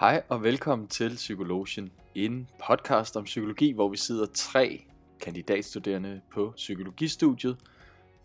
Hej 0.00 0.22
og 0.28 0.42
velkommen 0.42 0.88
til 0.88 1.14
Psykologien, 1.14 1.90
en 2.14 2.48
podcast 2.66 3.16
om 3.16 3.24
psykologi, 3.24 3.72
hvor 3.72 3.88
vi 3.88 3.96
sidder 3.96 4.26
tre 4.34 4.84
kandidatstuderende 5.20 6.20
på 6.32 6.52
psykologistudiet 6.56 7.56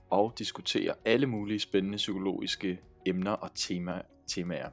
og 0.10 0.34
diskuterer 0.40 0.94
alle 1.06 1.28
mulige 1.28 1.60
spændende 1.60 1.96
psykologiske 1.96 2.80
emner 3.06 3.32
og 3.32 3.50
tema, 3.56 4.02
temaer. 4.28 4.70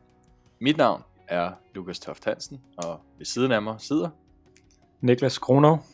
Mit 0.60 0.76
navn 0.76 1.02
er 1.28 1.52
Lukas 1.74 2.00
Toft 2.00 2.24
Hansen, 2.24 2.60
og 2.76 3.00
ved 3.18 3.26
siden 3.26 3.52
af 3.52 3.62
mig 3.62 3.80
sidder 3.80 4.10
Niklas 5.00 5.38
Kronov 5.38 5.84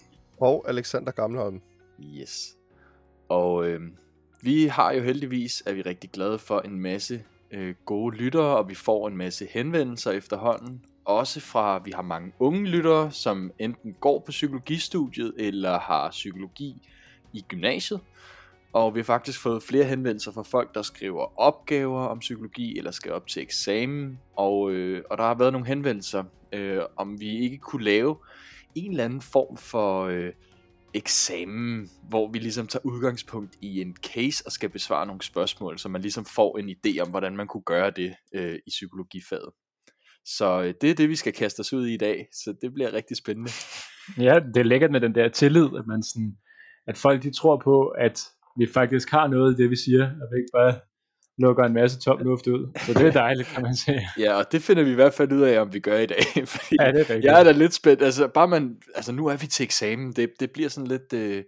og 0.41 0.65
Alexander 0.69 1.13
Gamleholm. 1.13 1.61
Yes. 2.01 2.57
Og 3.29 3.69
øh, 3.69 3.81
vi 4.43 4.67
har 4.67 4.93
jo 4.93 5.03
heldigvis, 5.03 5.63
er 5.67 5.73
vi 5.73 5.83
rigtig 5.83 6.11
glade 6.11 6.39
for 6.39 6.61
en 6.61 6.81
masse 6.81 7.25
øh, 7.51 7.75
gode 7.85 8.17
lyttere, 8.17 8.57
og 8.57 8.69
vi 8.69 8.75
får 8.75 9.09
en 9.09 9.17
masse 9.17 9.49
henvendelser 9.51 10.11
efterhånden. 10.11 10.85
Også 11.09 11.41
fra, 11.41 11.79
vi 11.85 11.91
har 11.91 12.03
mange 12.03 12.33
unge 12.39 12.67
lyttere, 12.67 13.13
som 13.13 13.51
enten 13.59 13.97
går 14.01 14.19
på 14.19 14.31
psykologistudiet, 14.31 15.35
eller 15.39 15.79
har 15.79 16.11
psykologi 16.11 16.89
i 17.33 17.45
gymnasiet. 17.49 18.01
Og 18.73 18.95
vi 18.95 19.01
har 19.01 19.05
faktisk 19.05 19.41
fået 19.41 19.63
flere 19.63 19.85
henvendelser 19.85 20.33
fra 20.33 20.43
folk, 20.43 20.75
der 20.75 20.83
skriver 20.83 21.41
opgaver 21.41 22.07
om 22.07 22.19
psykologi, 22.19 22.79
eller 22.79 22.91
skal 22.91 23.13
op 23.13 23.27
til 23.27 23.43
eksamen. 23.43 24.19
Og, 24.37 24.71
øh, 24.71 25.03
og 25.11 25.19
der 25.19 25.25
har 25.25 25.35
været 25.35 25.53
nogle 25.53 25.67
henvendelser, 25.67 26.25
øh, 26.53 26.83
om 26.97 27.21
vi 27.21 27.39
ikke 27.39 27.59
kunne 27.59 27.85
lave 27.85 28.17
en 28.75 28.91
eller 28.91 29.05
anden 29.05 29.21
form 29.21 29.57
for 29.57 30.05
øh, 30.05 30.33
eksamen, 30.95 31.91
hvor 32.09 32.31
vi 32.31 32.39
ligesom 32.39 32.67
tager 32.67 32.87
udgangspunkt 32.87 33.57
i 33.61 33.81
en 33.81 33.97
case 33.97 34.47
og 34.47 34.53
skal 34.53 34.69
besvare 34.69 35.07
nogle 35.07 35.23
spørgsmål, 35.23 35.79
så 35.79 35.89
man 35.89 36.03
ligesom 36.03 36.25
får 36.25 36.59
en 36.59 36.69
idé 36.69 37.01
om, 37.01 37.11
hvordan 37.11 37.37
man 37.37 37.47
kunne 37.47 37.63
gøre 37.63 37.91
det 37.91 38.15
øh, 38.35 38.59
i 38.67 38.71
psykologifaget. 38.71 39.51
Så 40.37 40.63
øh, 40.63 40.75
det 40.81 40.91
er 40.91 40.95
det, 40.95 41.09
vi 41.09 41.17
skal 41.17 41.33
kaste 41.33 41.61
os 41.61 41.73
ud 41.73 41.87
i 41.87 41.95
i 41.95 41.97
dag, 41.97 42.27
så 42.33 42.55
det 42.63 42.75
bliver 42.75 42.93
rigtig 42.93 43.17
spændende. 43.17 43.51
Ja, 44.19 44.35
det 44.55 44.61
er 44.61 44.65
lækkert 44.65 44.91
med 44.91 45.01
den 45.01 45.15
der 45.15 45.29
tillid, 45.29 45.65
at 45.79 45.87
man 45.87 46.03
sådan, 46.03 46.33
at 46.87 46.97
folk 46.99 47.23
de 47.23 47.31
tror 47.37 47.61
på, 47.65 47.87
at 47.89 48.21
vi 48.59 48.67
faktisk 48.75 49.11
har 49.11 49.27
noget 49.27 49.55
i 49.59 49.63
det, 49.63 49.71
vi 49.71 49.77
siger, 49.77 50.05
og 50.05 50.27
vi 50.33 50.37
ikke 50.39 50.51
bare 50.55 50.75
lukker 51.39 51.65
en 51.65 51.73
masse 51.75 52.01
tom 52.01 52.19
luft 52.19 52.47
ud. 52.47 52.79
Så 52.87 52.93
det 52.95 53.07
er 53.07 53.13
dejligt, 53.13 53.49
kan 53.49 53.63
man 53.63 53.77
sige. 53.77 54.09
Ja, 54.25 54.35
og 54.35 54.53
det 54.53 54.63
finder 54.63 54.83
vi 54.83 54.91
i 54.91 54.95
hvert 54.95 55.15
fald 55.15 55.33
ud 55.33 55.41
af, 55.41 55.61
om 55.61 55.75
vi 55.75 55.81
gør 55.81 55.99
i 55.99 56.07
dag. 56.07 56.23
Fordi 56.55 56.77
Ja, 56.81 56.87
det 56.87 56.95
er 56.95 56.99
rigtigt. 56.99 57.25
jeg 57.25 57.41
er 57.41 57.45
da 57.45 57.51
lidt 57.53 57.75
spændt. 57.75 58.03
Altså, 58.03 58.29
bare 58.29 58.49
man, 58.49 58.77
altså, 58.95 59.13
nu 59.13 59.27
er 59.27 59.37
vi 59.37 59.47
til 59.47 59.65
eksamen. 59.65 60.13
Det, 60.13 60.31
det 60.41 60.51
bliver 60.51 60.69
sådan 60.69 60.87
lidt 60.89 61.13
øh, 61.13 61.45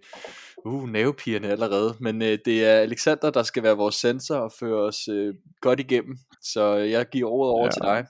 uh, 0.65 0.89
nervepirrende 0.89 1.49
allerede. 1.49 1.95
Men 1.99 2.21
øh, 2.21 2.37
det 2.45 2.65
er 2.65 2.73
Alexander, 2.79 3.29
der 3.29 3.43
skal 3.43 3.63
være 3.63 3.77
vores 3.77 3.95
sensor 3.95 4.35
og 4.35 4.51
føre 4.59 4.79
os 4.81 5.07
øh, 5.07 5.33
godt 5.61 5.79
igennem. 5.79 6.17
Så 6.43 6.73
jeg 6.75 7.05
giver 7.11 7.29
ordet 7.29 7.51
over 7.51 7.65
Ja. 7.65 7.71
til 7.71 7.81
dig. 7.81 8.05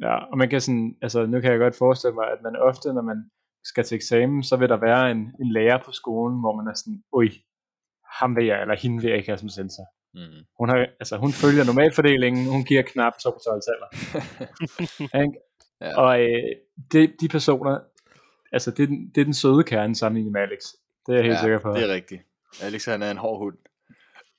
Ja, 0.00 0.14
og 0.30 0.38
man 0.38 0.48
kan 0.50 0.60
sådan, 0.60 0.96
altså 1.02 1.26
nu 1.26 1.40
kan 1.40 1.50
jeg 1.50 1.58
godt 1.58 1.76
forestille 1.76 2.14
mig, 2.14 2.26
at 2.30 2.38
man 2.42 2.56
ofte, 2.56 2.92
når 2.92 3.02
man 3.02 3.30
skal 3.64 3.84
til 3.84 3.94
eksamen, 3.96 4.42
så 4.42 4.56
vil 4.56 4.68
der 4.68 4.76
være 4.76 5.10
en, 5.10 5.18
en 5.40 5.52
lærer 5.52 5.78
på 5.84 5.92
skolen, 5.92 6.40
hvor 6.40 6.56
man 6.56 6.66
er 6.66 6.74
sådan, 6.74 7.02
ui, 7.12 7.30
ham 8.20 8.36
vil 8.36 8.46
jeg, 8.46 8.60
eller 8.62 8.76
hende 8.76 9.02
vil 9.02 9.08
jeg 9.08 9.16
ikke 9.18 9.28
have 9.28 9.38
som 9.38 9.48
sensor. 9.48 9.86
Mm. 10.14 10.44
Hun, 10.58 10.68
har, 10.68 10.76
altså, 11.00 11.16
hun 11.16 11.32
følger 11.32 11.64
normalfordelingen, 11.64 12.46
hun 12.50 12.64
giver 12.64 12.82
knap 12.82 13.12
2 13.22 13.30
på 13.30 13.38
12 13.44 13.62
taler. 13.68 13.88
Ja. 15.80 15.96
Og 16.00 16.20
øh, 16.22 16.42
det, 16.92 17.14
de 17.20 17.28
personer, 17.28 17.78
altså 18.52 18.70
det, 18.70 18.82
er 18.82 18.86
den- 18.86 19.10
det 19.14 19.20
er 19.20 19.24
den 19.24 19.34
søde 19.34 19.64
kerne 19.64 19.94
sammenlignet 19.96 20.32
med 20.32 20.40
Alex. 20.40 20.58
Det 21.06 21.12
er 21.12 21.16
jeg 21.16 21.22
helt 21.24 21.34
ja, 21.34 21.40
sikker 21.40 21.58
på. 21.58 21.72
det 21.74 21.90
er 21.90 21.94
rigtigt. 21.94 22.22
Alex 22.62 22.84
han 22.84 23.02
er 23.02 23.10
en 23.10 23.16
hård 23.16 23.38
hund. 23.38 23.56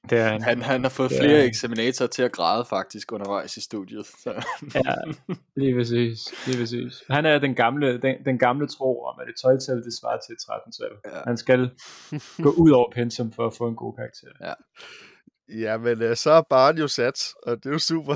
Det 0.09 0.17
er 0.17 0.27
han. 0.27 0.41
Han, 0.41 0.61
han 0.61 0.81
har 0.83 0.89
fået 0.89 1.09
Det 1.09 1.17
er 1.17 1.21
flere 1.21 1.37
han. 1.37 1.47
eksaminatorer 1.47 2.07
til 2.07 2.23
at 2.23 2.31
græde 2.31 2.65
faktisk 2.65 3.11
undervejs 3.11 3.57
i 3.57 3.61
studiet. 3.61 4.05
Så. 4.05 4.45
Ja, 4.75 4.95
lige 5.61 5.75
præcis. 5.75 6.19
Lige 6.47 6.57
præcis. 6.57 7.03
Han 7.09 7.25
er 7.25 7.39
den 7.39 7.55
gamle, 7.55 8.01
den, 8.01 8.15
den 8.25 8.39
gamle 8.39 8.67
tro 8.67 9.03
om, 9.03 9.19
at 9.21 9.27
et 9.29 9.35
12-tal, 9.45 9.75
det 9.83 9.93
svarer 9.99 10.19
til 10.19 10.33
et 10.33 10.39
13-tal. 10.39 11.13
Ja. 11.13 11.21
Han 11.27 11.37
skal 11.37 11.69
gå 12.45 12.51
ud 12.51 12.71
over 12.71 12.91
pensum 12.91 13.31
for 13.31 13.47
at 13.47 13.53
få 13.57 13.67
en 13.67 13.75
god 13.75 13.93
karakter. 13.93 14.55
Ja, 15.49 15.77
men 15.77 16.01
øh, 16.01 16.15
så 16.15 16.31
er 16.31 16.41
barn 16.49 16.77
jo 16.77 16.87
sat, 16.87 17.33
og 17.43 17.57
det 17.57 17.65
er 17.65 17.73
jo 17.73 17.79
super. 17.79 18.15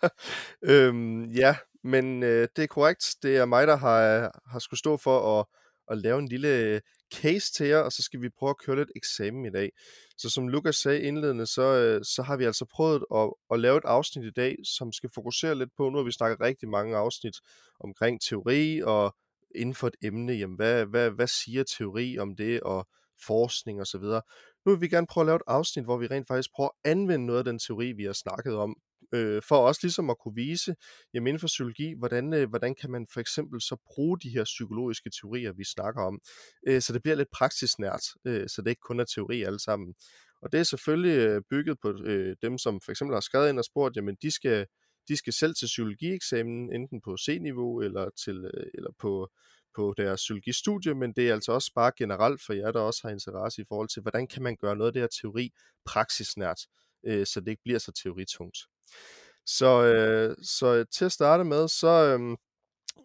øhm, 0.70 1.24
ja, 1.24 1.56
men 1.84 2.22
øh, 2.22 2.48
det 2.56 2.62
er 2.62 2.66
korrekt. 2.66 3.14
Det 3.22 3.36
er 3.36 3.44
mig, 3.44 3.66
der 3.66 3.76
har, 3.76 4.30
har 4.50 4.58
skulle 4.58 4.78
stå 4.78 4.96
for 4.96 5.40
at, 5.40 5.46
at 5.90 5.98
lave 5.98 6.18
en 6.18 6.28
lille 6.28 6.48
øh, 6.48 6.80
case 7.14 7.52
til 7.52 7.66
jer, 7.66 7.78
og 7.78 7.92
så 7.92 8.02
skal 8.02 8.22
vi 8.22 8.28
prøve 8.38 8.50
at 8.50 8.58
køre 8.66 8.76
lidt 8.76 8.90
eksamen 8.96 9.46
i 9.46 9.50
dag. 9.50 9.70
Så 10.20 10.30
som 10.30 10.48
Lukas 10.48 10.76
sagde 10.76 11.02
indledende, 11.02 11.46
så, 11.46 11.62
øh, 11.62 12.04
så 12.04 12.22
har 12.22 12.36
vi 12.36 12.44
altså 12.44 12.64
prøvet 12.64 13.04
at, 13.14 13.32
at 13.50 13.60
lave 13.60 13.78
et 13.78 13.84
afsnit 13.84 14.24
i 14.24 14.30
dag, 14.30 14.56
som 14.64 14.92
skal 14.92 15.10
fokusere 15.14 15.54
lidt 15.54 15.70
på, 15.76 15.88
nu 15.88 15.96
har 15.96 16.04
vi 16.04 16.12
snakket 16.12 16.40
rigtig 16.40 16.68
mange 16.68 16.96
afsnit 16.96 17.34
omkring 17.80 18.20
teori 18.20 18.82
og 18.82 19.16
inden 19.54 19.74
for 19.74 19.86
et 19.86 19.96
emne, 20.02 20.32
jamen 20.32 20.56
hvad, 20.56 20.86
hvad, 20.86 21.10
hvad 21.10 21.26
siger 21.26 21.64
teori 21.64 22.18
om 22.18 22.36
det, 22.36 22.60
og 22.60 22.88
forskning 23.26 23.80
og 23.80 23.86
så 23.86 23.98
videre. 23.98 24.22
Nu 24.66 24.72
vil 24.72 24.80
vi 24.80 24.88
gerne 24.88 25.06
prøve 25.06 25.22
at 25.22 25.26
lave 25.26 25.36
et 25.36 25.42
afsnit, 25.46 25.84
hvor 25.84 25.96
vi 25.96 26.06
rent 26.06 26.28
faktisk 26.28 26.50
prøver 26.54 26.68
at 26.68 26.90
anvende 26.90 27.26
noget 27.26 27.38
af 27.38 27.44
den 27.44 27.58
teori, 27.58 27.92
vi 27.92 28.04
har 28.04 28.12
snakket 28.12 28.56
om, 28.56 28.76
øh, 29.12 29.42
for 29.48 29.56
også 29.56 29.80
ligesom 29.82 30.10
at 30.10 30.18
kunne 30.18 30.34
vise, 30.34 30.74
jamen 31.14 31.26
inden 31.26 31.40
for 31.40 31.46
psykologi, 31.46 31.94
hvordan, 31.98 32.34
øh, 32.34 32.48
hvordan 32.48 32.74
kan 32.74 32.90
man 32.90 33.06
for 33.12 33.20
eksempel 33.20 33.60
så 33.60 33.76
bruge 33.86 34.18
de 34.18 34.30
her 34.30 34.44
psykologiske 34.44 35.10
teorier, 35.20 35.52
vi 35.52 35.64
snakker 35.64 36.02
om, 36.02 36.20
øh, 36.66 36.82
så 36.82 36.92
det 36.92 37.02
bliver 37.02 37.16
lidt 37.16 37.30
praksisnært, 37.32 38.02
øh, 38.24 38.48
så 38.48 38.62
det 38.62 38.70
ikke 38.70 38.80
kun 38.88 39.00
er 39.00 39.04
teori 39.04 39.42
alle 39.42 39.60
sammen. 39.60 39.94
Og 40.42 40.52
det 40.52 40.60
er 40.60 40.64
selvfølgelig 40.64 41.18
øh, 41.18 41.42
bygget 41.50 41.78
på 41.82 41.88
øh, 42.04 42.36
dem, 42.42 42.58
som 42.58 42.80
for 42.80 42.90
eksempel 42.92 43.14
har 43.14 43.20
skrevet 43.20 43.48
ind 43.48 43.58
og 43.58 43.64
spurgt, 43.64 43.96
jamen 43.96 44.16
de 44.22 44.30
skal, 44.30 44.66
de 45.08 45.16
skal 45.16 45.32
selv 45.32 45.54
til 45.54 45.66
psykologieksamen, 45.66 46.74
enten 46.74 47.00
på 47.00 47.16
C-niveau 47.16 47.80
eller, 47.80 48.10
til, 48.24 48.50
øh, 48.54 48.66
eller 48.74 48.90
på, 48.98 49.30
på 49.76 49.94
deres 49.96 50.20
psykologistudie, 50.20 50.94
men 50.94 51.12
det 51.12 51.28
er 51.28 51.34
altså 51.34 51.52
også 51.52 51.72
bare 51.74 51.92
generelt 51.98 52.42
for 52.46 52.52
jer, 52.52 52.72
der 52.72 52.80
også 52.80 53.00
har 53.04 53.10
interesse 53.10 53.62
i 53.62 53.64
forhold 53.68 53.88
til, 53.88 54.02
hvordan 54.02 54.26
kan 54.26 54.42
man 54.42 54.56
gøre 54.56 54.76
noget 54.76 54.88
af 54.88 54.92
det 54.92 55.02
her 55.02 55.08
teori 55.20 55.50
praksisnært, 55.84 56.60
øh, 57.06 57.26
så 57.26 57.40
det 57.40 57.48
ikke 57.48 57.62
bliver 57.62 57.78
så 57.78 57.92
teoritungt. 57.92 58.58
Så, 59.46 59.84
øh, 59.84 60.36
så 60.44 60.74
øh, 60.74 60.86
til 60.92 61.04
at 61.04 61.12
starte 61.12 61.44
med, 61.44 61.68
så 61.68 61.88
øh, 61.88 62.36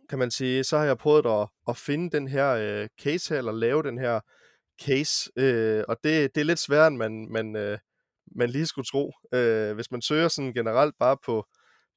kan 0.09 0.19
man 0.19 0.31
sige, 0.31 0.63
så 0.63 0.77
har 0.77 0.85
jeg 0.85 0.97
prøvet 0.97 1.25
at, 1.25 1.47
at 1.67 1.77
finde 1.77 2.17
den 2.17 2.27
her 2.27 2.49
øh, 2.51 2.87
case 3.01 3.33
her, 3.33 3.37
eller 3.37 3.51
lave 3.51 3.83
den 3.83 3.97
her 3.97 4.19
case, 4.81 5.31
øh, 5.35 5.83
og 5.87 5.97
det, 6.03 6.35
det 6.35 6.41
er 6.41 6.45
lidt 6.45 6.59
sværere, 6.59 6.87
end 6.87 6.97
man, 6.97 7.27
man, 7.31 7.55
øh, 7.55 7.77
man 8.35 8.49
lige 8.49 8.65
skulle 8.65 8.85
tro. 8.85 9.11
Øh, 9.33 9.75
hvis 9.75 9.91
man 9.91 10.01
søger 10.01 10.27
sådan 10.27 10.53
generelt 10.53 10.95
bare 10.99 11.17
på, 11.25 11.45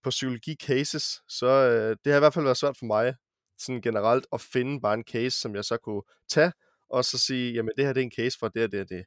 på 0.02 0.10
psykologi 0.10 0.54
cases, 0.54 1.22
så 1.28 1.46
øh, 1.46 1.96
det 2.04 2.12
har 2.12 2.18
i 2.18 2.20
hvert 2.20 2.34
fald 2.34 2.44
været 2.44 2.56
svært 2.56 2.76
for 2.78 2.86
mig, 2.86 3.14
sådan 3.58 3.82
generelt 3.82 4.26
at 4.32 4.40
finde 4.40 4.80
bare 4.80 4.94
en 4.94 5.04
case, 5.04 5.40
som 5.40 5.54
jeg 5.54 5.64
så 5.64 5.76
kunne 5.76 6.02
tage, 6.28 6.52
og 6.90 7.04
så 7.04 7.18
sige, 7.18 7.52
jamen 7.52 7.72
det 7.76 7.84
her 7.84 7.92
det 7.92 8.00
er 8.00 8.04
en 8.04 8.12
case 8.16 8.38
for 8.38 8.48
det 8.48 8.64
og 8.64 8.72
det 8.72 8.80
og 8.80 8.88
det. 8.88 9.04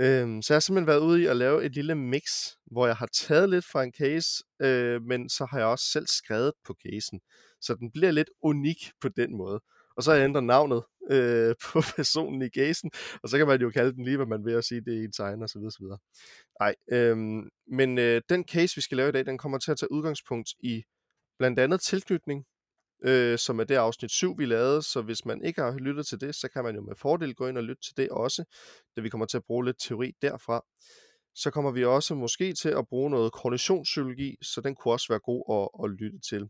Øhm, 0.00 0.42
så 0.42 0.52
jeg 0.52 0.56
har 0.56 0.60
simpelthen 0.60 0.86
været 0.86 1.00
ude 1.00 1.22
i 1.22 1.26
at 1.26 1.36
lave 1.36 1.64
et 1.64 1.74
lille 1.74 1.94
mix, 1.94 2.22
hvor 2.66 2.86
jeg 2.86 2.96
har 2.96 3.06
taget 3.06 3.50
lidt 3.50 3.64
fra 3.64 3.82
en 3.82 3.92
case, 3.92 4.44
øh, 4.62 5.02
men 5.02 5.28
så 5.28 5.46
har 5.50 5.58
jeg 5.58 5.66
også 5.66 5.84
selv 5.84 6.06
skrevet 6.06 6.52
på 6.66 6.74
casen. 6.86 7.20
Så 7.60 7.74
den 7.74 7.92
bliver 7.92 8.10
lidt 8.10 8.30
unik 8.42 8.90
på 9.00 9.08
den 9.08 9.36
måde. 9.36 9.60
Og 9.96 10.02
så 10.02 10.10
har 10.10 10.18
jeg 10.18 10.24
ændret 10.24 10.44
navnet 10.44 10.82
øh, 11.10 11.54
på 11.64 11.82
personen 11.96 12.42
i 12.42 12.48
casen, 12.48 12.90
og 13.22 13.28
så 13.28 13.38
kan 13.38 13.46
man 13.46 13.60
jo 13.60 13.70
kalde 13.70 13.92
den 13.92 14.04
lige, 14.04 14.16
hvad 14.16 14.26
man 14.26 14.44
vil 14.44 14.52
at 14.52 14.64
sige, 14.64 14.80
det 14.80 14.98
er 14.98 15.04
en 15.04 15.12
tegn 15.12 15.42
og 15.42 15.48
så 15.48 15.58
videre. 15.58 15.98
Nej, 16.60 16.74
øhm, 16.92 17.48
men 17.66 17.98
øh, 17.98 18.22
den 18.28 18.44
case, 18.44 18.74
vi 18.76 18.80
skal 18.80 18.96
lave 18.96 19.08
i 19.08 19.12
dag, 19.12 19.26
den 19.26 19.38
kommer 19.38 19.58
til 19.58 19.70
at 19.70 19.78
tage 19.78 19.92
udgangspunkt 19.92 20.48
i 20.60 20.82
blandt 21.38 21.58
andet 21.58 21.80
tilknytning, 21.80 22.44
øh, 23.04 23.38
som 23.38 23.60
er 23.60 23.64
det 23.64 23.74
afsnit 23.74 24.10
7, 24.10 24.34
vi 24.38 24.46
lavede, 24.46 24.82
så 24.82 25.02
hvis 25.02 25.24
man 25.24 25.44
ikke 25.44 25.60
har 25.60 25.72
lyttet 25.78 26.06
til 26.06 26.20
det, 26.20 26.34
så 26.34 26.48
kan 26.48 26.64
man 26.64 26.74
jo 26.74 26.82
med 26.82 26.94
fordel 26.96 27.34
gå 27.34 27.46
ind 27.46 27.58
og 27.58 27.64
lytte 27.64 27.82
til 27.82 27.96
det 27.96 28.08
også, 28.08 28.44
da 28.96 29.00
vi 29.00 29.08
kommer 29.08 29.26
til 29.26 29.36
at 29.36 29.44
bruge 29.46 29.64
lidt 29.64 29.76
teori 29.80 30.12
derfra. 30.22 30.64
Så 31.34 31.50
kommer 31.50 31.70
vi 31.70 31.84
også 31.84 32.14
måske 32.14 32.52
til 32.52 32.68
at 32.68 32.88
bruge 32.88 33.10
noget 33.10 33.32
kognitionspsykologi, 33.32 34.36
så 34.42 34.60
den 34.60 34.74
kunne 34.74 34.94
også 34.94 35.06
være 35.08 35.20
god 35.20 35.42
at, 35.58 35.84
at 35.84 35.90
lytte 35.90 36.18
til. 36.30 36.48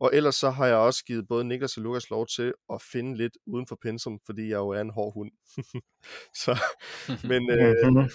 Og 0.00 0.10
ellers 0.12 0.34
så 0.34 0.50
har 0.50 0.66
jeg 0.66 0.76
også 0.76 1.04
givet 1.04 1.28
både 1.28 1.44
Niklas 1.44 1.76
og 1.76 1.82
Lukas 1.82 2.10
lov 2.10 2.26
til 2.26 2.52
at 2.72 2.82
finde 2.82 3.16
lidt 3.16 3.32
uden 3.46 3.66
for 3.66 3.78
pensum, 3.82 4.20
fordi 4.26 4.42
jeg 4.42 4.56
jo 4.56 4.68
er 4.68 4.80
en 4.80 4.90
hård 4.90 5.14
hund. 5.14 5.30
så, 6.44 6.62
men, 7.28 7.50
øh, 7.58 8.10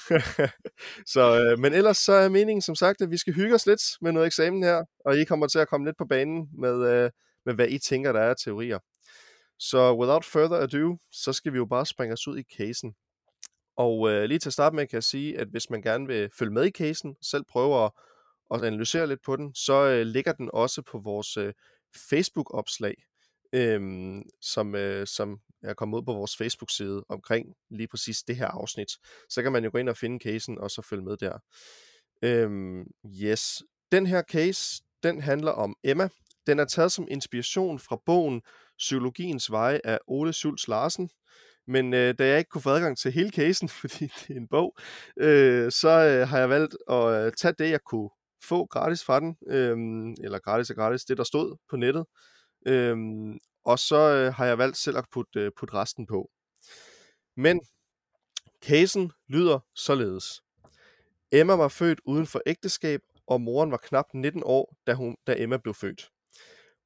så, 1.13 1.39
øh, 1.41 1.59
men 1.59 1.74
ellers 1.74 1.97
så 1.97 2.13
er 2.13 2.30
meningen 2.30 2.62
som 2.62 2.75
sagt, 2.75 3.01
at 3.01 3.12
vi 3.12 3.18
skal 3.18 3.33
hygge 3.33 3.56
os 3.56 3.65
lidt 3.65 3.81
med 4.01 4.12
noget 4.12 4.27
eksamen 4.27 4.63
her, 4.63 4.83
og 5.06 5.18
I 5.18 5.24
kommer 5.24 5.47
til 5.47 5.59
at 5.59 5.68
komme 5.68 5.88
lidt 5.88 5.97
på 5.97 6.06
banen 6.06 6.50
med, 6.59 6.91
øh, 6.91 7.12
med 7.45 7.54
hvad 7.54 7.68
I 7.69 7.80
tænker, 7.80 8.12
der 8.12 8.19
er 8.19 8.30
af 8.30 8.36
teorier. 8.44 8.80
Så 9.60 9.94
without 9.94 10.25
further 10.25 10.57
ado, 10.57 10.98
så 11.12 11.34
skal 11.34 11.54
vi 11.54 11.57
jo 11.57 11.66
bare 11.66 11.86
springe 11.86 12.13
os 12.13 12.28
ud 12.28 12.38
i 12.38 12.44
casen. 12.57 12.95
Og 13.78 14.10
øh, 14.10 14.24
lige 14.24 14.40
til 14.40 14.50
at 14.50 14.54
starte 14.54 14.75
med 14.75 14.88
kan 14.88 14.95
jeg 14.95 15.04
sige, 15.04 15.40
at 15.40 15.48
hvis 15.48 15.69
man 15.69 15.81
gerne 15.81 16.07
vil 16.07 16.30
følge 16.38 16.54
med 16.54 16.66
i 16.66 16.72
casen, 16.72 17.16
selv 17.22 17.44
prøve 17.44 17.86
at, 17.86 17.92
at 18.54 18.63
analysere 18.63 19.07
lidt 19.07 19.24
på 19.25 19.36
den, 19.36 19.56
så 19.56 19.74
øh, 19.74 20.01
ligger 20.01 20.31
den 20.31 20.50
også 20.54 20.81
på 20.81 21.00
vores 21.00 21.38
øh, 21.38 21.54
Facebook-opslag, 22.10 22.95
øh, 23.54 23.81
som, 24.42 24.75
øh, 24.75 25.07
som 25.07 25.40
er 25.63 25.74
kommet 25.74 25.98
ud 25.98 26.04
på 26.04 26.13
vores 26.13 26.38
Facebook-side 26.38 27.04
omkring 27.10 27.56
lige 27.69 27.88
præcis 27.88 28.24
det 28.24 28.36
her 28.36 28.48
afsnit. 28.48 28.92
Så 29.30 29.42
kan 29.42 29.51
man 29.51 29.63
jo 29.63 29.69
gå 29.72 29.78
ind 29.78 29.90
og 29.90 29.98
finde 29.98 30.19
casen, 30.24 30.57
og 30.57 30.72
så 30.72 30.81
følge 30.81 31.04
med 31.04 31.18
der. 31.18 31.40
Øh, 32.22 32.86
yes. 33.06 33.63
Den 33.92 34.07
her 34.07 34.22
case, 34.22 34.84
den 35.04 35.22
handler 35.22 35.51
om 35.51 35.75
Emma, 35.84 36.10
den 36.48 36.60
er 36.60 36.66
taget 36.66 36.92
som 36.92 37.07
inspiration 37.12 37.80
fra 37.80 38.01
bogen 38.06 38.42
Psykologiens 38.78 39.51
Veje 39.51 39.81
af 39.84 40.00
Ole 40.07 40.34
Schultz 40.34 40.68
Larsen, 40.68 41.10
men 41.68 41.94
øh, 41.94 42.16
da 42.19 42.28
jeg 42.28 42.38
ikke 42.38 42.50
kunne 42.50 42.62
få 42.62 42.69
adgang 42.69 42.98
til 42.98 43.12
hele 43.12 43.30
casen, 43.30 43.69
fordi 43.81 44.06
det 44.06 44.30
er 44.30 44.40
en 44.40 44.48
bog, 44.48 44.78
øh, 45.18 45.72
så 45.72 45.90
øh, 45.90 46.28
har 46.28 46.40
jeg 46.40 46.50
valgt 46.50 46.75
at 46.90 47.25
øh, 47.25 47.31
tage 47.38 47.54
det, 47.60 47.69
jeg 47.69 47.81
kunne 47.81 48.10
få 48.44 48.66
gratis 48.66 49.04
fra 49.04 49.19
den, 49.19 49.38
øh, 49.48 49.78
eller 50.24 50.40
gratis 50.40 50.69
og 50.69 50.75
gratis, 50.75 51.06
det 51.06 51.18
der 51.18 51.24
stod 51.24 51.57
på 51.69 51.75
nettet, 51.75 52.06
øh, 52.68 52.98
og 53.66 53.80
så 53.80 53.95
øh, 53.95 54.34
har 54.34 54.45
jeg 54.45 54.57
valgt 54.57 54.78
selv 54.78 54.98
at 54.98 55.06
putte, 55.12 55.40
øh, 55.40 55.51
putte 55.57 55.74
resten 55.74 56.06
på. 56.06 56.30
Men 57.38 57.62
casen 58.62 59.12
lyder 59.30 59.60
således. 59.75 60.42
Emma 61.31 61.56
var 61.56 61.68
født 61.68 62.01
uden 62.06 62.25
for 62.25 62.42
ægteskab, 62.45 63.01
og 63.28 63.42
moren 63.42 63.72
var 63.72 63.78
knap 63.78 64.06
19 64.13 64.42
år, 64.45 64.75
da, 64.88 64.94
hun, 64.94 65.16
da 65.28 65.36
Emma 65.38 65.57
blev 65.57 65.74
født. 65.74 66.10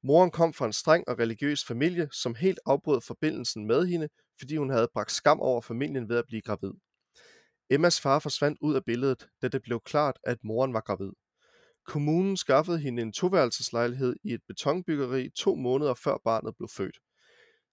Moren 0.02 0.30
kom 0.30 0.52
fra 0.52 0.66
en 0.66 0.72
streng 0.72 1.08
og 1.08 1.18
religiøs 1.18 1.64
familie, 1.64 2.08
som 2.12 2.34
helt 2.34 2.60
afbrød 2.66 3.00
forbindelsen 3.00 3.66
med 3.66 3.86
hende, 3.86 4.08
fordi 4.38 4.56
hun 4.56 4.70
havde 4.70 4.88
bragt 4.92 5.12
skam 5.12 5.40
over 5.40 5.60
familien 5.60 6.08
ved 6.08 6.16
at 6.16 6.24
blive 6.26 6.42
gravid. 6.42 6.72
Emmas 7.70 8.00
far 8.00 8.18
forsvandt 8.18 8.58
ud 8.60 8.74
af 8.74 8.84
billedet, 8.84 9.28
da 9.42 9.48
det 9.48 9.62
blev 9.62 9.80
klart, 9.80 10.18
at 10.24 10.38
moren 10.44 10.74
var 10.74 10.80
gravid. 10.80 11.10
Kommunen 11.86 12.36
skaffede 12.36 12.78
hende 12.78 13.02
en 13.02 13.12
toværelseslejlighed 13.12 14.16
i 14.24 14.34
et 14.34 14.40
betonbyggeri 14.48 15.30
to 15.30 15.54
måneder 15.54 15.94
før 15.94 16.16
barnet 16.24 16.56
blev 16.56 16.68
født. 16.68 16.98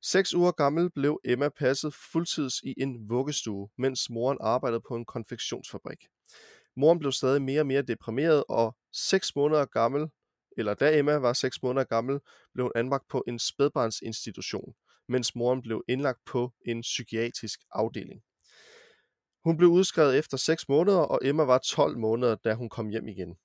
Seks 0.02 0.34
uger 0.34 0.52
gammel 0.52 0.92
blev 0.92 1.20
Emma 1.26 1.50
passet 1.50 1.94
fuldtids 2.12 2.62
i 2.64 2.74
en 2.78 3.10
vuggestue, 3.10 3.70
mens 3.78 4.10
moren 4.10 4.38
arbejdede 4.42 4.82
på 4.88 4.96
en 4.96 5.06
konfektionsfabrik. 5.06 5.98
Moren 6.76 7.00
blev 7.00 7.12
stadig 7.12 7.42
mere 7.42 7.60
og 7.62 7.68
mere 7.68 7.82
deprimeret, 7.82 8.44
og 8.50 8.76
seks 8.94 9.36
måneder 9.36 9.66
gammel, 9.66 10.10
eller 10.58 10.74
da 10.74 10.98
Emma 10.98 11.16
var 11.16 11.34
6 11.34 11.64
måneder 11.64 11.86
gammel, 11.86 12.20
blev 12.54 12.64
hun 12.64 12.72
anbragt 12.76 13.08
på 13.10 13.24
en 13.28 13.40
spædbarnsinstitution, 13.40 14.74
mens 15.08 15.36
moren 15.36 15.62
blev 15.62 15.84
indlagt 15.88 16.20
på 16.26 16.54
en 16.66 16.82
psykiatrisk 16.82 17.60
afdeling. 17.72 18.22
Hun 19.44 19.58
blev 19.58 19.70
udskrevet 19.70 20.18
efter 20.18 20.38
6 20.38 20.70
måneder, 20.70 21.00
og 21.00 21.20
Emma 21.24 21.44
var 21.44 21.58
12 21.58 21.98
måneder, 21.98 22.36
da 22.36 22.54
hun 22.54 22.70
kom 22.70 22.90
hjem 22.90 23.08
igen. 23.08 23.36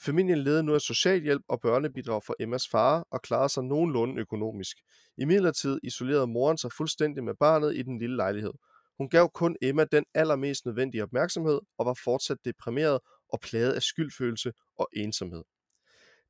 Familien 0.00 0.38
levede 0.38 0.62
nu 0.62 0.74
af 0.74 0.80
socialhjælp 0.80 1.42
og 1.48 1.60
børnebidrag 1.60 2.22
fra 2.24 2.34
Emmas 2.40 2.68
far 2.68 3.06
og 3.10 3.22
klarede 3.22 3.48
sig 3.48 3.64
nogenlunde 3.64 4.20
økonomisk. 4.20 4.76
I 5.18 5.24
midlertid 5.24 5.78
isolerede 5.82 6.26
moren 6.26 6.58
sig 6.58 6.72
fuldstændig 6.72 7.24
med 7.24 7.34
barnet 7.40 7.76
i 7.76 7.82
den 7.82 7.98
lille 7.98 8.16
lejlighed. 8.16 8.52
Hun 8.98 9.08
gav 9.08 9.30
kun 9.34 9.56
Emma 9.62 9.84
den 9.84 10.04
allermest 10.14 10.66
nødvendige 10.66 11.02
opmærksomhed 11.02 11.60
og 11.78 11.86
var 11.86 12.00
fortsat 12.04 12.38
deprimeret 12.44 12.98
og 13.28 13.40
plaget 13.40 13.72
af 13.72 13.82
skyldfølelse 13.82 14.52
og 14.78 14.88
ensomhed. 14.96 15.42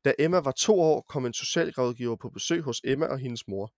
Da 0.05 0.13
Emma 0.19 0.39
var 0.39 0.53
to 0.53 0.81
år, 0.81 1.05
kom 1.09 1.27
en 1.27 1.33
socialrådgiver 1.33 2.17
på 2.17 2.29
besøg 2.29 2.63
hos 2.63 2.81
Emma 2.85 3.07
og 3.07 3.19
hendes 3.19 3.49
mor. 3.49 3.73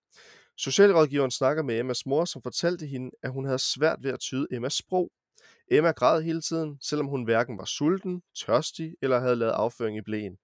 Socialrådgiveren 0.57 1.31
snakker 1.31 1.63
med 1.63 1.79
Emmas 1.79 2.05
mor, 2.05 2.25
som 2.25 2.41
fortalte 2.41 2.85
hende, 2.85 3.11
at 3.23 3.31
hun 3.31 3.45
havde 3.45 3.59
svært 3.59 3.99
ved 4.03 4.11
at 4.11 4.19
tyde 4.19 4.47
Emmas 4.51 4.73
sprog. 4.73 5.11
Emma 5.71 5.91
græd 5.91 6.21
hele 6.21 6.41
tiden, 6.41 6.77
selvom 6.81 7.07
hun 7.07 7.23
hverken 7.23 7.57
var 7.57 7.65
sulten, 7.65 8.21
tørstig 8.45 8.95
eller 9.01 9.19
havde 9.19 9.35
lavet 9.35 9.51
afføring 9.51 9.97
i 9.97 10.01
blæen. 10.01 10.37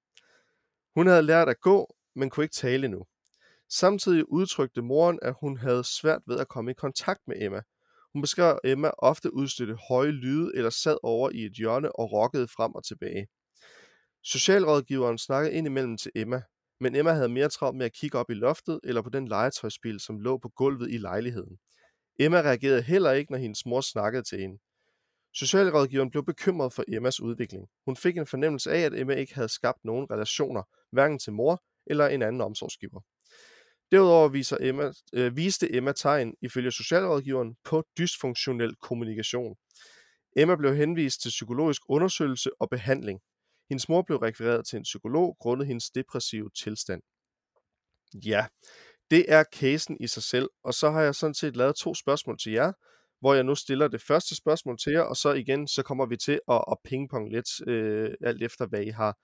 Hun 0.95 1.07
havde 1.07 1.21
lært 1.21 1.49
at 1.49 1.61
gå, 1.61 1.95
men 2.15 2.29
kunne 2.29 2.43
ikke 2.43 2.55
tale 2.55 2.85
endnu. 2.85 3.05
Samtidig 3.69 4.31
udtrykte 4.31 4.81
moren, 4.81 5.19
at 5.21 5.35
hun 5.39 5.57
havde 5.57 5.83
svært 5.83 6.21
ved 6.27 6.39
at 6.39 6.47
komme 6.47 6.71
i 6.71 6.73
kontakt 6.73 7.19
med 7.27 7.35
Emma. 7.41 7.61
Hun 8.13 8.21
beskrev, 8.21 8.59
at 8.63 8.71
Emma 8.71 8.91
ofte 8.97 9.33
udstødte 9.33 9.77
høje 9.89 10.11
lyde 10.11 10.51
eller 10.55 10.69
sad 10.69 10.97
over 11.03 11.29
i 11.29 11.45
et 11.45 11.53
hjørne 11.53 11.95
og 11.99 12.11
rokkede 12.11 12.47
frem 12.47 12.75
og 12.75 12.85
tilbage. 12.85 13.27
Socialrådgiveren 14.23 15.17
snakkede 15.17 15.53
indimellem 15.53 15.97
til 15.97 16.11
Emma, 16.15 16.41
men 16.79 16.95
Emma 16.95 17.11
havde 17.11 17.29
mere 17.29 17.49
travlt 17.49 17.77
med 17.77 17.85
at 17.85 17.93
kigge 17.93 18.17
op 18.17 18.29
i 18.29 18.33
loftet 18.33 18.79
eller 18.83 19.01
på 19.01 19.09
den 19.09 19.27
legetøjsbil, 19.27 19.99
som 19.99 20.19
lå 20.19 20.37
på 20.37 20.49
gulvet 20.49 20.91
i 20.91 20.97
lejligheden. 20.97 21.57
Emma 22.19 22.41
reagerede 22.41 22.81
heller 22.81 23.11
ikke, 23.11 23.31
når 23.31 23.39
hendes 23.39 23.65
mor 23.65 23.81
snakkede 23.81 24.23
til 24.23 24.39
hende. 24.39 24.59
Socialrådgiveren 25.33 26.11
blev 26.11 26.25
bekymret 26.25 26.73
for 26.73 26.83
Emmas 26.87 27.21
udvikling. 27.21 27.67
Hun 27.85 27.95
fik 27.95 28.17
en 28.17 28.27
fornemmelse 28.27 28.71
af, 28.71 28.79
at 28.79 28.93
Emma 28.93 29.13
ikke 29.13 29.35
havde 29.35 29.49
skabt 29.49 29.85
nogen 29.85 30.11
relationer, 30.11 30.63
hverken 30.91 31.19
til 31.19 31.33
mor 31.33 31.63
eller 31.87 32.07
en 32.07 32.21
anden 32.21 32.41
omsorgsgiver. 32.41 33.01
Derudover 33.91 34.27
viser 34.27 34.57
Emma, 34.61 34.91
øh, 35.13 35.37
viste 35.37 35.75
Emma 35.75 35.91
tegn, 35.91 36.33
ifølge 36.41 36.71
socialrådgiveren, 36.71 37.55
på 37.63 37.83
dysfunktionel 37.97 38.75
kommunikation. 38.75 39.55
Emma 40.37 40.55
blev 40.55 40.75
henvist 40.75 41.21
til 41.21 41.29
psykologisk 41.29 41.81
undersøgelse 41.89 42.49
og 42.59 42.69
behandling. 42.69 43.19
Hendes 43.69 43.89
mor 43.89 44.01
blev 44.01 44.17
rekvireret 44.17 44.67
til 44.67 44.77
en 44.77 44.83
psykolog 44.83 45.37
grundet 45.39 45.67
hendes 45.67 45.89
depressive 45.89 46.49
tilstand. 46.49 47.01
Ja, 48.13 48.45
det 49.11 49.25
er 49.27 49.43
casen 49.43 49.97
i 49.99 50.07
sig 50.07 50.23
selv, 50.23 50.49
og 50.63 50.73
så 50.73 50.91
har 50.91 51.01
jeg 51.01 51.15
sådan 51.15 51.33
set 51.33 51.57
lavet 51.57 51.75
to 51.75 51.93
spørgsmål 51.93 52.37
til 52.37 52.51
jer, 52.51 52.71
hvor 53.19 53.33
jeg 53.33 53.43
nu 53.43 53.55
stiller 53.55 53.87
det 53.87 54.01
første 54.01 54.35
spørgsmål 54.35 54.77
til 54.77 54.91
jer, 54.93 55.01
og 55.01 55.17
så 55.17 55.33
igen, 55.33 55.67
så 55.67 55.83
kommer 55.83 56.05
vi 56.05 56.17
til 56.17 56.39
at, 56.51 56.63
at 56.71 56.77
pingpong 56.83 57.31
lidt, 57.31 57.67
øh, 57.67 58.13
alt 58.21 58.43
efter 58.43 58.65
hvad 58.65 58.81
I 58.81 58.89
har, 58.89 59.17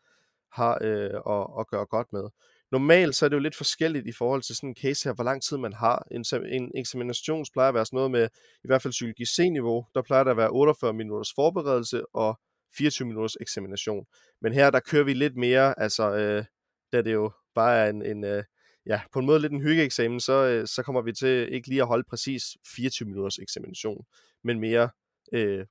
har 0.52 0.78
øh, 0.82 1.36
at, 1.36 1.48
at 1.60 1.68
gøre 1.68 1.86
godt 1.86 2.14
med. 2.14 2.24
Normalt 2.72 3.16
så 3.16 3.26
er 3.26 3.30
det 3.30 3.36
jo 3.36 3.42
lidt 3.42 3.56
forskelligt 3.56 4.08
i 4.08 4.12
forhold 4.12 4.42
til 4.42 4.56
sådan 4.56 4.70
en 4.70 4.76
case 4.76 5.10
her, 5.10 5.14
hvor 5.14 5.24
lang 5.24 5.42
tid 5.44 5.58
man 5.58 5.74
har. 5.74 6.08
En, 6.12 6.26
en 6.46 6.72
eksamination 6.76 7.46
plejer 7.54 7.70
at 7.70 7.74
være 7.74 7.86
sådan 7.86 7.98
noget 7.98 8.12
med, 8.12 8.30
i 8.64 8.68
hvert 8.68 8.82
fald 8.82 8.92
psykologi 8.92 9.26
C-niveau, 9.26 9.86
der 9.96 10.02
plejer 10.02 10.24
der 10.24 10.32
at 10.32 10.38
være 10.38 10.50
48 10.50 10.94
minutters 10.94 11.34
forberedelse 11.34 12.06
og 12.16 12.40
24 12.78 13.08
minutters 13.08 13.36
eksamination. 13.42 14.06
Men 14.42 14.54
her 14.54 14.70
der 14.70 14.80
kører 14.80 15.04
vi 15.04 15.14
lidt 15.14 15.38
mere, 15.38 15.80
altså 15.80 16.16
øh, 16.16 16.46
da 16.94 17.02
det 17.02 17.14
jo 17.14 17.32
bare 17.56 17.78
er 17.78 17.90
en, 17.90 18.06
en 18.06 18.24
øh, 18.24 18.44
ja, 18.86 19.02
på 19.12 19.20
en 19.20 19.26
måde 19.26 19.40
lidt 19.40 19.54
en 19.54 19.62
hyggeeksamen, 19.62 20.20
så, 20.20 20.34
øh, 20.34 20.68
så 20.68 20.84
kommer 20.84 21.02
vi 21.02 21.14
til 21.14 21.54
ikke 21.54 21.68
lige 21.68 21.82
at 21.82 21.88
holde 21.88 22.04
præcis 22.10 22.44
24 22.68 23.08
minutters 23.08 23.38
eksamination, 23.40 24.06
men 24.44 24.60
mere, 24.60 24.90
øh, 25.34 25.66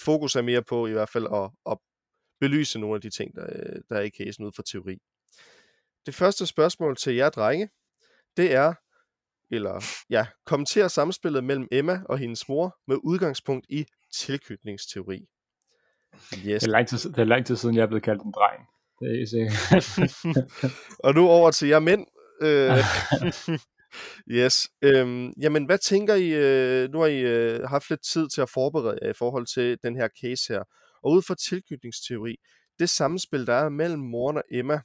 fokus 0.00 0.36
er 0.36 0.42
mere 0.42 0.62
på 0.62 0.86
i 0.86 0.92
hvert 0.92 1.08
fald 1.08 1.26
at, 1.34 1.50
at 1.70 1.78
belyse 2.40 2.78
nogle 2.78 2.94
af 2.94 3.00
de 3.00 3.10
ting, 3.10 3.34
der, 3.36 3.46
øh, 3.52 3.80
der 3.88 3.96
er 3.96 4.02
i 4.02 4.10
casen 4.10 4.44
ud 4.44 4.52
fra 4.52 4.62
teori. 4.66 4.98
Det 6.06 6.14
første 6.14 6.46
spørgsmål 6.46 6.96
til 6.96 7.14
jer 7.14 7.30
drenge, 7.30 7.68
det 8.36 8.52
er, 8.52 8.74
eller 9.50 9.84
ja, 10.10 10.26
kommenter 10.46 10.88
samspillet 10.88 11.44
mellem 11.44 11.68
Emma 11.72 12.02
og 12.08 12.18
hendes 12.18 12.48
mor 12.48 12.78
med 12.86 12.96
udgangspunkt 13.02 13.66
i 13.68 13.86
tilknytningsteori. 14.14 15.26
Yes. 16.46 16.62
Det, 16.62 16.68
er 16.68 16.70
lang 16.70 16.88
tid, 16.88 16.98
det 16.98 17.18
er 17.18 17.24
lang 17.24 17.46
tid 17.46 17.56
siden, 17.56 17.74
jeg 17.76 17.82
er 17.82 17.86
blevet 17.86 18.02
kaldt 18.02 18.22
en 18.22 18.32
dreng. 18.32 18.68
Det 19.00 19.22
er 19.22 19.26
sikkert. 19.26 20.44
og 21.04 21.14
nu 21.14 21.28
over 21.28 21.50
til 21.50 21.68
jer 21.68 21.78
mænd. 21.78 22.06
Øh, 22.42 22.78
yes. 24.38 24.68
Øhm, 24.82 25.32
jamen, 25.40 25.64
hvad 25.64 25.78
tænker 25.78 26.14
I? 26.14 26.28
Øh, 26.30 26.90
nu 26.90 27.00
har 27.00 27.06
I 27.06 27.20
øh, 27.20 27.62
haft 27.62 27.90
lidt 27.90 28.04
tid 28.12 28.28
til 28.28 28.40
at 28.40 28.50
forberede 28.50 28.98
jer 29.02 29.10
i 29.10 29.18
forhold 29.18 29.46
til 29.46 29.78
den 29.82 29.96
her 29.96 30.08
case 30.22 30.52
her. 30.52 30.62
Og 31.02 31.12
ud 31.12 31.22
fra 31.22 31.34
tilknytningsteori, 31.34 32.36
det 32.78 32.88
samspil, 32.90 33.46
der 33.46 33.54
er 33.54 33.68
mellem 33.68 34.00
moren 34.00 34.36
og 34.36 34.44
Emma, 34.50 34.80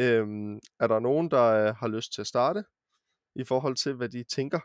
øhm, 0.00 0.54
er 0.80 0.86
der 0.86 1.00
nogen, 1.00 1.30
der 1.30 1.44
øh, 1.44 1.74
har 1.74 1.88
lyst 1.88 2.12
til 2.14 2.20
at 2.20 2.26
starte 2.26 2.64
i 3.36 3.44
forhold 3.44 3.76
til, 3.76 3.94
hvad 3.94 4.08
de 4.08 4.24
tænker? 4.24 4.60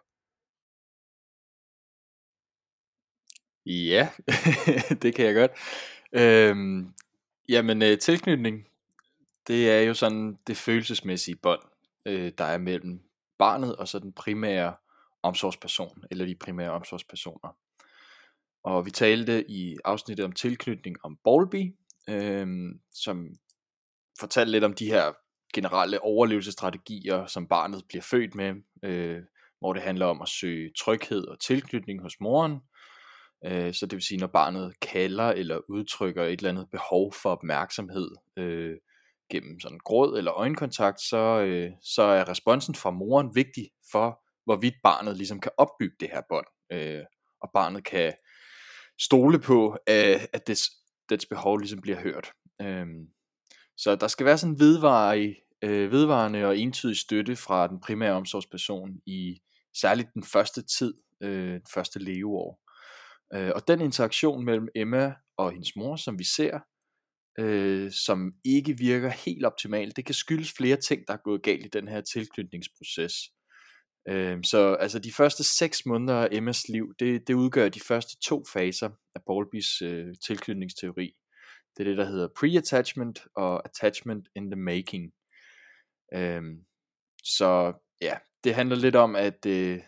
Ja, 3.66 4.10
det 5.02 5.16
kan 5.16 5.26
jeg 5.26 5.36
godt. 5.36 5.52
Øhm, 6.18 6.94
jamen, 7.50 7.82
øh, 7.82 8.00
tilknytning, 8.00 8.68
det 9.48 9.72
er 9.72 9.82
jo 9.82 9.94
sådan 9.94 10.38
det 10.48 10.58
følelsesmæssige 10.58 11.36
bånd, 11.36 11.62
øh, 12.06 12.32
der 12.38 12.44
er 12.44 12.58
mellem 12.58 13.02
barnet 13.40 13.76
og 13.76 13.88
så 13.88 14.00
den 14.00 14.14
primære 14.14 14.76
omsorgsperson, 15.24 16.04
eller 16.12 16.26
de 16.26 16.36
primære 16.36 16.72
omsorgspersoner. 16.72 17.58
Og 18.64 18.86
vi 18.86 18.92
talte 18.92 19.52
i 19.52 19.78
afsnittet 19.86 20.26
om 20.26 20.32
tilknytning 20.32 20.96
om 21.04 21.18
Bowlby, 21.24 21.76
øh, 22.10 22.48
som 22.92 23.28
fortalte 24.20 24.52
lidt 24.52 24.64
om 24.64 24.74
de 24.74 24.86
her 24.86 25.14
generelle 25.54 26.02
overlevelsesstrategier, 26.02 27.26
som 27.26 27.48
barnet 27.48 27.84
bliver 27.90 28.02
født 28.02 28.36
med, 28.36 28.54
øh, 28.84 29.22
hvor 29.60 29.74
det 29.74 29.82
handler 29.82 30.06
om 30.06 30.22
at 30.22 30.28
søge 30.28 30.72
tryghed 30.80 31.28
og 31.28 31.40
tilknytning 31.40 32.02
hos 32.02 32.20
moren, 32.20 32.60
Øh, 33.46 33.74
så 33.74 33.86
det 33.86 33.96
vil 33.96 34.04
sige, 34.04 34.18
når 34.18 34.28
barnet 34.28 34.80
kalder 34.80 35.30
eller 35.30 35.60
udtrykker 35.70 36.24
et 36.24 36.38
eller 36.40 36.50
andet 36.50 36.68
behov 36.72 37.14
for 37.14 37.30
opmærksomhed 37.30 38.12
øh, 38.38 38.78
gennem 39.32 39.60
sådan 39.60 39.80
gråd 39.86 40.18
eller 40.18 40.34
øjenkontakt, 40.34 41.02
så, 41.02 41.42
øh, 41.42 41.72
så 41.84 42.02
er 42.02 42.30
responsen 42.30 42.76
fra 42.76 42.92
moren 42.92 43.36
vigtig 43.36 43.70
for, 43.92 44.20
hvorvidt 44.46 44.76
barnet 44.84 45.18
ligesom 45.18 45.40
kan 45.40 45.52
opbygge 45.58 45.96
det 46.00 46.10
her 46.12 46.22
bånd, 46.30 46.48
øh, 46.72 47.04
og 47.42 47.50
barnet 47.54 47.84
kan 47.84 48.14
stole 49.00 49.40
på, 49.40 49.78
at, 49.88 50.28
at 50.34 50.48
dets, 50.48 50.64
dets 51.10 51.26
behov 51.26 51.58
ligesom 51.58 51.82
bliver 51.82 52.00
hørt. 52.00 52.32
Øh, 52.62 52.86
så 53.78 53.96
der 53.96 54.08
skal 54.08 54.26
være 54.26 54.38
sådan 54.38 54.54
en 54.54 54.60
vedvarende, 54.60 55.36
øh, 55.62 55.92
vedvarende 55.92 56.46
og 56.46 56.58
entydig 56.58 56.98
støtte 56.98 57.36
fra 57.36 57.68
den 57.68 57.80
primære 57.80 58.14
omsorgsperson 58.14 58.90
i 59.06 59.42
særligt 59.82 60.14
den 60.14 60.24
første 60.24 60.62
tid, 60.62 60.94
øh, 61.22 61.54
den 61.54 61.68
første 61.74 62.00
leveår. 62.00 62.67
Øh, 63.34 63.52
og 63.56 63.68
den 63.68 63.82
interaktion 63.82 64.46
mellem 64.46 64.68
Emma 64.76 65.14
og 65.38 65.52
hendes 65.52 65.76
mor, 65.76 65.96
som 65.96 66.20
vi 66.20 66.24
ser, 66.24 66.60
øh, 67.40 67.92
som 67.92 68.34
ikke 68.46 68.78
virker 68.78 69.10
helt 69.10 69.46
optimalt. 69.46 69.96
Det 69.96 70.06
kan 70.06 70.16
skyldes 70.16 70.54
flere 70.58 70.78
ting, 70.78 71.08
der 71.08 71.14
er 71.14 71.24
gået 71.24 71.44
galt 71.44 71.66
i 71.66 71.70
den 71.70 71.88
her 71.88 72.02
tilknytningsproces. 72.02 73.14
Øh, 74.10 74.38
så 74.44 74.74
altså 74.74 75.00
de 75.00 75.14
første 75.14 75.44
seks 75.44 75.86
måneder 75.86 76.16
af 76.16 76.28
Emmas 76.32 76.68
liv, 76.70 76.94
det, 77.00 77.28
det 77.28 77.34
udgør 77.34 77.70
de 77.70 77.80
første 77.80 78.18
to 78.24 78.44
faser 78.54 78.90
af 79.16 79.22
Bowlbys 79.26 79.82
øh, 79.82 80.16
tilknytningsteori. 80.26 81.12
Det 81.78 81.84
er 81.84 81.90
det, 81.90 81.98
der 81.98 82.06
hedder 82.06 82.28
pre-attachment 82.28 83.26
og 83.36 83.66
attachment 83.66 84.28
in 84.36 84.52
the 84.52 84.62
making. 84.62 85.14
Øh, 86.14 86.42
så 87.24 87.74
ja, 88.02 88.18
det 88.44 88.56
handler 88.56 88.76
lidt 88.76 88.96
om, 88.96 89.16
at, 89.16 89.46
øh, 89.46 89.80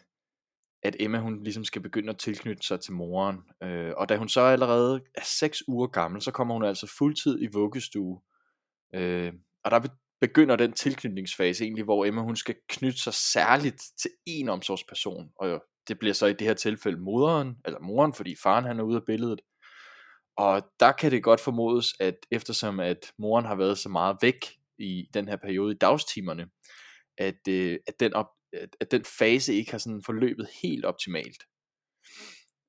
at 0.83 0.95
Emma 1.00 1.19
hun 1.19 1.43
ligesom 1.43 1.63
skal 1.63 1.81
begynde 1.81 2.09
at 2.09 2.17
tilknytte 2.17 2.67
sig 2.67 2.81
til 2.81 2.93
moren. 2.93 3.38
Øh, 3.63 3.93
og 3.98 4.09
da 4.09 4.17
hun 4.17 4.29
så 4.29 4.41
allerede 4.41 5.01
er 5.15 5.21
6 5.24 5.63
uger 5.67 5.88
gammel, 5.88 6.21
så 6.21 6.31
kommer 6.31 6.53
hun 6.53 6.63
altså 6.63 6.93
fuldtid 6.98 7.41
i 7.41 7.48
vuggestue. 7.53 8.21
Øh, 8.95 9.33
og 9.63 9.71
der 9.71 9.88
begynder 10.21 10.55
den 10.55 10.74
tilknytningsfase 10.74 11.63
egentlig, 11.63 11.83
hvor 11.83 12.05
Emma 12.05 12.21
hun 12.21 12.36
skal 12.36 12.55
knytte 12.69 13.00
sig 13.00 13.13
særligt 13.13 13.81
til 14.01 14.12
en 14.25 14.50
omsorgsperson. 14.50 15.29
Og 15.36 15.63
det 15.88 16.00
bliver 16.00 16.13
så 16.13 16.25
i 16.25 16.33
det 16.33 16.48
her 16.48 16.53
tilfælde 16.53 17.00
moderen, 17.00 17.57
eller 17.65 17.79
moren, 17.79 18.13
fordi 18.13 18.36
faren 18.43 18.65
han 18.65 18.79
er 18.79 18.83
ude 18.83 18.95
af 18.95 19.05
billedet. 19.05 19.41
Og 20.38 20.62
der 20.79 20.91
kan 20.91 21.12
det 21.12 21.24
godt 21.24 21.39
formodes, 21.39 21.93
at 22.00 22.15
eftersom 22.31 22.79
at 22.79 23.12
moren 23.17 23.45
har 23.45 23.55
været 23.55 23.77
så 23.77 23.89
meget 23.89 24.17
væk 24.21 24.45
i 24.77 25.05
den 25.13 25.27
her 25.27 25.36
periode 25.36 25.74
i 25.74 25.77
dagstimerne, 25.77 26.48
at, 27.17 27.48
øh, 27.50 27.77
at, 27.88 28.00
den 28.00 28.13
op, 28.13 28.27
at, 28.53 28.75
at 28.79 28.91
den 28.91 29.06
fase 29.20 29.53
ikke 29.53 29.72
har 29.72 29.77
sådan 29.77 30.03
forløbet 30.06 30.48
helt 30.63 30.86
optimalt. 30.86 31.44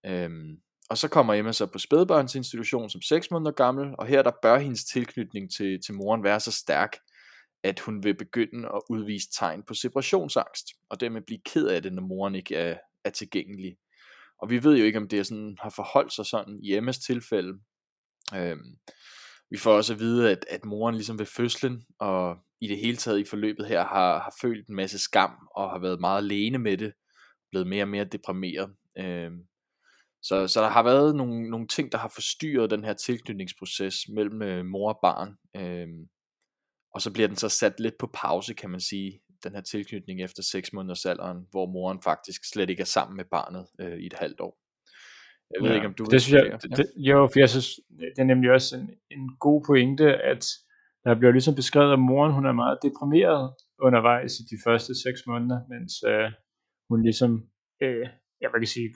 Øhm, 0.07 0.61
og 0.91 0.99
så 0.99 1.09
kommer 1.09 1.35
Emma 1.35 1.53
så 1.53 1.67
på 1.67 1.79
spædbørnsinstitution 1.79 2.91
som 2.91 3.03
6 3.03 3.31
måneder 3.31 3.53
gammel, 3.53 3.95
og 3.99 4.07
her 4.07 4.23
der 4.23 4.33
bør 4.43 4.59
hendes 4.59 4.85
tilknytning 4.85 5.53
til, 5.53 5.81
til 5.87 5.95
moren 5.95 6.25
være 6.25 6.41
så 6.41 6.53
stærk, 6.53 6.97
at 7.63 7.81
hun 7.81 8.05
vil 8.05 8.17
begynde 8.17 8.69
at 8.69 8.83
udvise 8.91 9.29
tegn 9.39 9.63
på 9.63 9.75
separationsangst, 9.75 10.67
og 10.91 11.01
dermed 11.01 11.23
blive 11.27 11.41
ked 11.45 11.67
af 11.67 11.83
det, 11.83 11.93
når 11.93 12.03
moren 12.03 12.35
ikke 12.35 12.57
er, 12.57 12.79
er 13.05 13.11
tilgængelig. 13.11 13.77
Og 14.43 14.51
vi 14.51 14.65
ved 14.65 14.77
jo 14.79 14.85
ikke, 14.85 14.99
om 14.99 15.09
det 15.09 15.19
er 15.19 15.23
sådan, 15.23 15.57
har 15.61 15.71
forholdt 15.71 16.13
sig 16.13 16.27
sådan 16.27 16.61
i 16.63 16.75
Emmas 16.77 16.99
tilfælde. 16.99 17.59
Øhm, 18.35 18.79
vi 19.51 19.57
får 19.57 19.77
også 19.77 19.93
at 19.93 19.99
vide, 19.99 20.31
at, 20.31 20.45
at 20.51 20.65
moren 20.65 20.95
ligesom 20.95 21.19
ved 21.19 21.27
fødslen 21.27 21.83
og 21.99 22.37
i 22.61 22.69
det 22.69 22.79
hele 22.79 22.97
taget 22.97 23.19
i 23.19 23.25
forløbet 23.25 23.67
her 23.67 23.85
har, 23.85 24.19
har 24.19 24.35
følt 24.41 24.69
en 24.69 24.75
masse 24.75 24.99
skam 24.99 25.31
og 25.57 25.71
har 25.71 25.79
været 25.79 26.01
meget 26.01 26.23
alene 26.23 26.59
med 26.59 26.77
det, 26.77 26.93
blevet 27.51 27.67
mere 27.67 27.85
og 27.85 27.89
mere 27.89 28.05
deprimeret. 28.05 28.75
Øhm, 28.99 29.47
så, 30.23 30.49
så 30.49 30.61
der 30.61 30.69
har 30.69 30.83
været 30.83 31.17
nogle, 31.17 31.51
nogle 31.51 31.67
ting, 31.67 31.93
der 31.93 31.99
har 31.99 32.09
forstyrret 32.15 32.71
den 32.71 32.85
her 32.85 32.93
tilknytningsproces 32.93 33.95
mellem 34.09 34.43
øh, 34.43 34.65
mor 34.65 34.93
og 34.93 34.99
barn. 35.03 35.37
Øhm, 35.57 36.09
og 36.95 37.03
så 37.03 37.13
bliver 37.13 37.29
den 37.29 37.37
så 37.37 37.49
sat 37.49 37.81
lidt 37.81 37.95
på 37.99 38.11
pause, 38.15 38.55
kan 38.55 38.71
man 38.71 38.81
sige, 38.81 39.21
den 39.45 39.55
her 39.55 39.61
tilknytning 39.61 40.23
efter 40.23 40.43
6 40.43 40.73
måneders 40.73 41.07
alderen, 41.07 41.47
hvor 41.51 41.67
moren 41.67 42.03
faktisk 42.03 42.41
slet 42.53 42.71
ikke 42.71 42.81
er 42.81 42.85
sammen 42.85 43.17
med 43.17 43.25
barnet 43.25 43.67
øh, 43.81 43.99
i 43.99 44.07
et 44.07 44.13
halvt 44.13 44.41
år. 44.41 44.59
Jeg 45.55 45.63
ved 45.63 45.71
ja, 45.71 45.75
ikke, 45.75 45.87
om 45.87 45.95
du 45.95 46.05
det 46.05 46.23
synes 46.23 46.43
jeg, 46.43 46.59
det, 46.63 46.77
det, 46.77 46.87
Jo, 46.97 47.29
for 47.33 47.41
jeg 47.41 47.51
synes, 47.51 47.81
det 47.89 48.19
er 48.19 48.25
nemlig 48.25 48.51
også 48.51 48.77
en, 48.77 48.91
en 49.11 49.37
god 49.41 49.65
pointe, 49.67 50.15
at 50.15 50.47
der 51.05 51.19
bliver 51.19 51.33
ligesom 51.33 51.55
beskrevet, 51.55 51.93
at 51.93 51.99
moren 51.99 52.33
hun 52.33 52.47
er 52.47 52.53
meget 52.53 52.79
deprimeret 52.83 53.55
undervejs 53.87 54.33
i 54.41 54.43
de 54.43 54.59
første 54.65 54.93
6 55.03 55.27
måneder, 55.27 55.61
mens 55.69 55.93
øh, 56.11 56.31
hun 56.91 57.03
ligesom, 57.03 57.33
øh, 57.83 58.07
jeg 58.41 58.51
kan 58.53 58.67
sige, 58.67 58.89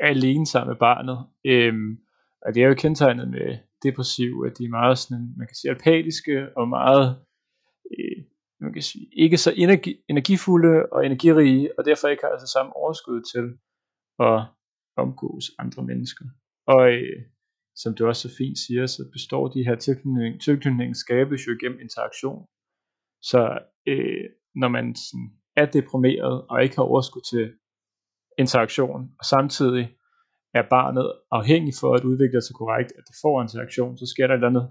er 0.00 0.08
alene 0.08 0.46
sammen 0.46 0.70
med 0.72 0.78
barnet. 0.88 1.18
Øhm, 1.46 1.90
og 2.44 2.54
det 2.54 2.62
er 2.62 2.68
jo 2.68 2.74
kendetegnet 2.74 3.28
med 3.30 3.58
depressiv, 3.82 4.32
at 4.46 4.58
de 4.58 4.64
er 4.64 4.76
meget 4.80 4.98
sådan, 4.98 5.34
man 5.38 5.46
kan 5.46 5.56
sige, 5.56 5.70
apatiske 5.70 6.56
og 6.56 6.68
meget 6.68 7.06
øh, 7.98 8.24
man 8.60 8.72
kan 8.72 8.82
sige, 8.82 9.06
ikke 9.12 9.36
så 9.36 9.52
energi, 9.56 9.92
energifulde 10.08 10.86
og 10.92 11.06
energirige, 11.06 11.78
og 11.78 11.84
derfor 11.84 12.08
ikke 12.08 12.22
har 12.22 12.30
altså 12.30 12.46
samme 12.46 12.76
overskud 12.76 13.20
til 13.32 13.44
at 14.28 14.38
omgås 14.96 15.44
andre 15.58 15.82
mennesker. 15.82 16.24
Og 16.66 16.92
øh, 16.92 17.22
som 17.76 17.94
du 17.94 18.06
også 18.06 18.28
så 18.28 18.36
fint 18.38 18.58
siger, 18.58 18.86
så 18.86 19.02
består 19.12 19.48
de 19.48 19.64
her 19.64 19.76
tilknytning, 19.76 20.40
tilknytning 20.40 20.96
skabes 20.96 21.46
jo 21.46 21.52
gennem 21.60 21.80
interaktion. 21.80 22.46
Så 23.22 23.58
øh, 23.86 24.24
når 24.54 24.68
man 24.68 24.94
sådan 24.94 25.30
er 25.56 25.66
deprimeret 25.66 26.46
og 26.50 26.62
ikke 26.62 26.76
har 26.76 26.82
overskud 26.82 27.22
til 27.32 27.44
interaktion, 28.38 29.00
og 29.18 29.24
samtidig 29.24 29.84
er 30.54 30.64
barnet 30.70 31.06
afhængig 31.30 31.74
for 31.80 31.94
at 31.94 32.04
udvikle 32.04 32.42
sig 32.42 32.54
korrekt, 32.56 32.90
at 32.98 33.04
det 33.08 33.16
får 33.22 33.42
interaktion, 33.42 33.98
så 33.98 34.06
sker 34.12 34.26
der 34.26 34.34
et 34.34 34.38
eller 34.38 34.52
andet 34.52 34.66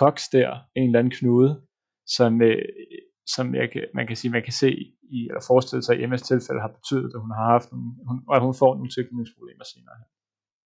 koks 0.00 0.28
der, 0.28 0.48
en 0.76 0.86
eller 0.86 0.98
anden 0.98 1.16
knude, 1.18 1.52
som, 2.16 2.42
øh, 2.42 2.64
som 3.34 3.54
jeg 3.54 3.66
kan, 3.72 3.84
man 3.94 4.06
kan 4.06 4.16
sige, 4.16 4.30
man 4.38 4.44
kan 4.48 4.56
se 4.62 4.70
i, 5.16 5.18
eller 5.28 5.44
forestille 5.50 5.82
sig 5.82 5.94
i 6.00 6.06
MS 6.06 6.22
tilfælde 6.22 6.60
har 6.66 6.72
betydet, 6.78 7.10
at 7.14 7.20
hun 7.24 7.32
har 7.38 7.46
haft 7.54 7.68
nogle, 7.72 7.90
hun, 8.08 8.16
at 8.36 8.40
hun 8.46 8.54
får 8.62 8.72
nogle 8.74 8.90
tilknytningsproblemer 8.96 9.66
senere. 9.72 9.96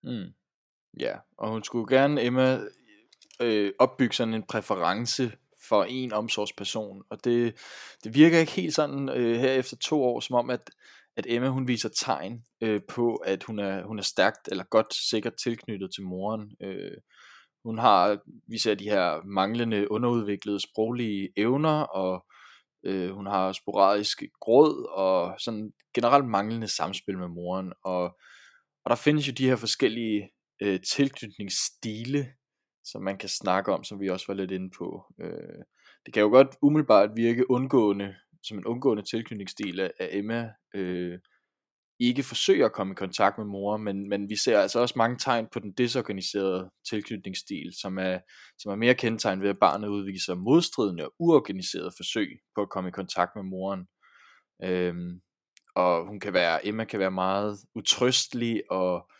Mm. 0.09 0.28
Ja, 1.00 1.15
og 1.38 1.50
hun 1.50 1.65
skulle 1.65 1.97
gerne, 1.97 2.23
Emma, 2.23 2.61
øh, 3.43 3.73
opbygge 3.79 4.15
sådan 4.15 4.35
en 4.35 4.43
præference 4.43 5.33
for 5.69 5.85
en 5.85 6.12
omsorgsperson, 6.12 7.03
og 7.11 7.25
det, 7.25 7.55
det 8.05 8.15
virker 8.15 8.38
ikke 8.38 8.53
helt 8.53 8.75
sådan 8.75 9.09
øh, 9.09 9.41
her 9.41 9.53
efter 9.53 9.76
to 9.76 10.03
år, 10.03 10.21
som 10.21 10.37
om 10.37 10.50
at, 10.50 10.71
at 11.17 11.26
Emma 11.29 11.49
hun 11.49 11.69
viser 11.69 11.88
tegn 11.88 12.45
øh, 12.61 12.81
på, 12.88 13.15
at 13.17 13.43
hun 13.43 13.59
er, 13.59 13.87
hun 13.87 13.99
er 13.99 14.03
stærkt 14.03 14.49
eller 14.49 14.65
godt 14.65 14.95
sikkert 14.95 15.35
tilknyttet 15.43 15.91
til 15.95 16.03
moren. 16.03 16.53
Øh, 16.62 16.97
hun 17.65 17.79
har, 17.79 18.19
vi 18.49 18.59
ser 18.59 18.75
de 18.75 18.85
her 18.85 19.23
manglende 19.25 19.91
underudviklede 19.91 20.61
sproglige 20.61 21.29
evner, 21.37 21.81
og 21.81 22.26
øh, 22.85 23.11
hun 23.11 23.26
har 23.26 23.53
sporadisk 23.53 24.23
gråd, 24.41 24.88
og 24.91 25.41
sådan 25.41 25.73
generelt 25.95 26.26
manglende 26.29 26.69
samspil 26.69 27.19
med 27.19 27.29
moren, 27.29 27.73
og, 27.85 28.03
og 28.85 28.91
der 28.91 28.95
findes 28.95 29.29
jo 29.29 29.33
de 29.33 29.49
her 29.49 29.57
forskellige 29.57 30.31
øh, 30.62 30.80
tilknytningsstile, 30.80 32.26
som 32.84 33.02
man 33.02 33.18
kan 33.18 33.28
snakke 33.28 33.72
om, 33.72 33.84
som 33.84 34.00
vi 34.00 34.08
også 34.08 34.26
var 34.28 34.34
lidt 34.34 34.50
inde 34.50 34.70
på. 34.78 35.04
Øh, 35.20 35.62
det 36.06 36.14
kan 36.14 36.22
jo 36.22 36.28
godt 36.28 36.56
umiddelbart 36.62 37.10
virke 37.16 37.50
undgående, 37.50 38.16
som 38.42 38.58
en 38.58 38.64
undgående 38.64 39.02
tilknytningsstil 39.02 39.80
af 39.80 40.08
Emma, 40.10 40.50
øh, 40.75 41.18
ikke 42.00 42.22
forsøger 42.22 42.66
at 42.66 42.72
komme 42.72 42.92
i 42.92 42.94
kontakt 42.94 43.38
med 43.38 43.46
mor, 43.46 43.76
men, 43.76 44.08
men 44.08 44.28
vi 44.28 44.36
ser 44.36 44.60
altså 44.60 44.80
også 44.80 44.94
mange 44.96 45.18
tegn 45.18 45.46
på 45.52 45.58
den 45.58 45.72
desorganiserede 45.72 46.70
tilknytningsstil, 46.90 47.72
som 47.80 47.98
er, 47.98 48.18
som 48.58 48.72
er 48.72 48.76
mere 48.76 48.94
kendetegnet 48.94 49.42
ved, 49.42 49.50
at 49.50 49.58
barnet 49.58 49.88
udviser 49.88 50.34
modstridende 50.34 51.04
og 51.04 51.14
uorganiserede 51.18 51.92
forsøg 51.96 52.28
på 52.54 52.62
at 52.62 52.70
komme 52.70 52.88
i 52.88 52.92
kontakt 52.92 53.30
med 53.36 53.44
moren. 53.44 53.86
Øhm, 54.64 55.20
og 55.75 56.06
hun 56.06 56.20
kan 56.20 56.32
være, 56.32 56.66
Emma 56.66 56.84
kan 56.84 57.00
være 57.00 57.10
meget 57.10 57.58
utrystelig, 57.75 58.62
og 58.70 59.10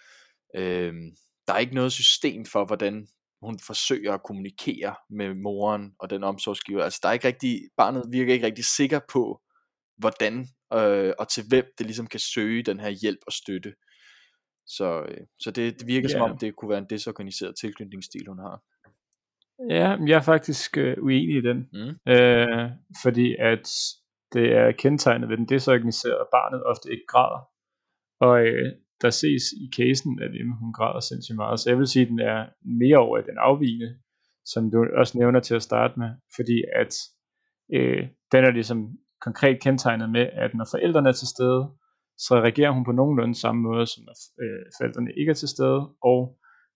øhm, 0.57 1.17
der 1.47 1.55
er 1.55 1.59
ikke 1.59 1.75
noget 1.75 1.93
system 1.93 2.45
for, 2.45 2.65
hvordan 2.65 3.07
hun 3.43 3.59
forsøger 3.67 4.13
at 4.13 4.23
kommunikere 4.23 4.95
med 5.11 5.35
moren 5.35 5.93
og 5.99 6.11
den 6.11 6.25
omsorgsgiver. 6.25 6.85
Altså 6.85 7.01
der 7.03 7.09
er 7.09 7.13
ikke 7.13 7.29
rigtig, 7.29 7.61
barnet 7.77 8.05
virker 8.13 8.33
ikke 8.33 8.47
rigtig 8.47 8.65
sikker 8.65 9.01
på, 9.13 9.41
hvordan 9.97 10.47
øh, 10.73 11.13
og 11.19 11.29
til 11.29 11.45
hvem 11.49 11.65
det 11.79 11.87
ligesom 11.87 12.07
kan 12.07 12.21
søge 12.21 12.63
den 12.63 12.81
her 12.81 12.91
hjælp 12.91 13.21
og 13.27 13.33
støtte. 13.33 13.75
Så, 14.67 15.03
øh, 15.09 15.27
så 15.39 15.51
det, 15.51 15.81
det 15.81 15.87
virker 15.87 16.11
yeah. 16.11 16.21
som 16.21 16.31
om, 16.31 16.39
det 16.39 16.57
kunne 16.57 16.69
være 16.69 16.79
en 16.79 16.91
desorganiseret 16.91 17.55
tilknytningsstil, 17.61 18.27
hun 18.29 18.39
har. 18.39 18.63
Ja, 19.71 19.97
jeg 20.07 20.17
er 20.17 20.23
faktisk 20.23 20.77
øh, 20.77 20.97
uenig 21.03 21.37
i 21.37 21.41
den. 21.41 21.59
Mm. 21.73 22.13
Øh, 22.13 22.71
fordi 23.03 23.37
at 23.39 23.69
det 24.33 24.53
er 24.53 24.73
kendetegnet 24.73 25.29
ved 25.29 25.37
den 25.37 25.49
desorganiserede, 25.49 26.21
at 26.21 26.27
barnet 26.33 26.65
ofte 26.65 26.93
ikke 26.93 27.07
græder. 27.09 27.49
Og 28.21 28.47
øh, 28.47 28.73
der 29.03 29.11
ses 29.11 29.45
i 29.53 29.71
casen, 29.77 30.23
at 30.23 30.31
hun 30.61 30.73
græder 30.73 31.01
sindssygt 31.01 31.37
meget. 31.37 31.61
Så 31.61 31.71
jeg 31.71 31.79
vil 31.79 31.87
sige, 31.87 32.03
at 32.03 32.09
den 32.09 32.21
er 32.21 32.47
mere 32.81 32.99
over 32.99 33.19
i 33.19 33.23
den 33.23 33.39
afvigende, 33.39 33.91
som 34.45 34.71
du 34.71 34.87
også 34.97 35.19
nævner 35.19 35.41
til 35.41 35.55
at 35.55 35.63
starte 35.63 35.95
med. 35.99 36.11
Fordi 36.37 36.63
at 36.83 36.93
øh, 37.75 38.03
den 38.33 38.45
er 38.45 38.51
ligesom 38.51 38.79
konkret 39.21 39.63
kendetegnet 39.63 40.11
med, 40.11 40.27
at 40.33 40.55
når 40.55 40.67
forældrene 40.71 41.09
er 41.09 41.13
til 41.13 41.29
stede, 41.29 41.63
så 42.27 42.35
reagerer 42.45 42.71
hun 42.71 42.85
på 42.85 42.93
nogenlunde 42.93 43.35
samme 43.35 43.63
måde, 43.63 43.87
som 43.87 44.05
når 44.09 44.17
øh, 44.45 44.65
forældrene 44.79 45.11
ikke 45.21 45.31
er 45.31 45.41
til 45.43 45.49
stede, 45.49 45.81
og 46.11 46.19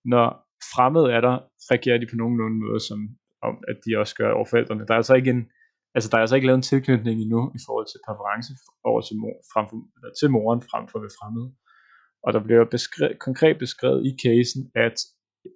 når 0.05 0.29
fremmede 0.75 1.09
er 1.17 1.21
der, 1.21 1.37
reagerer 1.71 1.99
de 1.99 2.11
på 2.11 2.17
nogenlunde 2.17 2.59
måde, 2.65 2.81
som 2.89 2.99
om 3.49 3.55
at 3.71 3.77
de 3.85 3.99
også 4.03 4.15
gør 4.21 4.31
over 4.39 4.49
forældrene. 4.53 4.87
Der 4.87 4.95
er 4.95 5.03
altså 5.03 5.15
ikke 5.21 5.31
en, 5.37 5.43
altså 5.97 6.09
der 6.11 6.17
er 6.17 6.21
altså 6.25 6.37
ikke 6.37 6.49
lavet 6.49 6.61
en 6.63 6.71
tilknytning 6.73 7.17
endnu 7.21 7.43
i 7.59 7.61
forhold 7.67 7.87
til 7.89 8.01
præference 8.07 8.53
over 8.89 9.01
til, 9.09 9.17
mor, 9.23 9.37
frem 9.53 9.65
for, 9.71 9.77
eller 9.97 10.13
til 10.21 10.29
moren 10.37 10.63
frem 10.71 10.85
for 10.91 10.99
ved 11.05 11.13
fremmede. 11.19 11.49
Og 12.23 12.33
der 12.33 12.43
bliver 12.43 12.65
beskrevet, 12.65 13.19
konkret 13.19 13.59
beskrevet 13.59 14.07
i 14.07 14.17
casen, 14.23 14.71
at 14.75 14.95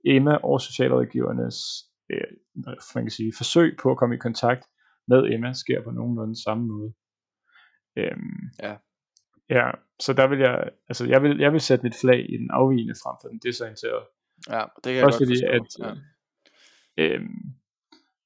Emma 0.04 0.35
og 0.37 0.61
socialrådgivernes 0.61 1.56
øh, 2.11 2.26
man 2.94 3.04
kan 3.04 3.11
sige, 3.11 3.33
forsøg 3.37 3.76
på 3.83 3.90
at 3.90 3.97
komme 3.99 4.14
i 4.14 4.18
kontakt 4.18 4.64
med 5.09 5.33
Emma 5.33 5.52
sker 5.52 5.83
på 5.83 5.90
nogenlunde 5.90 6.42
samme 6.44 6.66
måde. 6.66 6.94
Øhm, 7.99 8.50
ja. 8.62 8.76
Ja, 9.50 9.71
så 10.00 10.12
der 10.12 10.26
vil 10.26 10.38
jeg, 10.38 10.71
altså 10.88 11.06
jeg 11.06 11.23
vil, 11.23 11.38
jeg 11.38 11.52
vil 11.52 11.61
sætte 11.61 11.83
mit 11.83 11.94
flag 12.00 12.30
i 12.30 12.37
den 12.37 12.50
afvigende 12.50 12.94
frem 13.02 13.16
for 13.23 13.28
den 13.28 13.38
desorienterede. 13.38 14.04
Ja, 14.49 14.64
det 14.76 14.85
kan 14.85 14.94
jeg 14.94 15.04
Også 15.04 15.18
godt 15.18 15.28
fordi, 15.28 15.40
forstå. 15.50 15.85
at, 15.85 15.99
ja. 16.99 17.14
øhm, 17.14 17.54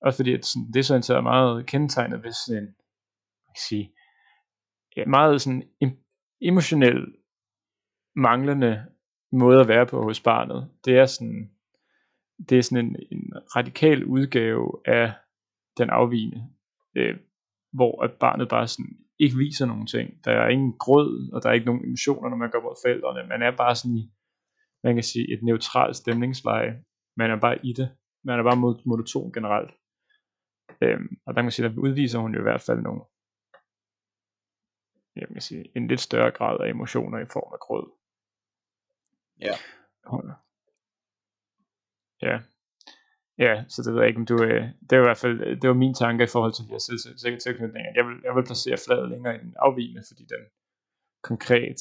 Også 0.00 0.16
fordi 0.16 0.34
at 0.34 0.44
sådan, 0.44 1.02
så 1.02 1.16
er 1.16 1.20
meget 1.20 1.66
kendetegnet 1.66 2.24
ved 2.24 2.32
sådan 2.32 2.62
en, 2.62 2.66
jeg 3.46 3.54
kan 3.56 3.62
sige, 3.68 3.94
ja, 4.96 5.04
meget 5.04 5.42
sådan 5.42 5.62
emotionel 6.40 7.14
manglende 8.18 8.86
måde 9.32 9.60
at 9.60 9.68
være 9.68 9.86
på 9.86 10.02
hos 10.02 10.20
barnet. 10.20 10.70
Det 10.84 10.98
er 10.98 11.06
sådan, 11.06 11.50
det 12.48 12.58
er 12.58 12.62
sådan 12.62 12.86
en, 12.86 12.96
en 13.10 13.32
radikal 13.56 14.04
udgave 14.04 14.82
af 14.86 15.12
den 15.78 15.90
afvigende, 15.90 16.48
øh, 16.96 17.16
hvor 17.72 18.02
at 18.04 18.12
barnet 18.12 18.48
bare 18.48 18.66
sådan 18.66 18.96
ikke 19.18 19.36
viser 19.36 19.66
nogen 19.66 19.86
ting. 19.86 20.24
Der 20.24 20.32
er 20.32 20.48
ingen 20.48 20.72
grød, 20.78 21.32
og 21.32 21.42
der 21.42 21.48
er 21.48 21.52
ikke 21.52 21.66
nogen 21.66 21.84
emotioner, 21.84 22.28
når 22.28 22.36
man 22.36 22.50
går 22.50 22.62
mod 22.62 22.76
forældrene. 22.84 23.28
Man 23.28 23.42
er 23.42 23.56
bare 23.56 23.74
sådan 23.76 23.96
i, 23.96 24.12
man 24.84 24.94
kan 24.94 25.02
sige, 25.02 25.32
et 25.32 25.42
neutralt 25.42 25.96
stemningsleje. 25.96 26.84
Man 27.16 27.30
er 27.30 27.40
bare 27.40 27.66
i 27.66 27.72
det. 27.72 27.88
Man 28.24 28.38
er 28.38 28.42
bare 28.42 28.80
monoton 28.86 29.32
generelt. 29.32 29.72
Øhm, 30.82 31.08
og 31.26 31.34
der 31.34 31.40
kan 31.40 31.44
man 31.44 31.50
sige, 31.50 31.68
der 31.68 31.78
udviser 31.78 32.18
hun 32.18 32.34
jo 32.34 32.40
i 32.40 32.42
hvert 32.42 32.60
fald 32.60 32.80
nogle, 32.80 33.02
jeg 35.16 35.28
kan 35.28 35.40
sige, 35.40 35.64
en 35.76 35.88
lidt 35.88 36.00
større 36.00 36.30
grad 36.30 36.60
af 36.60 36.70
emotioner 36.70 37.18
i 37.18 37.26
form 37.32 37.52
af 37.52 37.60
grød. 37.60 37.97
Ja. 39.40 39.54
Ja. 42.22 42.38
Ja, 43.38 43.64
så 43.68 43.82
det 43.82 43.94
ved 43.94 44.00
jeg 44.00 44.08
ikke, 44.08 44.20
om 44.20 44.26
du... 44.26 44.42
Øh, 44.44 44.62
det 44.90 44.98
var 44.98 45.04
i 45.04 45.08
hvert 45.08 45.22
fald 45.24 45.40
øh, 45.40 45.62
det 45.62 45.68
var 45.68 45.74
min 45.74 45.94
tanke 45.94 46.24
i 46.24 46.32
forhold 46.34 46.52
til 46.52 46.64
de 46.64 46.70
her 46.70 47.38
tilknytninger. 47.38 47.92
Jeg 47.94 48.04
vil, 48.06 48.16
jeg 48.24 48.34
vil 48.36 48.44
placere 48.44 48.78
fladet 48.86 49.10
længere 49.10 49.34
i 49.36 49.40
afvigende, 49.56 50.02
fordi 50.08 50.22
den 50.22 50.42
konkret, 51.22 51.80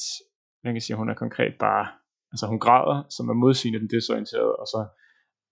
man 0.63 0.73
kan 0.73 0.81
sige, 0.81 0.97
hun 0.97 1.09
er 1.09 1.13
konkret 1.13 1.55
bare... 1.59 1.87
Altså 2.31 2.47
hun 2.47 2.59
græder, 2.59 3.03
som 3.09 3.29
er 3.29 3.33
modsigende 3.33 3.79
den 3.79 3.89
desorienterede, 3.89 4.55
og 4.55 4.67
så 4.73 4.81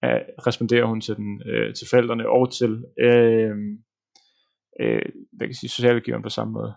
øh, 0.05 0.21
responderer 0.47 0.85
hun 0.85 1.01
til, 1.01 1.15
den, 1.15 1.41
øh, 1.49 1.75
til 1.75 1.87
forældrene 1.89 2.29
og 2.29 2.53
til 2.53 2.85
øh, 2.99 3.55
øh, 4.81 5.09
hvad 5.31 5.45
kan 5.45 5.53
jeg 5.53 5.55
sige, 5.55 5.69
socialgiveren 5.69 6.23
på 6.23 6.29
samme 6.29 6.53
måde. 6.53 6.73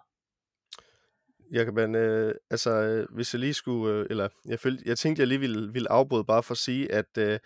Jeg 1.51 1.65
kan 1.65 1.95
øh, 1.95 2.35
altså, 2.51 2.71
øh, 2.71 3.07
hvis 3.15 3.35
jeg 3.35 3.41
lige 3.41 3.55
skulle, 3.55 3.95
øh, 3.95 4.07
eller 4.11 4.29
jeg, 4.45 4.61
følte, 4.61 4.83
jeg 4.87 4.99
tænkte, 4.99 5.21
jeg 5.21 5.29
lige 5.29 5.41
ville, 5.41 5.73
ville 5.73 5.93
afbryde 5.93 6.25
bare 6.25 6.43
for 6.43 6.53
at 6.53 6.59
sige, 6.59 6.93
at 6.93 7.19
øh, 7.19 7.39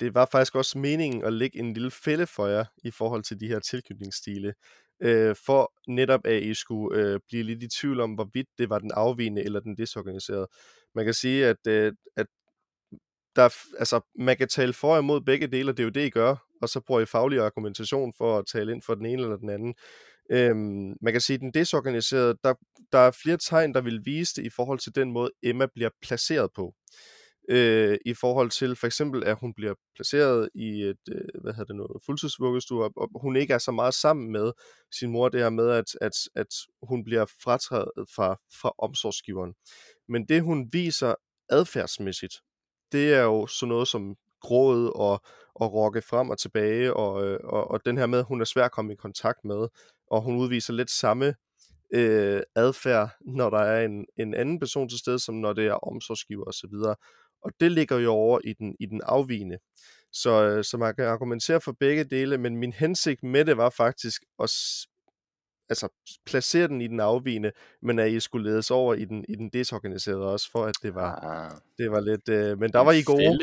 det 0.00 0.14
var 0.14 0.28
faktisk 0.32 0.54
også 0.54 0.78
meningen 0.78 1.24
at 1.24 1.32
lægge 1.32 1.58
en 1.58 1.72
lille 1.72 1.90
fælde 1.90 2.26
for 2.26 2.46
jer 2.46 2.64
i 2.84 2.90
forhold 2.90 3.22
til 3.22 3.40
de 3.40 3.48
her 3.48 3.58
tilknytningsstile, 3.58 4.54
øh, 5.02 5.36
for 5.46 5.72
netop 5.88 6.26
at 6.26 6.42
I 6.42 6.54
skulle 6.54 7.02
øh, 7.02 7.20
blive 7.28 7.42
lidt 7.42 7.62
i 7.62 7.68
tvivl 7.68 8.00
om, 8.00 8.14
hvorvidt 8.14 8.48
det 8.58 8.70
var 8.70 8.78
den 8.78 8.90
afvigende 8.94 9.44
eller 9.44 9.60
den 9.60 9.76
desorganiserede. 9.76 10.46
Man 10.94 11.04
kan 11.04 11.14
sige, 11.14 11.46
at, 11.46 11.66
øh, 11.68 11.92
at 12.16 12.26
der, 13.36 13.48
altså, 13.78 14.00
man 14.14 14.36
kan 14.36 14.48
tale 14.48 14.72
for 14.72 14.92
og 14.92 14.98
imod 14.98 15.20
begge 15.20 15.46
dele, 15.46 15.70
og 15.70 15.76
det 15.76 15.82
er 15.82 15.86
jo 15.86 15.90
det, 15.90 16.06
I 16.06 16.10
gør, 16.10 16.36
og 16.62 16.68
så 16.68 16.80
bruger 16.80 17.00
I 17.00 17.06
faglig 17.06 17.40
argumentation 17.40 18.12
for 18.18 18.38
at 18.38 18.46
tale 18.46 18.72
ind 18.72 18.82
for 18.82 18.94
den 18.94 19.06
ene 19.06 19.22
eller 19.22 19.36
den 19.36 19.50
anden. 19.50 19.74
Øhm, 20.32 20.96
man 21.00 21.12
kan 21.12 21.20
sige, 21.20 21.34
at 21.34 21.40
den 21.40 21.54
desorganiserede, 21.54 22.34
der, 22.44 22.54
der 22.92 22.98
er 22.98 23.10
flere 23.22 23.36
tegn, 23.36 23.74
der 23.74 23.80
vil 23.80 24.00
vise 24.04 24.34
det 24.36 24.46
i 24.46 24.50
forhold 24.50 24.78
til 24.78 24.94
den 24.94 25.12
måde, 25.12 25.30
Emma 25.42 25.66
bliver 25.74 25.90
placeret 26.02 26.50
på. 26.56 26.74
Øh, 27.50 27.98
I 28.06 28.14
forhold 28.14 28.50
til 28.50 28.76
for 28.76 28.86
eksempel, 28.86 29.24
at 29.24 29.36
hun 29.40 29.54
bliver 29.54 29.74
placeret 29.94 30.48
i 30.54 30.82
et, 30.82 30.98
øh, 31.12 31.42
hvad 31.42 31.52
hedder 31.52 31.64
det 31.64 31.76
nu, 31.76 31.86
fuldtidsvuggestue, 32.06 32.84
og, 32.84 32.92
og 32.96 33.20
hun 33.22 33.36
ikke 33.36 33.54
er 33.54 33.58
så 33.58 33.72
meget 33.72 33.94
sammen 33.94 34.32
med 34.32 34.52
sin 34.92 35.10
mor, 35.10 35.28
det 35.28 35.40
her 35.40 35.50
med, 35.50 35.70
at, 35.70 35.84
at, 36.00 36.12
at 36.34 36.46
hun 36.82 37.04
bliver 37.04 37.26
fratrædet 37.44 38.08
fra, 38.14 38.36
fra 38.60 38.72
omsorgsgiveren. 38.78 39.54
Men 40.08 40.28
det 40.28 40.42
hun 40.42 40.68
viser 40.72 41.14
adfærdsmæssigt, 41.48 42.34
det 42.92 43.14
er 43.14 43.22
jo 43.22 43.46
sådan 43.46 43.68
noget 43.68 43.88
som 43.88 44.16
gråd 44.40 44.92
og, 44.94 45.22
og 45.54 45.72
rokke 45.72 46.02
frem 46.02 46.30
og 46.30 46.38
tilbage, 46.38 46.94
og, 46.94 47.26
øh, 47.26 47.40
og, 47.44 47.70
og 47.70 47.84
den 47.84 47.98
her 47.98 48.06
med, 48.06 48.18
at 48.18 48.24
hun 48.24 48.40
er 48.40 48.44
svær 48.44 48.64
at 48.64 48.72
komme 48.72 48.92
i 48.92 48.96
kontakt 48.96 49.44
med, 49.44 49.68
og 50.10 50.22
hun 50.22 50.36
udviser 50.36 50.72
lidt 50.72 50.90
samme 50.90 51.34
øh, 51.94 52.42
adfærd, 52.54 53.10
når 53.20 53.50
der 53.50 53.58
er 53.58 53.84
en, 53.84 54.06
en 54.16 54.34
anden 54.34 54.58
person 54.58 54.88
til 54.88 54.98
stede, 54.98 55.18
som 55.18 55.34
når 55.34 55.52
det 55.52 55.66
er 55.66 55.74
omsorgsgiver 55.74 56.44
osv. 56.44 56.74
Og, 56.74 56.96
og 57.42 57.52
det 57.60 57.72
ligger 57.72 57.98
jo 57.98 58.12
over 58.12 58.40
i 58.44 58.52
den, 58.52 58.76
i 58.80 58.86
den 58.86 59.00
afvigende. 59.04 59.58
Så, 60.12 60.44
øh, 60.44 60.64
så 60.64 60.76
man 60.76 60.94
kan 60.94 61.04
argumentere 61.04 61.60
for 61.60 61.72
begge 61.72 62.04
dele, 62.04 62.38
men 62.38 62.56
min 62.56 62.72
hensigt 62.72 63.22
med 63.22 63.44
det 63.44 63.56
var 63.56 63.70
faktisk 63.70 64.22
at 64.42 64.50
altså, 65.68 65.88
placere 66.26 66.68
den 66.68 66.80
i 66.80 66.86
den 66.86 67.00
afvigende, 67.00 67.52
men 67.82 67.98
at 67.98 68.10
I 68.10 68.20
skulle 68.20 68.50
ledes 68.50 68.70
over 68.70 68.94
i 68.94 69.04
den, 69.04 69.24
i 69.28 69.34
den 69.34 69.48
desorganiserede 69.48 70.32
også, 70.32 70.50
for 70.50 70.64
at 70.64 70.74
det 70.82 70.94
var, 70.94 71.14
ah. 71.14 71.52
det 71.78 71.90
var 71.90 72.00
lidt... 72.00 72.28
Øh, 72.28 72.58
men 72.58 72.72
der 72.72 72.80
var 72.80 72.92
I 72.92 73.02
gode. 73.02 73.38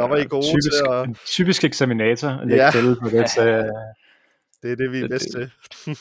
Der 0.00 0.08
var 0.08 0.16
I 0.16 0.24
gode 0.24 0.46
typisk, 0.46 0.72
til 0.72 0.90
at... 0.90 1.08
En 1.08 1.16
typisk 1.26 1.64
eksaminator, 1.64 2.28
at 2.28 2.48
lægge 2.48 2.64
ja. 2.64 2.70
på 3.02 3.08
det, 3.08 3.30
så, 3.30 3.42
det 4.62 4.72
er 4.72 4.76
det, 4.76 4.92
vi 4.92 5.00
er 5.00 5.08
bedst 5.08 5.28
til. 5.30 5.50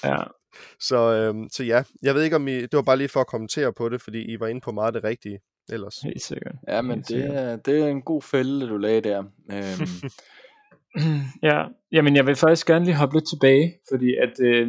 ja. 0.04 0.18
så, 0.90 1.14
øhm, 1.14 1.50
så 1.52 1.64
ja, 1.64 1.84
jeg 2.02 2.16
ved 2.16 2.24
ikke 2.24 2.36
om 2.36 2.48
I... 2.48 2.62
Det 2.62 2.74
var 2.74 2.82
bare 2.82 2.98
lige 2.98 3.10
for 3.10 3.20
at 3.20 3.28
kommentere 3.28 3.74
på 3.74 3.90
det, 3.90 4.02
fordi 4.02 4.34
I 4.34 4.40
var 4.40 4.48
inde 4.48 4.62
på 4.62 4.72
meget 4.72 4.94
det 4.94 5.04
rigtige 5.04 5.40
ellers. 5.70 5.98
Helt 5.98 6.22
sikkert. 6.22 6.56
Ja, 6.68 6.82
men 6.82 7.02
det, 7.02 7.36
er, 7.36 7.56
det 7.56 7.80
er 7.80 7.88
en 7.88 8.02
god 8.02 8.22
fælde, 8.22 8.68
du 8.68 8.78
lagde 8.78 9.02
der. 9.02 9.24
Øhm. 9.52 10.10
ja, 11.50 11.66
jamen 11.92 12.16
jeg 12.16 12.26
vil 12.26 12.36
faktisk 12.36 12.68
gerne 12.68 12.86
lige 12.86 12.96
hoppe 12.96 13.16
lidt 13.16 13.30
tilbage, 13.30 13.80
fordi 13.92 14.16
at 14.16 14.40
øh, 14.40 14.68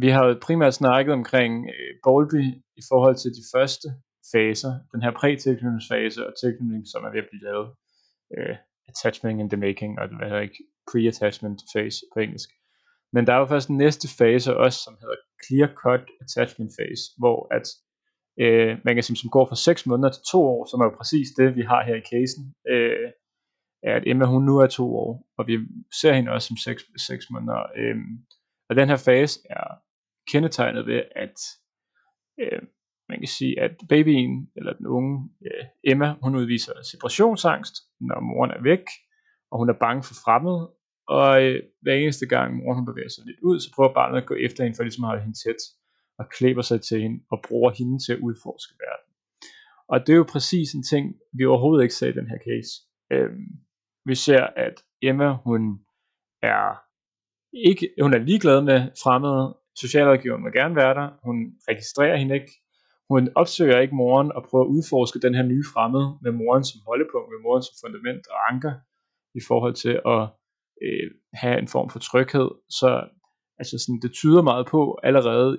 vi 0.00 0.08
har 0.08 0.26
jo 0.26 0.38
primært 0.42 0.74
snakket 0.74 1.12
omkring 1.12 1.66
øh, 1.66 1.94
Bowlby 2.04 2.44
i 2.76 2.82
forhold 2.88 3.16
til 3.16 3.30
de 3.30 3.44
første 3.54 3.88
faser, 4.32 4.72
den 4.92 5.02
her 5.02 5.12
præ-tilknytningsfase 5.20 6.26
og 6.26 6.32
tilknytning, 6.42 6.84
som 6.92 7.04
er 7.04 7.10
ved 7.10 7.18
at 7.18 7.28
blive 7.30 7.44
lavet. 7.50 7.68
Øh, 8.36 8.56
attachment 8.88 9.40
in 9.40 9.50
the 9.50 9.60
making, 9.66 9.98
og 9.98 10.08
hvad 10.08 10.28
hedder 10.28 10.42
ikke, 10.48 10.62
pre-attachment 10.90 11.60
phase 11.72 11.98
på 12.12 12.20
engelsk. 12.20 12.50
Men 13.12 13.26
der 13.26 13.32
er 13.32 13.38
jo 13.38 13.46
først 13.46 13.68
den 13.68 13.76
næste 13.76 14.08
fase 14.18 14.56
også, 14.56 14.78
som 14.84 14.96
hedder 15.00 15.16
clear 15.44 15.68
cut 15.82 16.04
attachment 16.20 16.72
phase, 16.78 17.02
hvor 17.18 17.54
at 17.56 17.66
øh, 18.40 18.78
man 18.84 18.94
kan 18.94 19.02
sige, 19.02 19.16
som 19.16 19.30
går 19.30 19.46
fra 19.48 19.56
6 19.56 19.86
måneder 19.86 20.10
til 20.12 20.22
2 20.32 20.42
år, 20.42 20.66
som 20.70 20.80
er 20.80 20.84
jo 20.84 20.94
præcis 20.96 21.28
det, 21.38 21.56
vi 21.56 21.62
har 21.62 21.84
her 21.84 21.96
i 21.96 22.08
casen, 22.12 22.54
øh, 22.68 23.08
er, 23.82 23.96
at 23.96 24.02
Emma 24.06 24.24
hun 24.24 24.44
nu 24.44 24.58
er 24.58 24.66
2 24.66 24.96
år, 24.96 25.26
og 25.38 25.46
vi 25.46 25.58
ser 26.00 26.12
hende 26.12 26.32
også 26.32 26.46
som 26.48 26.56
6, 26.56 26.82
6 27.06 27.30
måneder. 27.30 27.62
Øh, 27.76 27.96
og 28.68 28.76
den 28.76 28.88
her 28.88 28.96
fase 28.96 29.40
er 29.50 29.68
kendetegnet 30.30 30.86
ved, 30.86 31.02
at 31.16 31.36
øh, 32.40 32.62
man 33.08 33.18
kan 33.18 33.28
sige, 33.28 33.60
at 33.60 33.72
babyen, 33.88 34.50
eller 34.56 34.72
den 34.72 34.86
unge 34.86 35.30
øh, 35.46 35.64
Emma, 35.84 36.14
hun 36.22 36.36
udviser 36.36 36.72
separationsangst, 36.82 37.74
når 38.00 38.20
moren 38.20 38.50
er 38.50 38.62
væk, 38.62 38.84
og 39.50 39.58
hun 39.58 39.68
er 39.68 39.78
bange 39.84 40.02
for 40.02 40.14
fremmed, 40.24 40.58
og 41.08 41.42
øh, 41.42 41.62
hver 41.82 41.94
eneste 41.94 42.26
gang 42.26 42.56
moren 42.56 42.78
hun 42.78 42.86
bevæger 42.86 43.08
sig 43.08 43.24
lidt 43.26 43.40
ud, 43.40 43.60
så 43.60 43.68
prøver 43.74 43.94
barnet 43.94 44.18
at 44.20 44.26
gå 44.26 44.34
efter 44.34 44.64
hende, 44.64 44.76
for 44.76 44.82
ligesom 44.82 45.04
at 45.04 45.08
holde 45.08 45.22
hende 45.22 45.38
tæt, 45.44 45.62
og 46.18 46.28
klæber 46.28 46.62
sig 46.62 46.80
til 46.82 47.00
hende, 47.02 47.24
og 47.30 47.38
bruger 47.48 47.70
hende 47.70 47.98
til 48.04 48.12
at 48.12 48.18
udforske 48.18 48.74
verden. 48.84 49.08
Og 49.88 50.06
det 50.06 50.12
er 50.12 50.16
jo 50.16 50.32
præcis 50.32 50.72
en 50.72 50.82
ting, 50.82 51.14
vi 51.32 51.44
overhovedet 51.44 51.82
ikke 51.82 51.94
ser 51.94 52.08
i 52.08 52.18
den 52.20 52.28
her 52.28 52.38
case. 52.48 52.70
Øhm, 53.12 53.48
vi 54.04 54.14
ser, 54.14 54.42
at 54.56 54.74
Emma, 55.02 55.36
hun 55.44 55.80
er 56.42 56.64
ikke, 57.52 57.90
hun 58.02 58.14
er 58.14 58.18
ligeglad 58.18 58.62
med 58.62 58.78
fremmede, 59.02 59.56
socialrådgiveren 59.76 60.42
må 60.42 60.48
gerne 60.48 60.76
være 60.76 60.94
der, 60.94 61.08
hun 61.24 61.36
registrerer 61.68 62.16
hende 62.16 62.34
ikke, 62.34 62.52
hun 63.10 63.28
opsøger 63.34 63.80
ikke 63.80 63.94
moren 63.94 64.32
og 64.32 64.42
prøver 64.48 64.64
at 64.64 64.68
udforske 64.68 65.20
den 65.20 65.34
her 65.34 65.42
nye 65.42 65.64
fremmede 65.72 66.18
med 66.22 66.32
moren 66.32 66.64
som 66.64 66.80
holdepunkt, 66.86 67.28
med 67.30 67.40
moren 67.42 67.62
som 67.62 67.74
fundament 67.82 68.26
og 68.30 68.38
anker 68.52 68.74
i 69.34 69.40
forhold 69.48 69.74
til 69.74 69.94
at 70.14 70.22
øh, 70.82 71.10
have 71.32 71.58
en 71.58 71.68
form 71.68 71.90
for 71.90 71.98
tryghed. 71.98 72.50
Så 72.68 73.08
altså 73.58 73.78
sådan, 73.78 74.00
det 74.02 74.12
tyder 74.12 74.42
meget 74.42 74.66
på 74.66 74.98
allerede, 75.02 75.58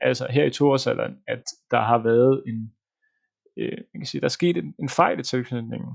altså 0.00 0.26
her 0.30 0.44
i 0.44 0.50
toårsalderen, 0.50 1.16
at 1.28 1.44
der 1.70 1.80
har 1.80 1.98
været 2.02 2.42
en, 2.46 2.58
øh, 3.56 3.78
man 3.94 4.00
kan 4.00 4.06
sige, 4.06 4.20
der 4.20 4.26
er 4.26 4.38
sket 4.40 4.56
en, 4.56 4.74
en 4.78 4.88
fejl 4.88 5.20
i 5.20 5.22
tilknytningen. 5.22 5.90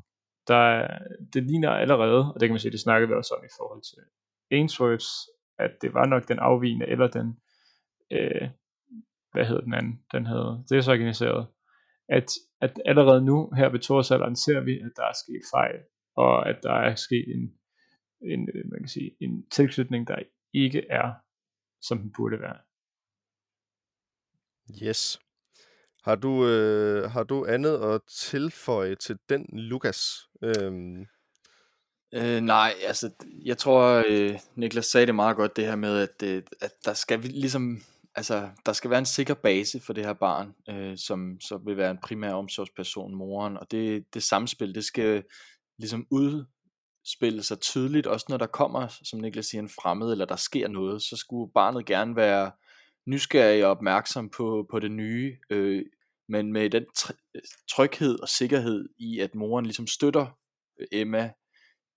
Der, 0.48 0.88
det 1.34 1.44
ligner 1.44 1.70
allerede, 1.70 2.34
og 2.34 2.40
det 2.40 2.48
kan 2.48 2.54
man 2.54 2.60
sige, 2.60 2.72
det 2.72 2.80
snakker 2.80 3.08
vi 3.08 3.14
også 3.14 3.34
om 3.38 3.44
i 3.46 3.54
forhold 3.58 3.82
til 3.82 4.02
Ainsworths, 4.52 5.10
at 5.60 5.72
det 5.82 5.94
var 5.94 6.06
nok 6.06 6.28
den 6.28 6.40
afvigende 6.40 6.88
eller 6.88 7.08
den 7.08 7.38
øh, 8.12 8.50
hvad 9.32 9.46
hedder 9.46 9.62
den 9.62 9.74
anden, 9.74 10.04
den 10.12 10.26
hedder 10.26 10.64
desorganiseret, 10.70 11.48
at, 12.10 12.26
at 12.62 12.82
allerede 12.86 13.26
nu 13.26 13.52
her 13.56 13.70
ved 13.70 13.80
torsalderen 13.80 14.36
ser 14.36 14.60
vi, 14.60 14.80
at 14.80 14.92
der 14.96 15.04
er 15.04 15.14
sket 15.24 15.42
fejl, 15.56 15.80
og 16.16 16.50
at 16.50 16.60
der 16.64 16.74
er 16.74 16.96
sket 16.96 17.26
en, 17.36 17.54
en, 18.22 18.50
man 18.72 18.80
kan 18.80 18.88
sige, 18.88 19.16
en 19.20 19.50
tilknytning, 19.50 20.08
der 20.08 20.16
ikke 20.54 20.88
er, 20.90 21.14
som 21.82 21.98
den 22.00 22.14
burde 22.18 22.40
være. 22.40 22.58
Yes. 24.84 25.20
Har 26.04 26.16
du, 26.16 26.48
øh, 26.48 27.12
har 27.12 27.24
du 27.24 27.46
andet 27.46 27.78
at 27.78 28.02
tilføje 28.08 28.96
til 28.96 29.18
den, 29.30 29.46
Lukas? 29.54 30.30
Øhm. 30.44 31.06
Øh, 32.14 32.42
nej, 32.42 32.74
altså, 32.88 33.12
jeg 33.46 33.58
tror, 33.58 34.04
øh, 34.08 34.40
Niklas 34.56 34.86
sagde 34.86 35.08
det 35.08 35.16
meget 35.16 35.36
godt, 35.36 35.56
det 35.56 35.66
her 35.66 35.76
med, 35.76 36.00
at, 36.00 36.24
øh, 36.28 36.44
at 36.62 36.72
der 36.86 36.94
skal 36.94 37.24
vi 37.24 37.28
ligesom 37.28 37.82
altså, 38.16 38.50
der 38.66 38.74
skal 38.74 38.90
være 38.90 39.00
en 39.00 39.06
sikker 39.06 39.34
base 39.34 39.80
for 39.80 39.94
det 39.94 40.06
her 40.06 40.14
barn, 40.14 40.54
øh, 40.70 40.98
som 40.98 41.40
så 41.42 41.58
vil 41.66 41.78
være 41.78 41.92
en 41.92 42.00
primær 42.04 42.34
omsorgsperson, 42.34 43.16
moren, 43.16 43.58
og 43.58 43.72
det, 43.72 44.14
det 44.14 44.24
samspil, 44.24 44.76
det 44.76 44.86
skal 44.86 45.24
ligesom 45.78 46.08
udspille 46.12 47.44
sig 47.44 47.60
tydeligt, 47.60 48.08
også 48.08 48.26
når 48.30 48.38
der 48.38 48.48
kommer, 48.48 48.88
som 49.04 49.20
Niklas 49.20 49.46
siger, 49.46 49.62
en 49.62 49.70
fremmed, 49.70 50.12
eller 50.12 50.26
der 50.26 50.36
sker 50.36 50.68
noget, 50.68 51.02
så 51.02 51.16
skulle 51.16 51.52
barnet 51.54 51.86
gerne 51.86 52.16
være 52.16 52.52
nysgerrig 53.08 53.66
og 53.66 53.72
opmærksom 53.72 54.30
på, 54.30 54.68
på 54.72 54.80
det 54.80 54.92
nye, 54.92 55.38
øh, 55.50 55.86
men 56.30 56.54
med 56.54 56.70
den 56.70 56.86
tryghed 57.70 58.20
og 58.20 58.30
sikkerhed 58.30 58.90
i, 59.00 59.20
at 59.20 59.36
moren 59.36 59.66
ligesom 59.66 59.88
støtter 59.88 60.38
øh, 60.80 60.88
Emma 60.92 61.32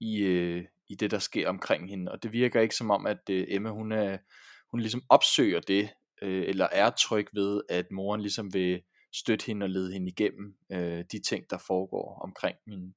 i, 0.00 0.18
øh, 0.18 0.64
i 0.88 0.94
det, 0.94 1.10
der 1.10 1.18
sker 1.18 1.48
omkring 1.48 1.90
hende. 1.90 2.12
Og 2.12 2.22
det 2.22 2.32
virker 2.32 2.60
ikke 2.60 2.76
som 2.76 2.90
om, 2.90 3.06
at 3.06 3.20
øh, 3.30 3.44
Emma, 3.48 3.70
hun, 3.70 3.92
er, 3.92 4.18
hun 4.70 4.80
ligesom 4.80 5.02
opsøger 5.08 5.60
det, 5.60 5.90
øh, 6.24 6.48
eller 6.48 6.68
er 6.72 6.90
tryg 6.90 7.26
ved, 7.34 7.62
at 7.68 7.86
moren 7.90 8.20
ligesom 8.20 8.54
vil 8.54 8.82
støtte 9.14 9.46
hende 9.46 9.64
og 9.64 9.70
lede 9.70 9.92
hende 9.92 10.08
igennem 10.08 10.54
øh, 10.72 11.04
de 11.12 11.22
ting, 11.22 11.44
der 11.50 11.58
foregår 11.66 12.20
omkring 12.24 12.56
hende. 12.68 12.94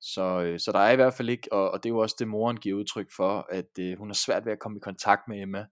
Så, 0.00 0.42
øh, 0.42 0.58
så 0.58 0.72
der 0.72 0.78
er 0.78 0.92
i 0.92 0.96
hvert 0.96 1.14
fald 1.14 1.28
ikke, 1.28 1.52
og, 1.52 1.70
og 1.70 1.82
det 1.82 1.88
er 1.88 1.94
jo 1.94 1.98
også 1.98 2.16
det, 2.18 2.28
moren 2.28 2.56
giver 2.56 2.78
udtryk 2.78 3.10
for, 3.16 3.46
at 3.52 3.78
øh, 3.80 3.98
hun 3.98 4.08
har 4.08 4.14
svært 4.14 4.44
ved 4.44 4.52
at 4.52 4.58
komme 4.58 4.78
i 4.78 4.80
kontakt 4.80 5.22
med 5.28 5.42
Emma. 5.42 5.66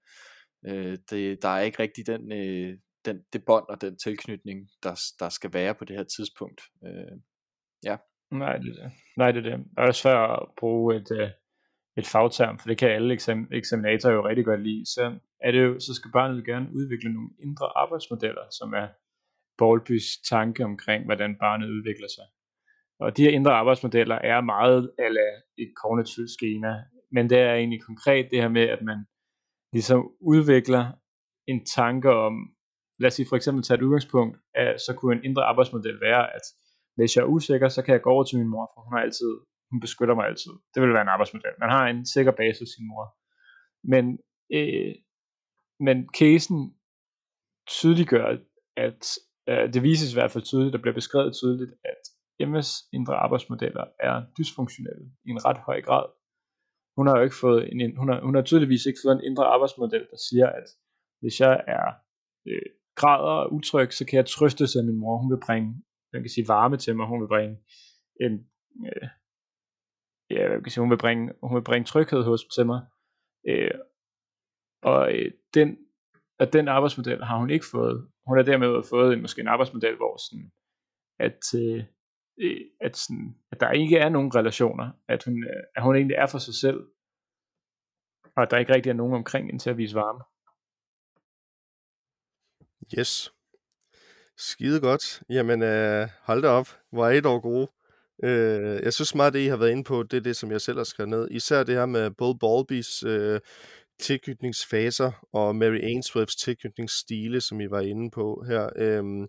Øh, 0.66 0.98
det, 1.10 1.42
der 1.42 1.48
er 1.48 1.60
ikke 1.60 1.82
rigtig 1.82 2.06
den, 2.06 2.32
øh, 2.32 2.78
den, 3.04 3.22
det 3.32 3.44
bånd 3.46 3.64
og 3.68 3.80
den 3.80 3.98
tilknytning, 3.98 4.68
der, 4.82 5.00
der 5.20 5.28
skal 5.28 5.52
være 5.52 5.74
på 5.74 5.84
det 5.84 5.96
her 5.96 6.04
tidspunkt. 6.04 6.60
Øh, 6.86 7.18
ja. 7.84 7.96
Nej, 8.30 8.56
det 8.56 8.68
er 8.68 8.82
det. 8.82 8.92
Nej, 9.16 9.32
det 9.32 9.46
er 9.46 9.50
det. 9.50 9.58
Det 9.58 9.88
er 9.88 9.92
svært 9.92 10.30
at 10.30 10.48
bruge 10.58 10.96
et, 10.96 11.10
øh, 11.20 11.30
et 11.98 12.06
fagterm, 12.06 12.58
for 12.58 12.68
det 12.68 12.78
kan 12.78 12.90
alle 12.90 13.14
eksam- 13.14 13.48
eksaminatorer 13.52 14.14
jo 14.14 14.28
rigtig 14.28 14.44
godt 14.44 14.62
lide. 14.62 14.86
Så, 14.86 15.18
er 15.40 15.50
det 15.50 15.62
jo, 15.66 15.80
så 15.80 15.94
skal 15.94 16.10
barnet 16.12 16.46
gerne 16.46 16.68
udvikle 16.78 17.12
nogle 17.12 17.30
indre 17.46 17.68
arbejdsmodeller, 17.76 18.44
som 18.58 18.72
er 18.72 18.88
Bowlbys 19.58 20.06
tanke 20.30 20.64
omkring, 20.64 21.04
hvordan 21.04 21.36
barnet 21.40 21.68
udvikler 21.76 22.08
sig. 22.16 22.26
Og 23.00 23.16
de 23.16 23.22
her 23.22 23.30
indre 23.30 23.52
arbejdsmodeller 23.52 24.14
er 24.14 24.40
meget 24.40 24.90
ala 24.98 25.28
et 25.58 25.72
kognitivt 25.82 26.30
schema, 26.30 26.72
men 27.12 27.30
det 27.30 27.38
er 27.38 27.54
egentlig 27.54 27.82
konkret 27.82 28.28
det 28.30 28.40
her 28.42 28.48
med, 28.48 28.62
at 28.62 28.82
man 28.82 28.98
ligesom 29.72 30.10
udvikler 30.20 30.84
en 31.46 31.64
tanke 31.64 32.10
om, 32.10 32.34
lad 33.00 33.06
os 33.06 33.14
sige 33.14 33.28
for 33.28 33.36
eksempel 33.36 33.62
tage 33.64 33.78
et 33.78 33.82
udgangspunkt, 33.82 34.36
at 34.54 34.80
så 34.80 34.94
kunne 34.94 35.16
en 35.16 35.24
indre 35.24 35.44
arbejdsmodel 35.44 36.00
være, 36.00 36.34
at 36.36 36.44
hvis 36.96 37.16
jeg 37.16 37.22
er 37.22 37.26
usikker, 37.36 37.68
så 37.68 37.82
kan 37.82 37.92
jeg 37.92 38.02
gå 38.02 38.10
over 38.10 38.24
til 38.24 38.38
min 38.38 38.48
mor, 38.48 38.70
for 38.74 38.80
hun 38.84 38.92
har 38.92 39.02
altid, 39.06 39.32
hun 39.70 39.80
beskytter 39.80 40.14
mig 40.14 40.26
altid. 40.26 40.52
Det 40.74 40.82
vil 40.82 40.92
være 40.92 41.02
en 41.02 41.14
arbejdsmodel. 41.14 41.54
Man 41.60 41.70
har 41.70 41.86
en 41.86 42.06
sikker 42.06 42.32
base 42.32 42.60
hos 42.60 42.68
sin 42.68 42.88
mor. 42.88 43.06
Men, 43.92 44.04
øh, 44.52 44.94
men 45.80 46.08
casen 46.18 46.58
tydeliggør, 47.68 48.36
at 48.76 49.02
øh, 49.48 49.72
det 49.72 49.82
vises 49.82 50.12
i 50.12 50.16
hvert 50.16 50.30
fald 50.30 50.44
tydeligt, 50.44 50.72
der 50.72 50.82
bliver 50.82 50.94
beskrevet 50.94 51.34
tydeligt, 51.34 51.72
at 51.84 52.02
Emmas 52.40 52.70
indre 52.92 53.14
arbejdsmodeller 53.14 53.84
er 54.00 54.22
dysfunktionelle 54.38 55.06
i 55.26 55.30
en 55.30 55.44
ret 55.44 55.58
høj 55.58 55.80
grad. 55.82 56.06
Hun 56.96 57.06
har 57.06 57.16
jo 57.16 57.22
ikke 57.22 57.40
fået 57.40 57.72
en, 57.72 57.96
hun 57.96 58.08
har, 58.08 58.20
hun 58.20 58.34
har 58.34 58.42
tydeligvis 58.42 58.86
ikke 58.86 58.98
fået 59.04 59.14
en 59.14 59.24
indre 59.24 59.44
arbejdsmodel, 59.44 60.06
der 60.10 60.16
siger, 60.28 60.46
at 60.46 60.68
hvis 61.20 61.40
jeg 61.40 61.64
er 61.66 61.86
øh, 62.48 62.68
græder 63.00 63.36
og 63.42 63.52
utryg, 63.52 63.92
så 63.92 64.06
kan 64.06 64.16
jeg 64.16 64.26
trøste 64.26 64.66
sig 64.66 64.84
min 64.84 65.00
mor. 65.02 65.18
Hun 65.22 65.30
vil 65.32 65.40
bringe, 65.46 65.82
jeg 66.12 66.20
kan 66.20 66.30
sige 66.30 66.48
varme 66.48 66.76
til 66.76 66.96
mig. 66.96 67.06
Hun 67.06 67.20
vil 67.20 67.28
bringe 67.34 67.56
en, 68.20 68.34
øh, 68.86 69.08
ja, 70.30 70.50
jeg 70.50 70.62
kan 70.62 70.70
sige, 70.70 70.82
hun 70.82 70.90
vil 70.90 70.98
bringe, 70.98 71.32
hun 71.42 71.56
vil 71.56 71.64
bringe 71.64 71.86
tryghed 71.86 72.22
hos 72.22 72.44
til 72.44 72.66
mig. 72.66 72.80
Øh, 73.48 73.70
og 74.82 75.12
øh, 75.14 75.32
den, 75.54 75.78
at 76.38 76.52
den 76.52 76.68
arbejdsmodel 76.68 77.24
har 77.24 77.38
hun 77.38 77.50
ikke 77.50 77.66
fået. 77.70 78.08
Hun 78.26 78.38
har 78.38 78.44
dermed 78.44 78.82
fået 78.90 79.12
en, 79.12 79.22
måske 79.22 79.40
en 79.40 79.48
arbejdsmodel, 79.48 79.96
hvor 79.96 80.16
sådan, 80.16 80.52
at, 81.18 81.54
øh, 81.54 81.84
øh 82.38 82.60
at, 82.80 82.96
sådan, 82.96 83.36
at 83.52 83.60
der 83.60 83.70
ikke 83.72 83.98
er 83.98 84.08
nogen 84.08 84.34
relationer, 84.34 84.90
at 85.08 85.24
hun, 85.24 85.44
øh, 85.44 85.62
at 85.76 85.82
hun 85.82 85.96
egentlig 85.96 86.14
er 86.14 86.26
for 86.26 86.38
sig 86.38 86.54
selv, 86.54 86.80
og 88.36 88.42
at 88.42 88.50
der 88.50 88.58
ikke 88.58 88.74
rigtig 88.74 88.90
er 88.90 88.94
nogen 88.94 89.14
omkring 89.14 89.46
hende 89.46 89.62
til 89.62 89.70
at 89.70 89.76
vise 89.76 89.94
varme. 89.94 90.20
Yes. 92.98 93.32
Skide 94.36 94.80
godt. 94.80 95.22
Jamen, 95.28 95.62
øh, 95.62 96.08
hold 96.22 96.42
da 96.42 96.48
op. 96.48 96.68
Hvor 96.90 97.06
er 97.06 97.10
I 97.10 97.20
dog 97.20 97.42
gode. 97.42 97.68
Øh, 98.24 98.82
jeg 98.82 98.92
synes 98.92 99.14
meget, 99.14 99.32
det 99.32 99.40
I 99.40 99.46
har 99.46 99.56
været 99.56 99.70
inde 99.70 99.84
på, 99.84 100.02
det 100.02 100.16
er 100.16 100.20
det, 100.20 100.36
som 100.36 100.50
jeg 100.50 100.60
selv 100.60 100.76
har 100.76 100.84
skrevet 100.84 101.08
ned. 101.08 101.28
Især 101.30 101.62
det 101.62 101.74
her 101.74 101.86
med 101.86 102.10
både 102.10 102.38
Balbys 102.40 103.02
øh, 103.02 103.40
tilknytningsfaser 104.00 105.26
og 105.32 105.56
Mary 105.56 105.78
Ainsworths 105.82 106.36
tilknytningsstile, 106.36 107.40
som 107.40 107.60
I 107.60 107.70
var 107.70 107.80
inde 107.80 108.10
på 108.10 108.44
her. 108.48 108.70
Øhm, 108.76 109.26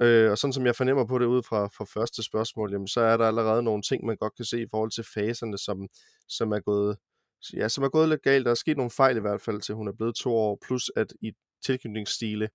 øh, 0.00 0.30
og 0.30 0.38
sådan 0.38 0.52
som 0.52 0.66
jeg 0.66 0.76
fornemmer 0.76 1.06
på 1.06 1.18
det 1.18 1.26
ud 1.26 1.42
fra, 1.42 1.66
fra 1.66 1.84
første 1.84 2.22
spørgsmål, 2.22 2.72
jamen, 2.72 2.88
så 2.88 3.00
er 3.00 3.16
der 3.16 3.24
allerede 3.24 3.62
nogle 3.62 3.82
ting, 3.82 4.06
man 4.06 4.16
godt 4.16 4.36
kan 4.36 4.44
se 4.44 4.62
i 4.62 4.66
forhold 4.70 4.90
til 4.90 5.04
faserne, 5.14 5.58
som, 5.58 5.88
som 6.28 6.52
er 6.52 6.60
gået 6.60 6.96
ja, 7.56 7.68
som 7.68 7.84
er 7.84 7.88
gået 7.88 8.08
lidt 8.08 8.22
galt. 8.22 8.44
Der 8.44 8.50
er 8.50 8.54
sket 8.54 8.76
nogle 8.76 8.90
fejl 8.90 9.16
i 9.16 9.20
hvert 9.20 9.40
fald, 9.40 9.60
til 9.60 9.74
hun 9.74 9.88
er 9.88 9.92
blevet 9.92 10.14
to 10.14 10.34
år, 10.34 10.58
plus 10.66 10.90
at 10.96 11.12
i 11.20 11.32
tilknytningsstile, 11.64 12.48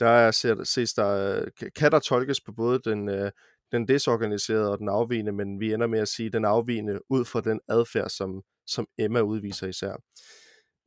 der 0.00 0.08
er, 0.08 0.30
ses 0.64 0.94
der, 0.94 1.40
øh, 1.40 1.70
kan 1.76 1.92
der 1.92 1.98
tolkes 1.98 2.40
på 2.40 2.52
både 2.52 2.80
den, 2.84 3.08
øh, 3.08 3.30
den 3.72 3.88
desorganiserede 3.88 4.72
og 4.72 4.78
den 4.78 4.88
afvigende, 4.88 5.32
men 5.32 5.60
vi 5.60 5.72
ender 5.72 5.86
med 5.86 5.98
at 5.98 6.08
sige 6.08 6.30
den 6.30 6.44
afvigende 6.44 6.98
ud 7.10 7.24
fra 7.24 7.40
den 7.40 7.60
adfærd, 7.68 8.08
som, 8.08 8.42
som 8.66 8.86
Emma 8.98 9.20
udviser 9.20 9.66
især. 9.66 9.96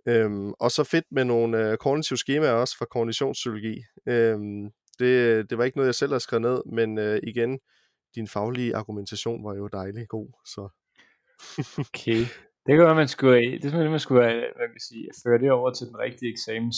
Øhm, 0.08 0.54
og 0.60 0.72
så 0.72 0.84
fedt 0.84 1.06
med 1.12 1.26
nogle 1.26 1.72
øh, 1.72 1.78
kognitive 1.78 2.18
skemaer 2.18 2.52
også 2.52 2.78
fra 2.78 2.86
kognitionspsykologi. 2.86 3.84
Øhm, 4.08 4.72
det, 5.00 5.50
det 5.50 5.58
var 5.58 5.64
ikke 5.64 5.78
noget, 5.78 5.88
jeg 5.88 5.96
selv 5.96 6.12
har 6.12 6.20
skrevet 6.20 6.42
ned, 6.42 6.62
men 6.66 6.98
øh, 6.98 7.20
igen, 7.24 7.60
din 8.16 8.28
faglige 8.28 8.76
argumentation 8.76 9.44
var 9.44 9.56
jo 9.56 9.68
dejlig 9.68 10.08
god. 10.08 10.28
Så. 10.46 10.70
okay. 11.86 12.26
Det 12.66 12.76
kan 12.76 12.80
være, 12.80 12.96
man 12.96 13.08
skulle, 13.08 13.60
det 13.62 13.74
er 13.74 13.90
man 13.90 14.00
skulle 14.00 14.24
hvad 14.24 14.70
kan 14.72 14.80
sige, 14.90 15.10
føre 15.24 15.40
det 15.40 15.52
over 15.52 15.74
til 15.74 15.88
den 15.88 15.98
rigtige 15.98 16.32
eksamens 16.32 16.78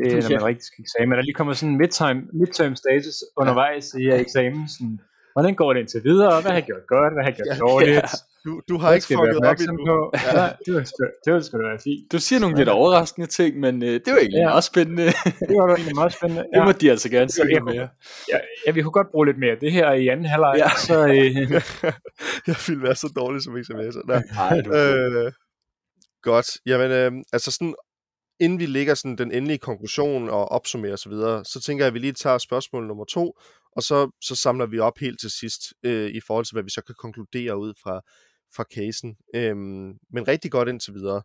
øh, 0.00 0.22
når 0.22 0.30
man 0.30 0.44
rigtig 0.50 0.64
skal 0.64 0.84
eksamen. 0.86 1.12
Der 1.18 1.22
lige 1.22 1.34
kommer 1.34 1.52
sådan 1.52 1.72
en 1.72 1.78
midterm, 1.78 2.18
midterm 2.40 2.74
status 2.76 3.16
undervejs 3.36 3.86
i 4.00 4.04
eksamen. 4.24 4.68
Sådan, 4.68 4.98
hvordan 5.34 5.54
går 5.54 5.72
det 5.72 5.80
indtil 5.80 6.04
videre? 6.04 6.40
Hvad 6.40 6.50
har 6.50 6.58
jeg 6.58 6.66
gjort 6.70 6.86
godt? 6.94 7.12
Hvad 7.14 7.22
har 7.24 7.30
jeg 7.30 7.36
gjort 7.36 7.48
ja, 7.52 7.58
dårligt? 7.66 7.96
Ja. 7.96 8.02
Du, 8.44 8.60
du 8.68 8.76
har 8.78 8.92
ikke 8.92 9.06
fucket 9.06 9.36
op 9.50 9.56
endnu. 9.60 9.86
På? 9.86 10.10
Ja. 10.14 10.42
ja. 10.42 10.48
det, 10.66 10.74
var, 10.74 10.80
det 11.24 11.32
var 11.32 11.40
sgu 11.40 11.58
da 11.58 11.66
være 11.68 11.78
fint. 11.84 12.12
Du 12.12 12.18
siger 12.18 12.40
nogle 12.40 12.56
lidt 12.56 12.68
overraskende 12.68 13.26
ting, 13.26 13.60
men 13.60 13.82
øh, 13.82 13.88
det 13.88 14.06
var 14.06 14.18
egentlig 14.18 14.38
ja. 14.38 14.48
meget 14.48 14.64
spændende. 14.64 15.06
det 15.48 15.56
var 15.58 15.74
egentlig 15.74 15.94
meget 15.94 16.12
spændende. 16.12 16.44
Ja. 16.52 16.58
Det 16.58 16.66
må 16.66 16.72
de 16.72 16.90
altså 16.90 17.08
gerne 17.10 17.30
sige 17.30 17.46
ja, 17.50 17.60
mere. 17.60 17.88
Ja, 18.32 18.38
ja, 18.66 18.70
vi 18.70 18.82
kunne 18.82 18.92
godt 18.92 19.10
bruge 19.10 19.26
lidt 19.26 19.38
mere. 19.38 19.56
Det 19.60 19.72
her 19.72 19.92
i 19.92 20.08
anden 20.08 20.26
halvleg, 20.26 20.54
ja. 20.58 20.70
så... 20.88 21.06
Øh... 21.06 21.36
jeg 22.48 22.56
ville 22.68 22.82
være 22.82 22.94
så 22.94 23.12
dårlig 23.16 23.42
som 23.42 23.56
eksaminator. 23.56 24.02
Nej, 24.08 24.58
øh, 24.78 25.32
godt. 26.22 26.48
Jamen, 26.66 26.90
øh, 26.90 27.12
altså 27.32 27.50
sådan 27.50 27.74
inden 28.40 28.58
vi 28.58 28.66
lægger 28.66 28.94
sådan 28.94 29.18
den 29.18 29.32
endelige 29.32 29.58
konklusion 29.58 30.28
og 30.28 30.48
opsummerer 30.48 30.92
osv., 30.92 31.12
så, 31.12 31.42
så 31.44 31.60
tænker 31.60 31.84
jeg, 31.84 31.88
at 31.88 31.94
vi 31.94 31.98
lige 31.98 32.12
tager 32.12 32.38
spørgsmål 32.38 32.86
nummer 32.86 33.04
to, 33.04 33.38
og 33.76 33.82
så, 33.82 34.10
så 34.20 34.36
samler 34.36 34.66
vi 34.66 34.78
op 34.78 34.98
helt 34.98 35.20
til 35.20 35.30
sidst 35.30 35.60
øh, 35.82 36.10
i 36.10 36.20
forhold 36.20 36.44
til, 36.44 36.54
hvad 36.54 36.62
vi 36.62 36.70
så 36.70 36.82
kan 36.82 36.94
konkludere 36.98 37.58
ud 37.58 37.74
fra, 37.82 38.00
fra 38.56 38.64
casen. 38.74 39.16
Øhm, 39.34 39.98
men 40.10 40.28
rigtig 40.28 40.50
godt 40.50 40.68
indtil 40.68 40.94
videre. 40.94 41.22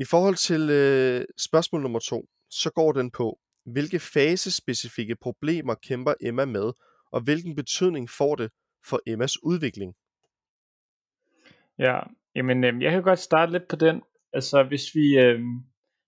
I 0.00 0.04
forhold 0.04 0.34
til 0.34 0.70
øh, 0.70 1.24
spørgsmål 1.38 1.82
nummer 1.82 1.98
to, 1.98 2.28
så 2.50 2.70
går 2.70 2.92
den 2.92 3.10
på, 3.10 3.38
hvilke 3.64 3.98
fasespecifikke 3.98 5.16
problemer 5.16 5.74
kæmper 5.74 6.14
Emma 6.20 6.44
med, 6.44 6.72
og 7.12 7.20
hvilken 7.20 7.54
betydning 7.54 8.10
får 8.10 8.34
det 8.34 8.50
for 8.88 9.00
Emmas 9.06 9.42
udvikling? 9.42 9.94
Ja, 11.78 12.00
jamen 12.34 12.64
øh, 12.64 12.82
jeg 12.82 12.92
kan 12.92 13.02
godt 13.02 13.18
starte 13.18 13.52
lidt 13.52 13.68
på 13.68 13.76
den. 13.76 14.02
Altså 14.32 14.62
hvis 14.62 14.94
vi, 14.94 15.18
øh, 15.18 15.40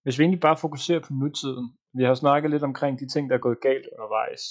hvis 0.05 0.19
vi 0.19 0.23
egentlig 0.23 0.47
bare 0.49 0.63
fokuserer 0.65 1.01
på 1.07 1.13
nutiden, 1.13 1.67
vi 1.99 2.03
har 2.05 2.15
snakket 2.15 2.51
lidt 2.51 2.63
omkring 2.63 3.01
de 3.01 3.09
ting, 3.09 3.31
der 3.31 3.37
er 3.37 3.47
gået 3.47 3.61
galt 3.61 3.87
undervejs, 3.95 4.43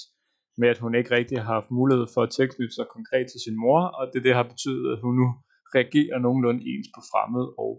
med 0.60 0.68
at 0.68 0.78
hun 0.78 0.94
ikke 0.94 1.10
rigtig 1.18 1.36
har 1.42 1.52
haft 1.52 1.70
mulighed 1.70 2.06
for 2.14 2.22
at 2.22 2.30
tilknytte 2.30 2.74
sig 2.74 2.86
konkret 2.96 3.26
til 3.28 3.40
sin 3.46 3.56
mor, 3.64 3.80
og 3.98 4.04
det, 4.12 4.24
det 4.24 4.34
har 4.34 4.42
betydet, 4.52 4.92
at 4.92 5.00
hun 5.04 5.14
nu 5.20 5.28
reagerer 5.76 6.18
nogenlunde 6.18 6.62
ens 6.72 6.88
på 6.94 7.00
fremmed 7.10 7.46
og, 7.64 7.72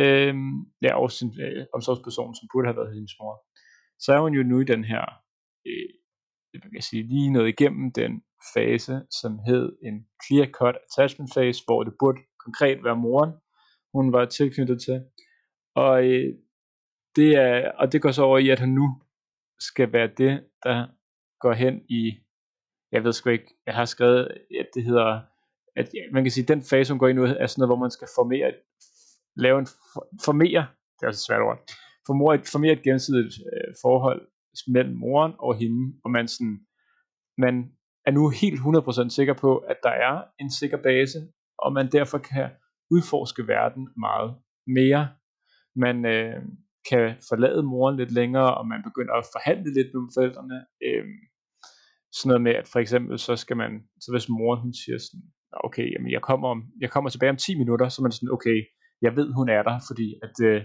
øh, 0.00 0.34
ja, 0.86 0.92
og 1.02 1.10
sin 1.18 1.30
øh, 1.46 1.66
omsorgsperson, 1.76 2.34
som 2.34 2.48
burde 2.52 2.68
have 2.68 2.80
været 2.80 2.94
hendes 2.96 3.14
mor. 3.20 3.34
Så 4.04 4.08
er 4.12 4.20
hun 4.20 4.34
jo 4.38 4.42
nu 4.42 4.56
i 4.60 4.70
den 4.72 4.84
her, 4.92 5.04
øh, 5.68 5.88
man 6.64 6.72
kan 6.72 6.82
sige, 6.82 7.02
lige 7.12 7.32
noget 7.36 7.48
igennem 7.48 7.92
den 7.92 8.12
fase, 8.54 8.94
som 9.20 9.32
hed 9.46 9.64
en 9.88 9.96
clear-cut 10.22 10.76
attachment 10.86 11.30
phase, 11.34 11.62
hvor 11.66 11.80
det 11.82 11.94
burde 12.00 12.20
konkret 12.44 12.84
være 12.84 12.96
moren, 12.96 13.32
hun 13.94 14.12
var 14.12 14.24
tilknyttet 14.24 14.78
til. 14.86 14.98
Og 15.74 16.04
øh, 16.04 16.34
det 17.16 17.36
er, 17.36 17.72
og 17.72 17.92
det 17.92 18.02
går 18.02 18.10
så 18.10 18.22
over 18.22 18.38
i, 18.38 18.48
at 18.48 18.58
han 18.58 18.68
nu 18.68 19.00
skal 19.58 19.92
være 19.92 20.06
det, 20.06 20.44
der 20.62 20.86
går 21.40 21.52
hen 21.52 21.82
i, 21.88 22.18
jeg 22.92 23.04
ved 23.04 23.12
sgu 23.12 23.30
ikke, 23.30 23.54
jeg 23.66 23.74
har 23.74 23.84
skrevet, 23.84 24.28
at 24.60 24.68
det 24.74 24.84
hedder, 24.84 25.20
at 25.76 25.88
man 26.12 26.24
kan 26.24 26.30
sige, 26.30 26.46
den 26.46 26.62
fase, 26.62 26.92
hun 26.92 26.98
går 26.98 27.08
ind 27.08 27.18
i, 27.18 27.22
er 27.22 27.46
sådan 27.46 27.60
noget, 27.60 27.68
hvor 27.68 27.84
man 27.84 27.90
skal 27.90 28.08
formere, 28.14 28.52
lave 29.36 29.58
en, 29.58 29.66
formere, 30.24 30.66
det 30.96 31.02
er 31.02 31.06
også 31.06 31.18
et 31.18 31.26
svært 31.26 31.42
ord, 31.42 31.58
formere, 32.06 32.44
formere 32.52 32.72
et 32.72 32.82
gensidigt 32.82 33.34
øh, 33.52 33.74
forhold 33.82 34.28
mellem 34.66 34.96
moren 34.96 35.32
og 35.38 35.56
hende, 35.56 36.00
og 36.04 36.10
man 36.10 36.28
sådan, 36.28 36.58
man 37.38 37.72
er 38.06 38.10
nu 38.10 38.28
helt 38.28 38.60
100% 38.60 39.08
sikker 39.08 39.34
på, 39.34 39.56
at 39.56 39.76
der 39.82 39.90
er 39.90 40.22
en 40.40 40.50
sikker 40.50 40.82
base, 40.82 41.18
og 41.58 41.72
man 41.72 41.92
derfor 41.92 42.18
kan 42.18 42.50
udforske 42.90 43.48
verden 43.48 43.88
meget 43.96 44.34
mere. 44.66 45.08
Man 45.76 46.04
øh, 46.04 46.42
kan 46.90 47.04
forlade 47.28 47.62
moren 47.62 47.96
lidt 47.96 48.12
længere, 48.12 48.54
og 48.58 48.66
man 48.66 48.82
begynder 48.88 49.14
at 49.14 49.26
forhandle 49.34 49.70
lidt 49.74 49.90
med 49.94 50.10
forældrene. 50.16 50.58
Øh, 50.86 51.06
sådan 52.16 52.28
noget 52.28 52.42
med, 52.42 52.54
at 52.60 52.68
for 52.72 52.78
eksempel, 52.78 53.18
så 53.18 53.36
skal 53.36 53.56
man, 53.56 53.70
så 54.00 54.08
hvis 54.12 54.28
moren 54.28 54.60
hun 54.60 54.74
siger 54.82 54.98
sådan, 54.98 55.24
okay, 55.66 55.86
jamen 55.92 56.10
jeg 56.16 56.22
kommer, 56.22 56.48
om, 56.48 56.60
jeg 56.80 56.90
kommer 56.90 57.10
tilbage 57.10 57.30
om 57.30 57.36
10 57.36 57.58
minutter, 57.58 57.88
så 57.88 57.96
er 58.00 58.06
man 58.06 58.12
sådan, 58.12 58.34
okay, 58.36 58.58
jeg 59.02 59.16
ved 59.16 59.28
hun 59.38 59.48
er 59.48 59.62
der, 59.62 59.76
fordi 59.88 60.08
at 60.26 60.36
øh, 60.48 60.62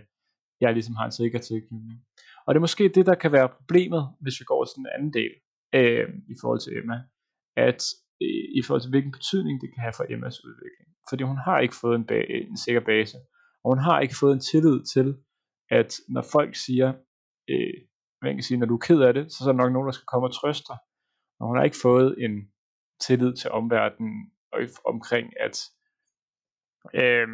jeg 0.61 0.73
ligesom 0.73 0.95
har 0.95 1.05
en 1.05 1.17
sikker 1.19 1.39
tilknytning. 1.39 1.99
Og 2.45 2.49
det 2.53 2.57
er 2.57 2.67
måske 2.67 2.91
det, 2.97 3.05
der 3.05 3.15
kan 3.15 3.31
være 3.31 3.49
problemet, 3.57 4.03
hvis 4.23 4.39
vi 4.39 4.45
går 4.51 4.65
til 4.65 4.77
den 4.81 4.87
anden 4.95 5.13
del, 5.19 5.33
øh, 5.79 6.07
i 6.33 6.35
forhold 6.41 6.59
til 6.63 6.77
Emma, 6.79 6.97
at 7.67 7.81
øh, 8.23 8.45
i 8.59 8.61
forhold 8.65 8.81
til 8.81 8.93
hvilken 8.93 9.11
betydning 9.17 9.55
det 9.61 9.69
kan 9.73 9.83
have 9.85 9.97
for 9.97 10.05
Emmas 10.13 10.37
udvikling. 10.47 10.87
Fordi 11.09 11.23
hun 11.23 11.39
har 11.47 11.59
ikke 11.59 11.75
fået 11.83 11.95
en, 11.99 12.05
ba- 12.11 12.31
en 12.51 12.57
sikker 12.65 12.83
base, 12.91 13.17
og 13.63 13.67
hun 13.73 13.81
har 13.87 13.97
ikke 13.99 14.19
fået 14.21 14.33
en 14.33 14.45
tillid 14.51 14.77
til, 14.93 15.07
at 15.71 15.99
når 16.07 16.25
folk 16.31 16.55
siger, 16.55 16.93
øh, 17.49 17.73
man 18.21 18.35
kan 18.35 18.43
sige, 18.43 18.57
når 18.57 18.67
du 18.67 18.73
er 18.73 18.85
ked 18.87 19.01
af 19.01 19.13
det, 19.13 19.31
så 19.31 19.37
er 19.43 19.47
der 19.47 19.57
nok 19.57 19.73
nogen, 19.73 19.87
der 19.87 19.91
skal 19.91 20.11
komme 20.11 20.27
og 20.27 20.33
trøste 20.33 20.65
dig. 20.69 20.77
Og 21.39 21.47
hun 21.47 21.57
har 21.57 21.63
ikke 21.63 21.81
fået 21.81 22.15
en 22.25 22.33
tillid 23.05 23.33
til 23.33 23.51
omverdenen 23.51 24.31
omkring, 24.85 25.27
at 25.39 25.55
øh, 26.93 27.27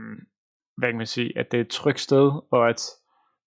hvad 0.77 0.89
kan 0.89 0.97
man 0.97 1.13
sige, 1.15 1.37
at 1.39 1.51
det 1.51 1.57
er 1.57 1.61
et 1.61 1.77
trygt 1.79 1.99
sted, 1.99 2.27
og 2.51 2.69
at 2.69 2.81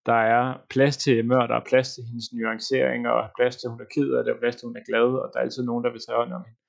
der 0.07 0.21
er 0.37 0.45
plads 0.71 0.97
til 0.97 1.19
Emma, 1.19 1.37
og 1.43 1.49
der 1.49 1.57
er 1.57 1.69
plads 1.69 1.95
til 1.95 2.05
hendes 2.05 2.33
nuanceringer, 2.33 3.11
og 3.11 3.31
plads 3.39 3.57
til, 3.57 3.67
at 3.67 3.73
hun 3.73 3.81
er 3.81 3.91
ked 3.95 4.09
af 4.15 4.25
det, 4.25 4.33
og 4.35 4.41
plads 4.41 4.57
til, 4.57 4.65
at 4.67 4.69
hun 4.69 4.77
er 4.77 4.89
glad, 4.91 5.09
og 5.23 5.31
der 5.33 5.39
er 5.39 5.45
altid 5.45 5.63
nogen, 5.65 5.85
der 5.85 5.91
vil 5.93 6.01
tage 6.07 6.17
hånd 6.17 6.33
om 6.33 6.45
hende. 6.47 6.61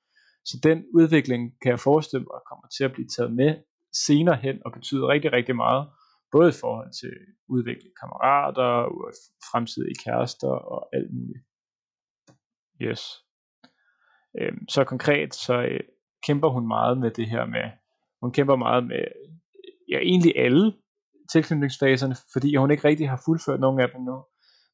Så 0.44 0.54
den 0.62 0.78
udvikling 0.98 1.42
kan 1.62 1.70
jeg 1.70 1.80
forestille 1.80 2.26
mig 2.30 2.40
kommer 2.48 2.66
til 2.76 2.84
at 2.84 2.92
blive 2.92 3.08
taget 3.16 3.32
med 3.40 3.50
senere 4.06 4.36
hen, 4.36 4.56
og 4.64 4.72
betyder 4.72 5.08
rigtig, 5.08 5.32
rigtig 5.32 5.56
meget, 5.56 5.84
både 6.32 6.48
i 6.48 6.58
forhold 6.60 6.90
til 7.00 7.14
udvikle 7.48 7.90
kammerater, 8.00 8.72
fremtidige 9.50 10.00
kærester 10.04 10.54
og 10.74 10.88
alt 10.96 11.10
muligt. 11.14 11.44
Yes. 12.82 13.02
Øhm, 14.40 14.68
så 14.68 14.84
konkret, 14.84 15.34
så 15.34 15.54
øh, 15.62 15.80
kæmper 16.26 16.48
hun 16.48 16.66
meget 16.68 16.98
med 16.98 17.10
det 17.10 17.26
her 17.30 17.44
med, 17.46 17.66
hun 18.22 18.32
kæmper 18.32 18.56
meget 18.56 18.84
med, 18.86 19.04
ja 19.88 19.98
egentlig 19.98 20.32
alle 20.36 20.72
tilknytningsfaserne, 21.32 22.16
fordi 22.32 22.56
hun 22.56 22.70
ikke 22.70 22.88
rigtig 22.88 23.08
har 23.08 23.22
fuldført 23.26 23.60
nogen 23.60 23.80
af 23.80 23.88
dem 23.90 24.00
nu. 24.10 24.16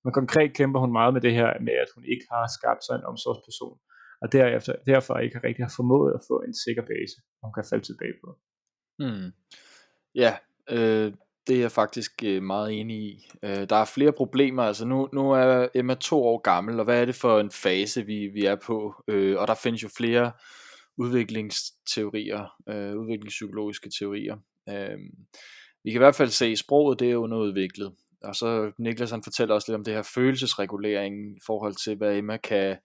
Men 0.05 0.13
konkret 0.13 0.51
kæmper 0.57 0.81
hun 0.81 0.93
meget 0.93 1.13
med 1.15 1.21
det 1.21 1.35
her 1.35 1.61
med, 1.61 1.73
at 1.85 1.91
hun 1.95 2.05
ikke 2.05 2.27
har 2.33 2.47
skabt 2.59 2.83
sig 2.85 2.95
en 2.97 3.09
omsorgsperson, 3.11 3.79
og 4.23 4.33
derefter, 4.33 4.73
derfor 4.87 5.15
ikke 5.19 5.41
rigtig 5.45 5.65
har 5.65 5.75
formået 5.77 6.13
at 6.15 6.21
få 6.31 6.37
en 6.47 6.55
sikker 6.65 6.83
base, 6.93 7.15
hun 7.43 7.53
kan 7.53 7.65
falde 7.71 7.85
tilbage 7.85 8.17
på. 8.23 8.29
Hmm. 9.01 9.29
Ja, 10.15 10.33
øh, 10.75 11.13
det 11.49 11.57
er 11.57 11.61
jeg 11.61 11.73
faktisk 11.73 12.13
øh, 12.25 12.43
meget 12.43 12.81
enig 12.81 12.97
i. 12.97 13.29
Øh, 13.43 13.69
der 13.69 13.77
er 13.77 13.85
flere 13.85 14.13
problemer, 14.13 14.63
altså 14.63 14.85
nu, 14.85 15.09
nu 15.13 15.31
er 15.31 15.69
Emma 15.75 15.95
to 15.95 16.25
år 16.25 16.39
gammel, 16.39 16.79
og 16.79 16.85
hvad 16.85 17.01
er 17.01 17.05
det 17.05 17.15
for 17.15 17.41
en 17.41 17.51
fase, 17.51 18.07
vi, 18.07 18.27
vi 18.27 18.45
er 18.45 18.57
på? 18.67 18.95
Øh, 19.09 19.39
og 19.39 19.49
der 19.49 19.55
findes 19.55 19.83
jo 19.83 19.89
flere 19.97 20.33
udviklingsteorier, 20.97 22.55
udviklingspsykologiske 22.69 23.91
teorier. 23.99 24.37
Vi 25.85 25.91
kan 25.91 25.99
i 25.99 26.05
hvert 26.05 26.15
fald 26.15 26.29
se, 26.29 26.47
at 26.47 26.59
sproget 26.59 27.01
det 27.01 27.11
er 27.11 27.17
underudviklet. 27.17 27.93
Og 28.25 28.35
så 28.35 28.73
Niklas 28.79 29.11
han 29.11 29.23
fortæller 29.23 29.55
også 29.55 29.73
lidt 29.73 29.79
om 29.79 29.85
det 29.85 29.95
her 29.95 30.03
følelsesregulering 30.03 31.37
i 31.37 31.41
forhold 31.47 31.75
til, 31.75 31.97
hvad 31.97 32.17
Emma 32.17 32.37
kan, 32.37 32.77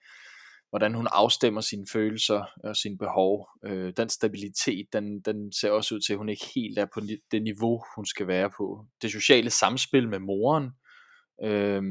hvordan 0.73 0.93
hun 0.93 1.07
afstemmer 1.11 1.61
sine 1.61 1.85
følelser 1.91 2.45
og 2.63 2.75
sine 2.75 2.97
behov. 2.97 3.47
Øh, 3.65 3.93
den 3.97 4.09
stabilitet, 4.09 4.87
den, 4.93 5.21
den 5.21 5.51
ser 5.51 5.71
også 5.71 5.95
ud 5.95 5.99
til, 5.99 6.13
at 6.13 6.17
hun 6.17 6.29
ikke 6.29 6.45
helt 6.55 6.79
er 6.79 6.85
på 6.93 7.01
det 7.31 7.43
niveau, 7.43 7.83
hun 7.95 8.05
skal 8.05 8.27
være 8.27 8.49
på. 8.57 8.85
Det 9.01 9.11
sociale 9.11 9.49
samspil 9.49 10.09
med 10.09 10.19
moren. 10.19 10.71
Øh, 11.43 11.83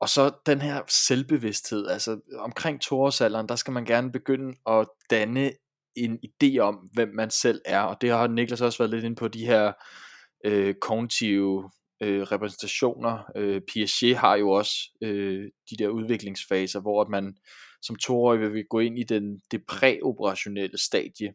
og 0.00 0.08
så 0.08 0.32
den 0.46 0.60
her 0.60 0.82
selvbevidsthed, 0.88 1.86
altså 1.86 2.20
omkring 2.38 2.80
toårsalderen, 2.80 3.48
der 3.48 3.56
skal 3.56 3.72
man 3.72 3.84
gerne 3.84 4.12
begynde 4.12 4.56
at 4.66 4.88
danne 5.10 5.52
en 5.96 6.18
idé 6.24 6.58
om, 6.58 6.74
hvem 6.92 7.08
man 7.14 7.30
selv 7.30 7.60
er, 7.64 7.80
og 7.80 8.00
det 8.00 8.10
har 8.10 8.26
Niklas 8.26 8.60
også 8.60 8.78
været 8.78 8.90
lidt 8.90 9.04
ind 9.04 9.16
på, 9.16 9.28
de 9.28 9.46
her 9.46 9.72
øh, 10.44 10.74
kognitive 10.80 11.70
øh, 12.00 12.22
repræsentationer. 12.22 13.30
Øh, 13.36 13.60
Piaget 13.72 14.16
har 14.16 14.36
jo 14.36 14.50
også 14.50 14.74
øh, 15.02 15.50
de 15.70 15.76
der 15.76 15.88
udviklingsfaser, 15.88 16.80
hvor 16.80 17.02
at 17.02 17.08
man 17.08 17.36
som 17.82 17.96
toårig 17.96 18.40
vil 18.40 18.64
gå 18.70 18.78
ind 18.78 18.98
i 18.98 19.02
den, 19.02 19.42
det 19.50 19.62
præoperationelle 19.68 20.78
stadie, 20.78 21.34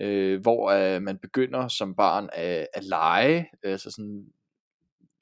øh, 0.00 0.40
hvor 0.40 0.70
øh, 0.70 1.02
man 1.02 1.18
begynder 1.22 1.68
som 1.68 1.94
barn 1.94 2.28
at, 2.32 2.66
at 2.74 2.84
lege, 2.84 3.46
altså 3.64 3.90
sådan, 3.90 4.24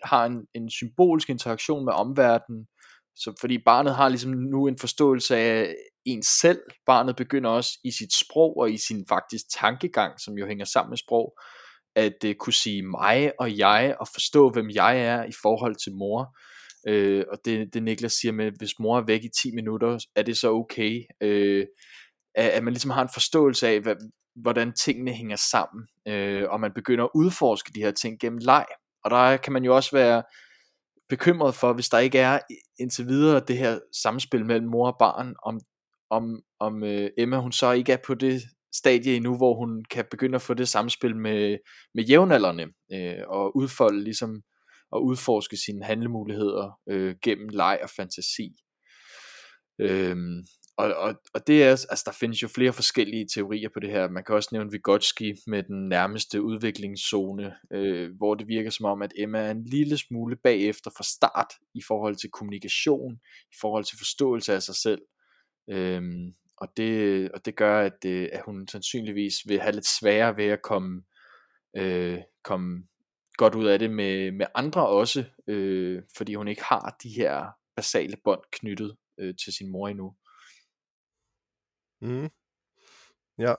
har 0.05 0.27
en, 0.27 0.47
en 0.55 0.71
symbolsk 0.71 1.31
interaktion 1.31 1.85
med 1.85 1.93
omverdenen, 1.93 2.67
så 3.17 3.33
fordi 3.41 3.59
barnet 3.59 3.95
har 3.95 4.09
ligesom 4.09 4.31
nu 4.31 4.67
en 4.67 4.79
forståelse 4.79 5.37
af 5.37 5.75
en 6.05 6.23
selv. 6.23 6.61
Barnet 6.87 7.17
begynder 7.17 7.51
også 7.51 7.79
i 7.85 7.91
sit 7.91 8.11
sprog 8.15 8.57
og 8.57 8.73
i 8.73 8.77
sin 8.77 9.07
faktisk 9.09 9.45
tankegang, 9.51 10.21
som 10.21 10.35
jo 10.35 10.47
hænger 10.47 10.65
sammen 10.65 10.91
med 10.91 10.97
sprog, 10.97 11.39
at 11.97 12.13
det 12.23 12.39
kunne 12.39 12.53
sige 12.53 12.83
mig 12.83 13.33
og 13.39 13.59
jeg, 13.59 13.97
og 14.01 14.09
forstå 14.15 14.51
hvem 14.51 14.71
jeg 14.71 15.01
er 15.01 15.25
i 15.25 15.33
forhold 15.43 15.77
til 15.85 15.93
mor. 15.95 16.37
Øh, 16.89 17.25
og 17.33 17.39
det, 17.45 17.75
det 17.75 17.83
Niklas 17.83 18.13
siger 18.13 18.33
med, 18.33 18.53
hvis 18.59 18.79
mor 18.79 18.99
er 18.99 19.05
væk 19.07 19.25
i 19.25 19.29
10 19.43 19.55
minutter, 19.55 19.99
er 20.17 20.23
det 20.23 20.37
så 20.37 20.53
okay? 20.53 21.03
Øh, 21.21 21.67
at, 22.35 22.49
at 22.49 22.65
man 22.65 22.73
ligesom 22.73 22.91
har 22.91 23.03
en 23.03 23.09
forståelse 23.15 23.69
af, 23.69 23.81
hvad, 23.81 23.97
hvordan 24.43 24.73
tingene 24.73 25.13
hænger 25.13 25.37
sammen, 25.37 25.87
øh, 26.09 26.45
og 26.51 26.61
man 26.61 26.73
begynder 26.75 27.05
at 27.05 27.11
udforske 27.15 27.73
de 27.75 27.81
her 27.81 27.91
ting 27.91 28.21
gennem 28.21 28.39
leg. 28.39 28.67
Og 29.05 29.11
der 29.11 29.37
kan 29.37 29.53
man 29.53 29.65
jo 29.65 29.77
også 29.77 29.91
være 29.93 30.23
bekymret 31.09 31.55
for, 31.55 31.73
hvis 31.73 31.89
der 31.89 31.99
ikke 31.99 32.19
er 32.19 32.39
indtil 32.79 33.07
videre 33.07 33.45
det 33.49 33.59
her 33.59 33.79
samspil 34.03 34.47
mellem 34.47 34.69
mor 34.69 34.91
og 34.91 34.97
barn, 34.99 35.35
om, 35.43 35.61
om, 36.11 36.43
om 36.61 36.85
øh, 36.85 37.11
Emma 37.19 37.37
hun 37.37 37.53
så 37.53 37.73
ikke 37.73 37.93
er 37.93 37.99
på 38.07 38.15
det 38.15 38.43
stadie 38.79 39.17
endnu, 39.17 39.37
hvor 39.37 39.55
hun 39.55 39.85
kan 39.91 40.05
begynde 40.11 40.35
at 40.35 40.43
få 40.43 40.55
det 40.55 40.69
samspil 40.69 41.17
med, 41.17 41.59
med 41.95 42.05
jævnaldrende, 42.05 42.67
øh, 42.93 43.23
og 43.29 43.57
udfolde 43.57 44.05
ligesom, 44.05 44.43
og 44.91 45.05
udforske 45.05 45.57
sine 45.57 45.85
handlemuligheder 45.85 46.81
øh, 46.89 47.15
gennem 47.23 47.49
leg 47.49 47.79
og 47.83 47.91
fantasi. 47.91 48.53
Øhm, 49.81 50.47
og, 50.77 50.95
og, 50.95 51.15
og 51.35 51.47
det 51.47 51.65
er, 51.65 51.71
altså 51.71 52.03
der 52.07 52.13
findes 52.13 52.43
jo 52.43 52.49
flere 52.49 52.73
forskellige 52.73 53.27
teorier 53.35 53.69
på 53.75 53.81
det 53.81 53.91
her. 53.91 54.09
Man 54.09 54.25
kan 54.25 54.35
også 54.35 54.49
nævne 54.53 54.71
Vygotsky 54.73 55.37
med 55.47 55.63
den 55.63 55.89
nærmeste 55.89 56.43
udviklingszone, 56.43 57.55
øh, 57.73 58.11
hvor 58.17 58.35
det 58.35 58.49
virker 58.49 58.71
som 58.71 58.87
om, 58.87 59.03
at 59.03 59.13
Emma 59.17 59.39
er 59.39 59.51
en 59.51 59.65
lille 59.65 59.99
smule 59.99 60.37
bagefter 60.37 60.91
fra 60.97 61.05
start 61.05 61.53
i 61.75 61.83
forhold 61.89 62.17
til 62.17 62.31
kommunikation, 62.31 63.15
i 63.53 63.57
forhold 63.61 63.85
til 63.85 63.99
forståelse 63.99 64.55
af 64.55 64.63
sig 64.63 64.75
selv. 64.75 65.03
Øhm, 65.71 66.33
og, 66.57 66.69
det, 66.77 67.33
og 67.33 67.45
det 67.45 67.57
gør, 67.57 67.81
at, 67.81 68.03
det, 68.03 68.31
at 68.33 68.43
hun 68.45 68.69
sandsynligvis 68.69 69.35
vil 69.47 69.61
have 69.61 69.73
lidt 69.73 69.87
sværere 69.87 70.37
ved 70.37 70.45
at 70.45 70.63
komme, 70.63 71.03
øh, 71.77 72.19
komme 72.45 72.89
godt 73.37 73.55
ud 73.55 73.67
af 73.67 73.79
det 73.79 73.91
med, 73.91 74.33
med 74.33 74.47
andre 74.55 74.89
også, 74.89 75.25
øh, 75.47 76.03
fordi 76.17 76.35
hun 76.35 76.49
ikke 76.49 76.65
har 76.65 76.97
de 77.03 77.09
her 77.09 77.47
basale 77.77 78.17
bånd 78.25 78.41
knyttet 78.53 78.97
øh, 79.19 79.35
til 79.45 79.53
sin 79.53 79.73
mor 79.73 79.89
endnu. 79.89 80.17
Mm. 82.01 82.31
Ja, 83.39 83.55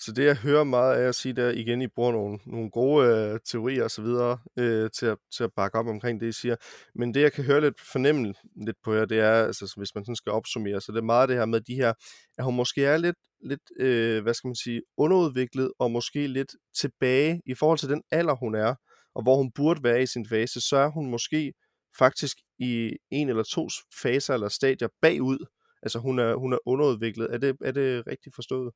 så 0.00 0.12
det 0.12 0.24
jeg 0.24 0.36
hører 0.36 0.64
meget 0.64 0.96
af 0.96 1.08
at 1.08 1.14
sige, 1.14 1.32
der 1.32 1.50
igen, 1.50 1.82
I 1.82 1.86
bruger 1.86 2.12
nogle, 2.12 2.38
nogle 2.46 2.70
gode 2.70 3.06
øh, 3.06 3.40
teorier 3.44 3.84
og 3.84 3.90
så 3.90 4.02
videre 4.02 4.38
øh, 4.56 4.90
til, 4.90 5.06
at, 5.06 5.18
til 5.36 5.44
at 5.44 5.50
bakke 5.56 5.78
op 5.78 5.86
omkring 5.86 6.20
det, 6.20 6.28
I 6.28 6.32
siger. 6.32 6.56
Men 6.94 7.14
det 7.14 7.20
jeg 7.20 7.32
kan 7.32 7.44
høre 7.44 7.60
lidt 7.60 7.80
fornemme 7.92 8.34
lidt 8.66 8.76
på 8.84 8.94
jer, 8.94 9.04
det 9.04 9.18
er, 9.18 9.44
altså 9.44 9.74
hvis 9.76 9.94
man 9.94 10.04
sådan 10.04 10.16
skal 10.16 10.32
opsummere, 10.32 10.80
så 10.80 10.92
det 10.92 10.98
er 10.98 11.02
meget 11.02 11.28
det 11.28 11.36
her 11.36 11.46
med 11.46 11.60
de 11.60 11.74
her, 11.74 11.92
at 12.38 12.44
hun 12.44 12.56
måske 12.56 12.84
er 12.84 12.96
lidt, 12.96 13.16
lidt 13.44 13.60
øh, 13.80 14.22
hvad 14.22 14.34
skal 14.34 14.48
man 14.48 14.54
sige, 14.54 14.82
underudviklet 14.96 15.72
og 15.78 15.90
måske 15.90 16.26
lidt 16.26 16.54
tilbage 16.76 17.40
i 17.46 17.54
forhold 17.54 17.78
til 17.78 17.88
den 17.88 18.02
alder, 18.10 18.34
hun 18.34 18.54
er, 18.54 18.74
og 19.14 19.22
hvor 19.22 19.36
hun 19.36 19.52
burde 19.54 19.82
være 19.82 20.02
i 20.02 20.06
sin 20.06 20.26
fase, 20.28 20.60
så 20.60 20.76
er 20.76 20.88
hun 20.88 21.10
måske 21.10 21.52
faktisk 21.98 22.36
i 22.58 22.96
en 23.10 23.28
eller 23.28 23.42
to 23.42 23.68
faser 24.02 24.34
eller 24.34 24.48
stadier 24.48 24.88
bagud, 25.02 25.46
Altså 25.82 25.98
hun 25.98 26.18
er, 26.18 26.34
hun 26.34 26.52
er 26.52 26.58
underudviklet. 26.66 27.34
Er 27.34 27.38
det, 27.38 27.56
er 27.64 27.72
det 27.72 28.06
rigtigt 28.06 28.34
forstået? 28.34 28.72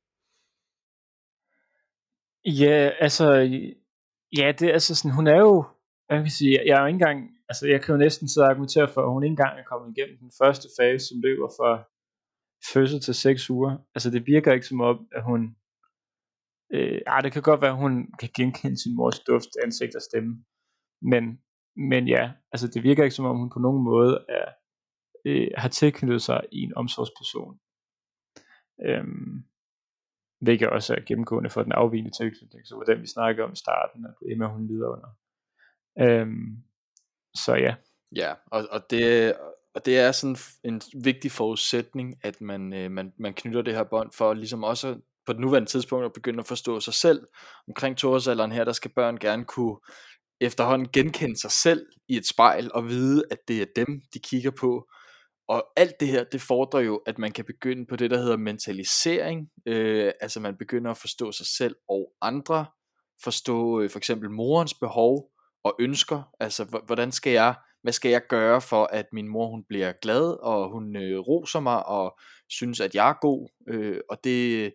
Ja, 2.45 2.91
altså, 2.99 3.27
ja, 4.37 4.51
det 4.57 4.69
er 4.69 4.73
altså 4.73 4.95
sådan, 4.95 5.15
hun 5.15 5.27
er 5.27 5.39
jo, 5.39 5.65
jeg 6.09 6.21
kan 6.23 6.29
sige, 6.29 6.61
jeg 6.65 6.75
er 6.77 6.81
jo 6.81 6.87
ikke 6.87 6.95
engang, 6.95 7.19
altså 7.49 7.67
jeg 7.67 7.81
kan 7.81 7.93
jo 7.93 7.99
næsten 7.99 8.27
så 8.27 8.43
argumentere 8.43 8.87
for, 8.93 9.01
at 9.01 9.13
hun 9.13 9.23
ikke 9.23 9.31
engang 9.31 9.59
er 9.59 9.63
kommet 9.63 9.97
igennem 9.97 10.17
den 10.17 10.31
første 10.41 10.67
fase, 10.79 11.07
som 11.07 11.21
løber 11.21 11.49
fra 11.57 11.71
fødsel 12.73 12.99
til 13.01 13.13
6 13.13 13.49
uger. 13.49 13.77
Altså 13.95 14.09
det 14.11 14.27
virker 14.27 14.53
ikke 14.53 14.67
som 14.67 14.81
om, 14.81 15.07
at 15.11 15.23
hun, 15.23 15.55
øh, 16.73 17.01
ah, 17.07 17.23
det 17.23 17.31
kan 17.33 17.41
godt 17.41 17.61
være, 17.61 17.75
at 17.75 17.83
hun 17.85 17.93
kan 18.19 18.29
genkende 18.37 18.77
sin 18.83 18.95
mors 18.95 19.19
duft, 19.19 19.51
ansigt 19.63 19.95
og 19.95 20.01
stemme. 20.01 20.45
Men, 21.01 21.23
men 21.75 22.07
ja, 22.07 22.31
altså 22.51 22.67
det 22.67 22.83
virker 22.83 23.03
ikke 23.03 23.15
som 23.15 23.25
om, 23.25 23.37
hun 23.37 23.49
på 23.49 23.59
nogen 23.59 23.83
måde 23.83 24.25
er 24.29 24.47
øh, 25.25 25.47
har 25.57 25.69
tilknyttet 25.69 26.21
sig 26.21 26.41
i 26.51 26.59
en 26.61 26.73
omsorgsperson. 26.75 27.59
Øhm, 28.87 29.43
hvilket 30.41 30.69
også 30.69 30.93
er 30.93 30.99
gennemgående 31.07 31.49
for 31.49 31.63
den 31.63 31.71
afvigende 31.71 32.11
tilknytning, 32.11 32.67
så 32.67 32.75
var 32.75 32.83
den 32.83 33.01
vi 33.01 33.07
snakkede 33.07 33.45
om 33.45 33.53
i 33.53 33.55
starten, 33.55 34.05
at 34.05 34.31
Emma 34.31 34.47
hun 34.47 34.67
lider 34.67 34.87
under. 34.87 35.07
Øhm, 35.99 36.63
så 37.35 37.55
ja. 37.55 37.75
Ja, 38.15 38.33
og, 38.51 38.67
og, 38.71 38.89
det, 38.89 39.33
og 39.75 39.85
det 39.85 39.99
er 39.99 40.11
sådan 40.11 40.37
en 40.63 40.81
vigtig 41.03 41.31
forudsætning, 41.31 42.15
at 42.23 42.41
man, 42.41 42.73
øh, 42.73 42.91
man, 42.91 43.13
man 43.17 43.33
knytter 43.33 43.61
det 43.61 43.75
her 43.75 43.83
bånd 43.83 44.11
for 44.11 44.33
ligesom 44.33 44.63
også 44.63 44.99
på 45.25 45.33
det 45.33 45.41
nuværende 45.41 45.69
tidspunkt 45.69 46.05
at 46.05 46.13
begynde 46.13 46.39
at 46.39 46.47
forstå 46.47 46.79
sig 46.79 46.93
selv. 46.93 47.27
Omkring 47.67 47.97
toårsalderen 47.97 48.51
her, 48.51 48.63
der 48.63 48.71
skal 48.71 48.91
børn 48.91 49.17
gerne 49.17 49.45
kunne 49.45 49.77
efterhånden 50.41 50.87
genkende 50.93 51.41
sig 51.41 51.51
selv 51.51 51.85
i 52.07 52.17
et 52.17 52.27
spejl 52.27 52.71
og 52.73 52.87
vide, 52.87 53.23
at 53.31 53.37
det 53.47 53.61
er 53.61 53.65
dem, 53.75 54.01
de 54.13 54.19
kigger 54.19 54.51
på. 54.51 54.89
Og 55.47 55.65
alt 55.75 55.99
det 55.99 56.07
her, 56.07 56.23
det 56.23 56.41
fordrer 56.41 56.79
jo, 56.79 57.01
at 57.05 57.17
man 57.17 57.31
kan 57.31 57.45
begynde 57.45 57.85
på 57.85 57.95
det, 57.95 58.11
der 58.11 58.17
hedder 58.17 58.37
mentalisering. 58.37 59.49
Øh, 59.65 60.11
altså 60.21 60.39
man 60.39 60.57
begynder 60.57 60.91
at 60.91 60.97
forstå 60.97 61.31
sig 61.31 61.45
selv 61.45 61.75
og 61.89 62.11
andre. 62.21 62.65
Forstå 63.23 63.81
øh, 63.81 63.89
for 63.89 63.97
eksempel 63.97 64.29
morens 64.29 64.73
behov 64.73 65.29
og 65.63 65.75
ønsker. 65.79 66.23
Altså 66.39 66.81
hvordan 66.85 67.11
skal 67.11 67.31
jeg, 67.31 67.55
hvad 67.81 67.93
skal 67.93 68.11
jeg 68.11 68.21
gøre 68.29 68.61
for, 68.61 68.85
at 68.85 69.05
min 69.13 69.27
mor 69.27 69.49
hun 69.49 69.63
bliver 69.69 69.91
glad, 70.01 70.43
og 70.43 70.71
hun 70.71 70.95
øh, 70.95 71.19
roser 71.19 71.59
mig 71.59 71.85
og 71.85 72.19
synes, 72.49 72.79
at 72.79 72.95
jeg 72.95 73.09
er 73.09 73.19
god. 73.21 73.49
Øh, 73.67 73.99
og 74.09 74.17
det 74.23 74.73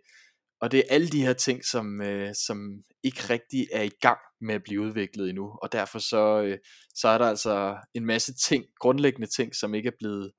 og 0.60 0.72
det 0.72 0.78
er 0.78 0.94
alle 0.94 1.08
de 1.08 1.22
her 1.22 1.32
ting, 1.32 1.64
som, 1.64 2.02
øh, 2.02 2.34
som 2.46 2.82
ikke 3.02 3.20
rigtig 3.30 3.68
er 3.72 3.82
i 3.82 3.90
gang 4.00 4.18
med 4.40 4.54
at 4.54 4.62
blive 4.62 4.80
udviklet 4.80 5.28
endnu. 5.28 5.58
Og 5.62 5.72
derfor 5.72 5.98
så, 5.98 6.42
øh, 6.42 6.58
så 6.94 7.08
er 7.08 7.18
der 7.18 7.26
altså 7.26 7.76
en 7.94 8.06
masse 8.06 8.34
ting, 8.34 8.64
grundlæggende 8.80 9.28
ting, 9.36 9.54
som 9.54 9.74
ikke 9.74 9.86
er 9.86 9.96
blevet 9.98 10.32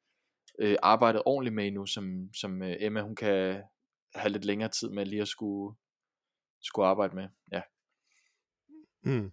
øh, 0.62 0.76
arbejdet 0.82 1.22
ordentligt 1.26 1.56
med 1.56 1.68
endnu, 1.68 1.86
som, 1.86 2.34
som 2.34 2.64
øh, 2.64 2.76
Emma 2.80 3.02
hun 3.02 3.16
kan 3.16 3.64
have 4.16 4.30
lidt 4.30 4.46
længere 4.46 4.70
tid 4.70 4.90
med 4.90 5.06
lige 5.06 5.22
at 5.22 5.28
skulle, 5.28 5.76
skulle 6.62 6.88
arbejde 6.88 7.16
med. 7.16 7.28
Ja. 7.52 7.62
Mm. 9.04 9.32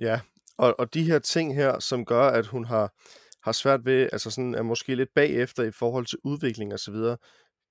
Ja, 0.00 0.20
og, 0.58 0.74
og 0.78 0.94
de 0.94 1.04
her 1.04 1.18
ting 1.18 1.54
her, 1.54 1.78
som 1.78 2.04
gør, 2.04 2.28
at 2.28 2.46
hun 2.46 2.64
har, 2.64 2.94
har 3.42 3.52
svært 3.52 3.84
ved, 3.84 4.08
altså 4.12 4.30
sådan 4.30 4.54
er 4.54 4.62
måske 4.62 4.94
lidt 4.94 5.14
bagefter 5.14 5.62
i 5.62 5.70
forhold 5.70 6.06
til 6.06 6.18
udvikling 6.24 6.72
og 6.72 6.78
så 6.78 6.92
videre, 6.92 7.16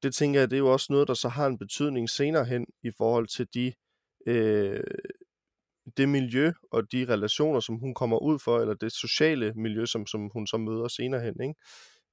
det 0.03 0.15
tænker 0.15 0.39
jeg, 0.39 0.49
det 0.49 0.55
er 0.55 0.59
jo 0.59 0.73
også 0.73 0.87
noget, 0.89 1.07
der 1.07 1.13
så 1.13 1.29
har 1.29 1.47
en 1.47 1.57
betydning 1.57 2.09
senere 2.09 2.45
hen 2.45 2.65
i 2.83 2.91
forhold 2.97 3.27
til 3.27 3.47
de, 3.53 3.73
øh, 4.27 4.83
det 5.97 6.09
miljø 6.09 6.51
og 6.71 6.91
de 6.91 7.05
relationer, 7.13 7.59
som 7.59 7.75
hun 7.75 7.93
kommer 7.93 8.17
ud 8.17 8.39
for, 8.39 8.59
eller 8.59 8.73
det 8.73 8.91
sociale 8.91 9.53
miljø, 9.53 9.85
som, 9.85 10.07
som 10.07 10.29
hun 10.33 10.47
så 10.47 10.57
møder 10.57 10.87
senere 10.87 11.21
hen, 11.21 11.41
ikke? 11.41 11.55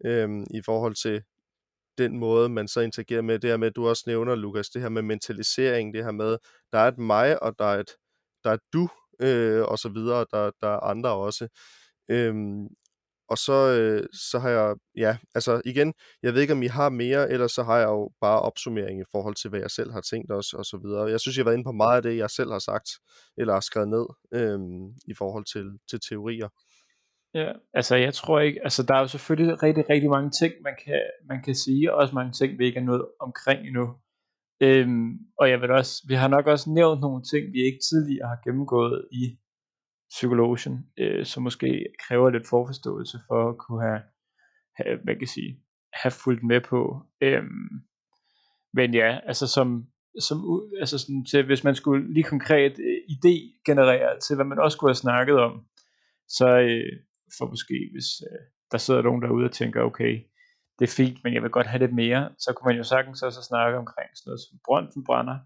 Øhm, 0.07 0.45
i 0.51 0.63
forhold 0.63 0.95
til 0.95 1.23
den 1.99 2.19
måde, 2.19 2.49
man 2.49 2.69
så 2.69 2.81
interagerer 2.81 3.23
med, 3.23 3.39
det 3.39 3.51
her 3.51 3.57
med, 3.57 3.71
du 3.71 3.89
også 3.89 4.05
nævner, 4.07 4.35
Lukas, 4.35 4.69
det 4.69 4.83
her 4.83 4.89
med 4.89 5.03
mentalisering, 5.03 5.95
det 5.95 6.05
her 6.05 6.13
med, 6.13 6.39
der 6.73 6.79
er 6.79 6.89
et 6.89 6.99
mig, 6.99 7.43
og 7.43 7.59
der 7.59 7.65
er 7.65 7.81
et, 7.81 7.91
der 8.45 8.51
er 8.51 8.55
et 8.55 8.61
du, 8.73 8.89
øh, 9.21 9.63
og 9.63 9.79
så 9.79 9.89
videre, 9.89 10.27
der, 10.31 10.51
der 10.61 10.69
er 10.69 10.81
andre 10.81 11.11
også. 11.11 11.49
Øhm, 12.11 12.69
og 13.29 13.39
så, 13.39 13.53
øh, 13.53 14.09
så 14.13 14.39
har 14.39 14.51
jeg, 14.51 14.75
ja, 14.97 15.17
altså 15.35 15.63
igen, 15.65 15.95
jeg 16.23 16.35
ved 16.35 16.41
ikke, 16.43 16.53
om 16.53 16.63
I 16.63 16.67
har 16.67 16.89
mere, 16.89 17.31
eller 17.31 17.47
så 17.47 17.63
har 17.63 17.79
jeg 17.79 17.89
jo 17.89 18.11
bare 18.21 18.41
opsummering 18.41 19.01
i 19.01 19.05
forhold 19.13 19.35
til, 19.35 19.51
hvad 19.51 19.61
jeg 19.61 19.71
selv 19.71 19.93
har 19.93 20.01
tænkt 20.01 20.33
os, 20.33 20.53
og 20.53 20.65
så 20.65 20.77
videre. 20.85 21.05
Jeg 21.11 21.21
synes, 21.21 21.37
jeg 21.37 21.43
har 21.43 21.45
været 21.45 21.57
inde 21.57 21.65
på 21.65 21.73
meget 21.73 21.97
af 21.97 22.03
det, 22.03 22.17
jeg 22.17 22.31
selv 22.31 22.53
har 22.53 22.59
sagt, 22.59 22.89
eller 23.37 23.53
har 23.53 23.61
skrevet 23.61 23.89
ned, 23.89 24.07
øh, 24.35 24.59
i 25.09 25.15
forhold 25.15 25.45
til, 25.45 25.79
til 25.91 26.01
teorier. 26.09 26.49
Ja, 27.35 27.53
altså 27.75 27.97
jeg 27.97 28.15
tror 28.15 28.41
ikke, 28.41 28.61
altså 28.65 28.83
der 28.83 28.95
er 28.95 29.01
jo 29.01 29.07
selvfølgelig 29.07 29.63
rigtig, 29.63 29.91
rigtig 29.91 30.11
mange 30.11 30.31
ting, 30.31 30.55
man 30.63 30.77
kan, 30.85 31.03
man 31.29 31.43
kan 31.43 31.55
sige, 31.55 31.93
og 31.93 31.99
også 31.99 32.15
mange 32.15 32.33
ting, 32.33 32.59
vi 32.59 32.67
ikke 32.67 32.79
er 32.79 32.85
nået 32.85 33.07
omkring 33.21 33.67
endnu. 33.67 33.95
Øhm, 34.61 35.19
og 35.39 35.51
jeg 35.51 35.61
vil 35.61 35.71
også, 35.71 36.05
vi 36.09 36.15
har 36.15 36.29
nok 36.29 36.47
også 36.47 36.71
nævnt 36.71 37.01
nogle 37.01 37.23
ting, 37.23 37.53
vi 37.53 37.61
ikke 37.69 37.79
tidligere 37.91 38.29
har 38.29 38.41
gennemgået 38.45 39.09
i 39.13 39.39
psykologien, 40.11 40.87
øh, 40.99 41.25
som 41.25 41.43
måske 41.43 41.87
kræver 42.09 42.31
lidt 42.31 42.49
forforståelse 42.49 43.19
for 43.29 43.49
at 43.51 43.59
kunne 43.59 43.83
have, 43.89 44.03
have 44.77 44.99
hvad 45.05 45.15
kan 45.15 45.21
jeg 45.21 45.29
sige, 45.29 45.53
have 45.93 46.13
fulgt 46.25 46.43
med 46.43 46.61
på. 46.61 46.81
Øhm, 47.21 47.71
men 48.75 48.95
ja, 48.95 49.19
altså 49.27 49.47
som, 49.47 49.87
som 50.21 50.39
altså 50.81 50.99
sådan 50.99 51.25
til, 51.25 51.47
hvis 51.47 51.65
man 51.65 51.75
skulle 51.75 52.15
lige 52.15 52.25
konkret 52.35 52.73
øh, 52.79 52.99
idé 53.15 53.63
generere 53.67 54.21
til, 54.21 54.37
hvad 54.37 54.47
man 54.47 54.59
også 54.59 54.77
skulle 54.77 54.91
have 54.91 55.05
snakket 55.07 55.39
om, 55.39 55.67
så 56.29 56.49
øh, 56.59 56.93
for 57.39 57.47
måske, 57.53 57.79
hvis 57.95 58.09
øh, 58.29 58.43
der 58.73 58.79
sidder 58.79 59.03
nogen 59.03 59.23
derude 59.23 59.45
og 59.45 59.53
tænker, 59.53 59.81
okay, 59.91 60.15
det 60.79 60.85
er 60.87 60.97
fint, 61.01 61.19
men 61.25 61.35
jeg 61.35 61.43
vil 61.43 61.57
godt 61.57 61.67
have 61.67 61.83
lidt 61.85 61.95
mere, 62.03 62.23
så 62.39 62.53
kunne 62.53 62.69
man 62.71 62.81
jo 62.81 62.85
sagtens 62.93 63.23
også 63.23 63.43
snakke 63.51 63.79
omkring 63.79 64.11
sådan 64.13 64.29
noget 64.31 64.41
som 64.41 64.59
Brøndsenbrænder, 64.67 65.37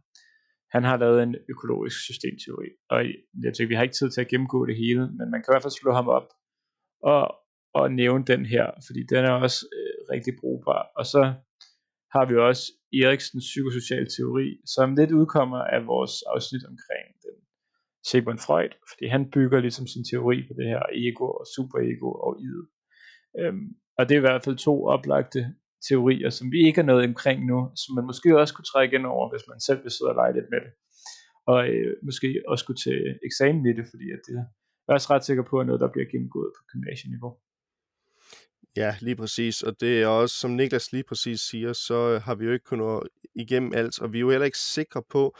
han 0.74 0.84
har 0.84 0.96
lavet 0.96 1.22
en 1.22 1.34
økologisk 1.52 1.98
systemteori, 2.08 2.70
og 2.92 2.98
jeg 3.44 3.52
tænker, 3.52 3.72
vi 3.72 3.78
har 3.78 3.86
ikke 3.86 3.98
tid 4.00 4.10
til 4.10 4.20
at 4.20 4.28
gennemgå 4.32 4.66
det 4.66 4.76
hele, 4.76 5.02
men 5.18 5.26
man 5.32 5.40
kan 5.40 5.48
i 5.48 5.52
hvert 5.52 5.66
fald 5.66 5.80
slå 5.80 5.92
ham 6.00 6.08
op 6.18 6.28
og, 7.02 7.22
og 7.78 7.84
nævne 7.92 8.24
den 8.32 8.42
her, 8.46 8.66
fordi 8.86 9.00
den 9.12 9.22
er 9.28 9.34
også 9.44 9.60
øh, 9.78 9.98
rigtig 10.12 10.32
brugbar. 10.40 10.82
Og 10.98 11.04
så 11.12 11.22
har 12.14 12.24
vi 12.28 12.34
også 12.48 12.64
Eriksens 13.00 13.46
psykosocial 13.50 14.06
teori, 14.16 14.48
som 14.74 14.96
lidt 15.00 15.12
udkommer 15.20 15.60
af 15.74 15.80
vores 15.92 16.14
afsnit 16.32 16.64
omkring 16.72 17.06
den 17.24 17.36
Sigmund 18.08 18.38
Freud, 18.46 18.72
fordi 18.90 19.06
han 19.06 19.30
bygger 19.30 19.60
ligesom 19.60 19.86
sin 19.86 20.04
teori 20.10 20.38
på 20.48 20.52
det 20.58 20.66
her 20.72 20.82
ego 20.92 21.26
og 21.38 21.46
superego 21.54 22.10
og 22.26 22.32
id. 22.46 22.60
Øhm, 23.40 23.66
og 23.98 24.02
det 24.08 24.14
er 24.14 24.22
i 24.22 24.26
hvert 24.28 24.44
fald 24.44 24.56
to 24.56 24.74
oplagte 24.94 25.40
teorier, 25.88 26.30
som 26.30 26.52
vi 26.52 26.58
ikke 26.66 26.80
er 26.80 26.88
nået 26.90 27.04
omkring 27.04 27.46
nu, 27.50 27.58
som 27.82 27.94
man 27.94 28.06
måske 28.10 28.38
også 28.40 28.54
kunne 28.54 28.72
trække 28.72 28.96
ind 28.96 29.06
over, 29.06 29.30
hvis 29.30 29.48
man 29.50 29.60
selv 29.60 29.80
vil 29.84 29.92
sidde 29.92 30.10
og 30.12 30.18
lege 30.20 30.32
lidt 30.36 30.50
med 30.52 30.60
det. 30.64 30.72
Og 31.46 31.68
øh, 31.68 31.92
måske 32.08 32.28
også 32.48 32.64
kunne 32.66 32.82
til 32.86 32.98
eksamen 33.28 33.66
i 33.66 33.72
det, 33.78 33.86
fordi 33.92 34.06
at 34.16 34.22
det 34.28 34.38
jeg 34.88 34.92
er 34.92 34.98
også 34.98 35.14
ret 35.14 35.24
sikker 35.24 35.42
på, 35.50 35.60
at 35.60 35.66
noget, 35.66 35.80
der 35.80 35.92
bliver 35.92 36.08
gennemgået 36.12 36.52
på 36.56 36.62
gymnasieniveau. 36.72 37.32
Ja, 38.76 38.96
lige 39.00 39.16
præcis. 39.16 39.62
Og 39.62 39.80
det 39.80 40.02
er 40.02 40.06
også, 40.06 40.34
som 40.34 40.50
Niklas 40.50 40.92
lige 40.92 41.04
præcis 41.08 41.40
siger, 41.40 41.72
så 41.72 42.18
har 42.18 42.34
vi 42.34 42.44
jo 42.44 42.52
ikke 42.52 42.64
kunnet 42.64 43.08
igennem 43.34 43.72
alt, 43.74 44.00
og 44.02 44.12
vi 44.12 44.18
er 44.18 44.20
jo 44.20 44.30
heller 44.30 44.44
ikke 44.44 44.58
sikre 44.58 45.02
på, 45.10 45.36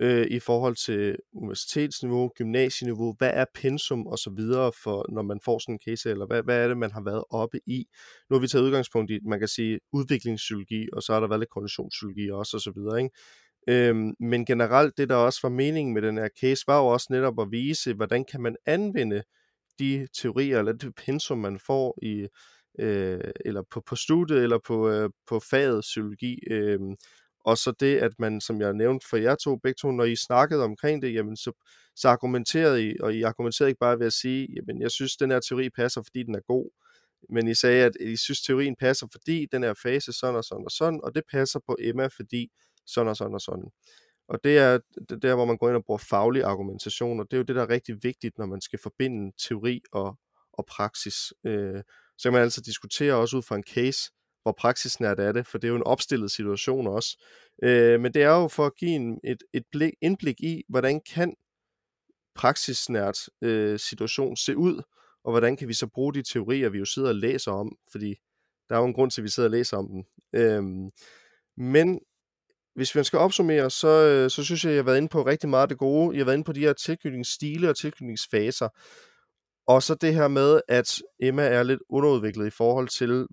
øh, 0.00 0.26
i 0.30 0.38
forhold 0.38 0.76
til 0.76 1.16
universitetsniveau, 1.34 2.28
gymnasieniveau, 2.28 3.14
hvad 3.18 3.30
er 3.34 3.44
pensum 3.54 4.06
og 4.06 4.18
så 4.18 4.30
videre 4.30 4.72
for, 4.82 5.06
når 5.12 5.22
man 5.22 5.40
får 5.44 5.58
sådan 5.58 5.74
en 5.74 5.78
case, 5.84 6.10
eller 6.10 6.26
hvad, 6.26 6.42
hvad 6.42 6.64
er 6.64 6.68
det, 6.68 6.78
man 6.78 6.90
har 6.90 7.02
været 7.04 7.24
oppe 7.30 7.60
i? 7.66 7.84
Nu 8.30 8.36
har 8.36 8.40
vi 8.40 8.48
taget 8.48 8.64
udgangspunkt 8.64 9.10
i, 9.10 9.18
man 9.28 9.38
kan 9.38 9.48
sige, 9.48 9.80
udviklingspsykologi, 9.92 10.88
og 10.92 11.02
så 11.02 11.12
har 11.12 11.20
der 11.20 11.28
været 11.28 11.40
lidt 11.40 11.50
konditionspsykologi 11.50 12.30
også, 12.30 12.56
og 12.56 12.60
så 12.60 12.72
videre, 12.76 13.02
ikke? 13.02 13.16
Øhm, 13.68 14.14
men 14.20 14.46
generelt, 14.46 14.98
det 14.98 15.08
der 15.08 15.14
også 15.14 15.40
var 15.42 15.48
meningen 15.48 15.94
med 15.94 16.02
den 16.02 16.18
her 16.18 16.28
case, 16.40 16.64
var 16.66 16.78
jo 16.78 16.86
også 16.86 17.06
netop 17.10 17.40
at 17.40 17.48
vise, 17.50 17.94
hvordan 17.94 18.24
kan 18.24 18.40
man 18.40 18.56
anvende 18.66 19.22
de 19.78 20.06
teorier, 20.14 20.58
eller 20.58 20.72
det 20.72 20.94
pensum, 20.94 21.38
man 21.38 21.58
får 21.58 21.98
i, 22.02 22.26
øh, 22.78 23.20
eller 23.44 23.62
på, 23.70 23.82
på 23.86 23.96
studiet, 23.96 24.42
eller 24.42 24.58
på, 24.66 24.88
øh, 24.88 25.10
på 25.26 25.40
faget 25.50 25.80
psykologi, 25.80 26.38
øh, 26.50 26.80
og 27.44 27.58
så 27.58 27.72
det, 27.80 27.98
at 27.98 28.12
man, 28.18 28.40
som 28.40 28.60
jeg 28.60 28.72
nævnte 28.72 29.08
for 29.08 29.16
jer 29.16 29.34
to, 29.34 29.56
begge 29.56 29.78
to, 29.80 29.90
når 29.90 30.04
I 30.04 30.16
snakkede 30.16 30.64
omkring 30.64 31.02
det, 31.02 31.14
jamen 31.14 31.36
så, 31.36 31.52
så 31.96 32.08
argumenterede 32.08 32.90
I, 32.90 32.96
og 33.00 33.14
I 33.14 33.22
argumenterede 33.22 33.70
ikke 33.70 33.78
bare 33.78 33.98
ved 33.98 34.06
at 34.06 34.12
sige, 34.12 34.48
jamen 34.56 34.82
jeg 34.82 34.90
synes, 34.90 35.16
den 35.16 35.30
her 35.30 35.40
teori 35.40 35.70
passer, 35.70 36.02
fordi 36.02 36.22
den 36.22 36.34
er 36.34 36.40
god, 36.48 36.70
men 37.28 37.48
I 37.48 37.54
sagde, 37.54 37.84
at 37.84 37.92
I 38.00 38.16
synes, 38.16 38.42
teorien 38.42 38.76
passer, 38.76 39.06
fordi 39.12 39.46
den 39.52 39.62
her 39.62 39.74
fase 39.82 40.12
sådan 40.12 40.36
og 40.36 40.44
sådan 40.44 40.64
og 40.64 40.70
sådan, 40.70 41.00
og 41.02 41.14
det 41.14 41.22
passer 41.32 41.60
på 41.66 41.76
Emma, 41.80 42.06
fordi 42.06 42.50
sådan 42.86 43.08
og 43.08 43.16
sådan 43.16 43.34
og 43.34 43.40
sådan. 43.40 43.70
Og 44.28 44.44
det 44.44 44.58
er 44.58 44.78
der, 45.22 45.34
hvor 45.34 45.44
man 45.44 45.56
går 45.56 45.68
ind 45.68 45.76
og 45.76 45.84
bruger 45.84 45.98
faglig 45.98 46.44
argumentation, 46.44 47.20
og 47.20 47.26
det 47.30 47.36
er 47.36 47.38
jo 47.38 47.44
det, 47.44 47.56
der 47.56 47.62
er 47.62 47.68
rigtig 47.68 47.96
vigtigt, 48.02 48.38
når 48.38 48.46
man 48.46 48.60
skal 48.60 48.78
forbinde 48.82 49.32
teori 49.48 49.80
og, 49.92 50.18
og 50.52 50.66
praksis. 50.66 51.32
Øh, 51.46 51.82
så 52.18 52.22
kan 52.22 52.32
man 52.32 52.42
altså 52.42 52.60
diskutere 52.60 53.14
også 53.14 53.36
ud 53.36 53.42
fra 53.42 53.56
en 53.56 53.64
case, 53.74 54.10
hvor 54.42 54.52
praksisnært 54.52 55.20
er 55.20 55.32
det, 55.32 55.46
for 55.46 55.58
det 55.58 55.68
er 55.68 55.70
jo 55.70 55.76
en 55.76 55.82
opstillet 55.82 56.30
situation 56.30 56.86
også. 56.86 57.24
Øh, 57.62 58.00
men 58.00 58.14
det 58.14 58.22
er 58.22 58.40
jo 58.40 58.48
for 58.48 58.66
at 58.66 58.76
give 58.76 58.90
en, 58.90 59.20
et, 59.24 59.42
et 59.52 59.64
blik, 59.72 59.92
indblik 60.02 60.40
i, 60.40 60.62
hvordan 60.68 61.00
kan 61.14 61.34
praksisnært 62.34 63.18
øh, 63.42 63.78
situation 63.78 64.36
se 64.36 64.56
ud, 64.56 64.82
og 65.24 65.32
hvordan 65.32 65.56
kan 65.56 65.68
vi 65.68 65.74
så 65.74 65.86
bruge 65.86 66.14
de 66.14 66.22
teorier, 66.22 66.68
vi 66.68 66.78
jo 66.78 66.84
sidder 66.84 67.08
og 67.08 67.14
læser 67.14 67.52
om, 67.52 67.76
fordi 67.92 68.14
der 68.68 68.74
er 68.74 68.80
jo 68.80 68.86
en 68.86 68.94
grund 68.94 69.10
til, 69.10 69.20
at 69.20 69.24
vi 69.24 69.28
sidder 69.28 69.48
og 69.48 69.50
læser 69.50 69.76
om 69.76 69.88
dem. 69.88 70.04
Øh, 70.34 70.62
men 71.56 72.00
hvis 72.74 72.96
vi 72.96 73.04
skal 73.04 73.18
opsummere, 73.18 73.70
så, 73.70 73.88
øh, 73.88 74.30
så 74.30 74.44
synes 74.44 74.64
jeg, 74.64 74.70
at 74.70 74.76
jeg 74.76 74.82
har 74.82 74.86
været 74.86 74.98
inde 74.98 75.08
på 75.08 75.26
rigtig 75.26 75.48
meget 75.48 75.62
af 75.62 75.68
det 75.68 75.78
gode. 75.78 76.16
Jeg 76.16 76.20
har 76.20 76.24
været 76.24 76.36
inde 76.36 76.44
på 76.44 76.52
de 76.52 76.60
her 76.60 76.72
tilknytningsstile 76.72 77.68
og 77.68 77.76
tilknytningsfaser. 77.76 78.68
Og 79.66 79.82
så 79.82 79.94
det 79.94 80.14
her 80.14 80.28
med, 80.28 80.60
at 80.68 80.98
Emma 81.22 81.42
er 81.42 81.62
lidt 81.62 81.80
underudviklet 81.88 82.46
i 82.46 82.50
forhold 82.50 82.88
til, 82.88 83.26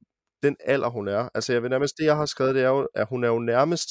den 0.43 0.55
alder, 0.65 0.89
hun 0.89 1.07
er. 1.07 1.29
Altså, 1.33 1.53
jeg 1.53 1.63
vil 1.63 1.69
nærmest, 1.69 1.97
det 1.97 2.05
jeg 2.05 2.15
har 2.15 2.25
skrevet, 2.25 2.55
det 2.55 2.63
er 2.63 2.69
jo, 2.69 2.87
at 2.95 3.07
hun 3.09 3.23
er 3.23 3.27
jo 3.27 3.39
nærmest, 3.39 3.89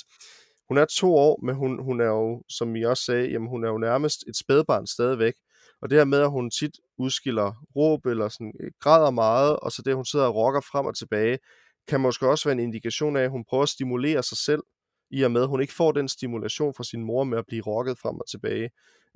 hun 0.69 0.79
er 0.79 0.85
to 0.85 1.17
år, 1.17 1.41
men 1.47 1.55
hun, 1.55 1.83
hun 1.85 2.01
er 2.01 2.07
jo, 2.07 2.43
som 2.49 2.77
I 2.77 2.83
også 2.85 3.03
sagde, 3.03 3.29
jamen 3.29 3.49
hun 3.49 3.65
er 3.65 3.69
jo 3.69 3.79
nærmest 3.79 4.25
et 4.29 4.37
spædbarn 4.37 4.87
stadigvæk. 4.87 5.35
Og 5.83 5.91
det 5.91 5.99
her 5.99 6.05
med, 6.05 6.21
at 6.21 6.31
hun 6.31 6.51
tit 6.51 6.71
udskiller 6.99 7.65
råb 7.77 8.07
eller 8.07 8.29
sådan, 8.29 8.53
øh, 8.61 8.71
græder 8.81 9.11
meget, 9.11 9.57
og 9.57 9.73
så 9.73 9.83
det, 9.83 9.91
at 9.91 9.97
hun 9.97 10.05
sidder 10.05 10.27
og 10.27 10.35
rokker 10.35 10.61
frem 10.61 10.87
og 10.87 10.97
tilbage, 10.97 11.39
kan 11.89 12.01
måske 12.01 12.29
også 12.29 12.45
være 12.49 12.53
en 12.53 12.61
indikation 12.61 13.17
af, 13.17 13.23
at 13.23 13.31
hun 13.31 13.45
prøver 13.49 13.63
at 13.63 13.69
stimulere 13.69 14.23
sig 14.23 14.39
selv 14.39 14.63
i 15.11 15.23
og 15.23 15.31
med, 15.31 15.43
at 15.43 15.49
hun 15.49 15.61
ikke 15.61 15.73
får 15.75 15.93
den 15.93 16.09
stimulation 16.09 16.75
fra 16.75 16.85
sin 16.85 17.05
mor 17.05 17.25
med 17.25 17.39
at 17.39 17.45
blive 17.49 17.63
rokket 17.67 17.99
frem 17.99 18.17
og 18.17 18.29
tilbage. 18.31 18.71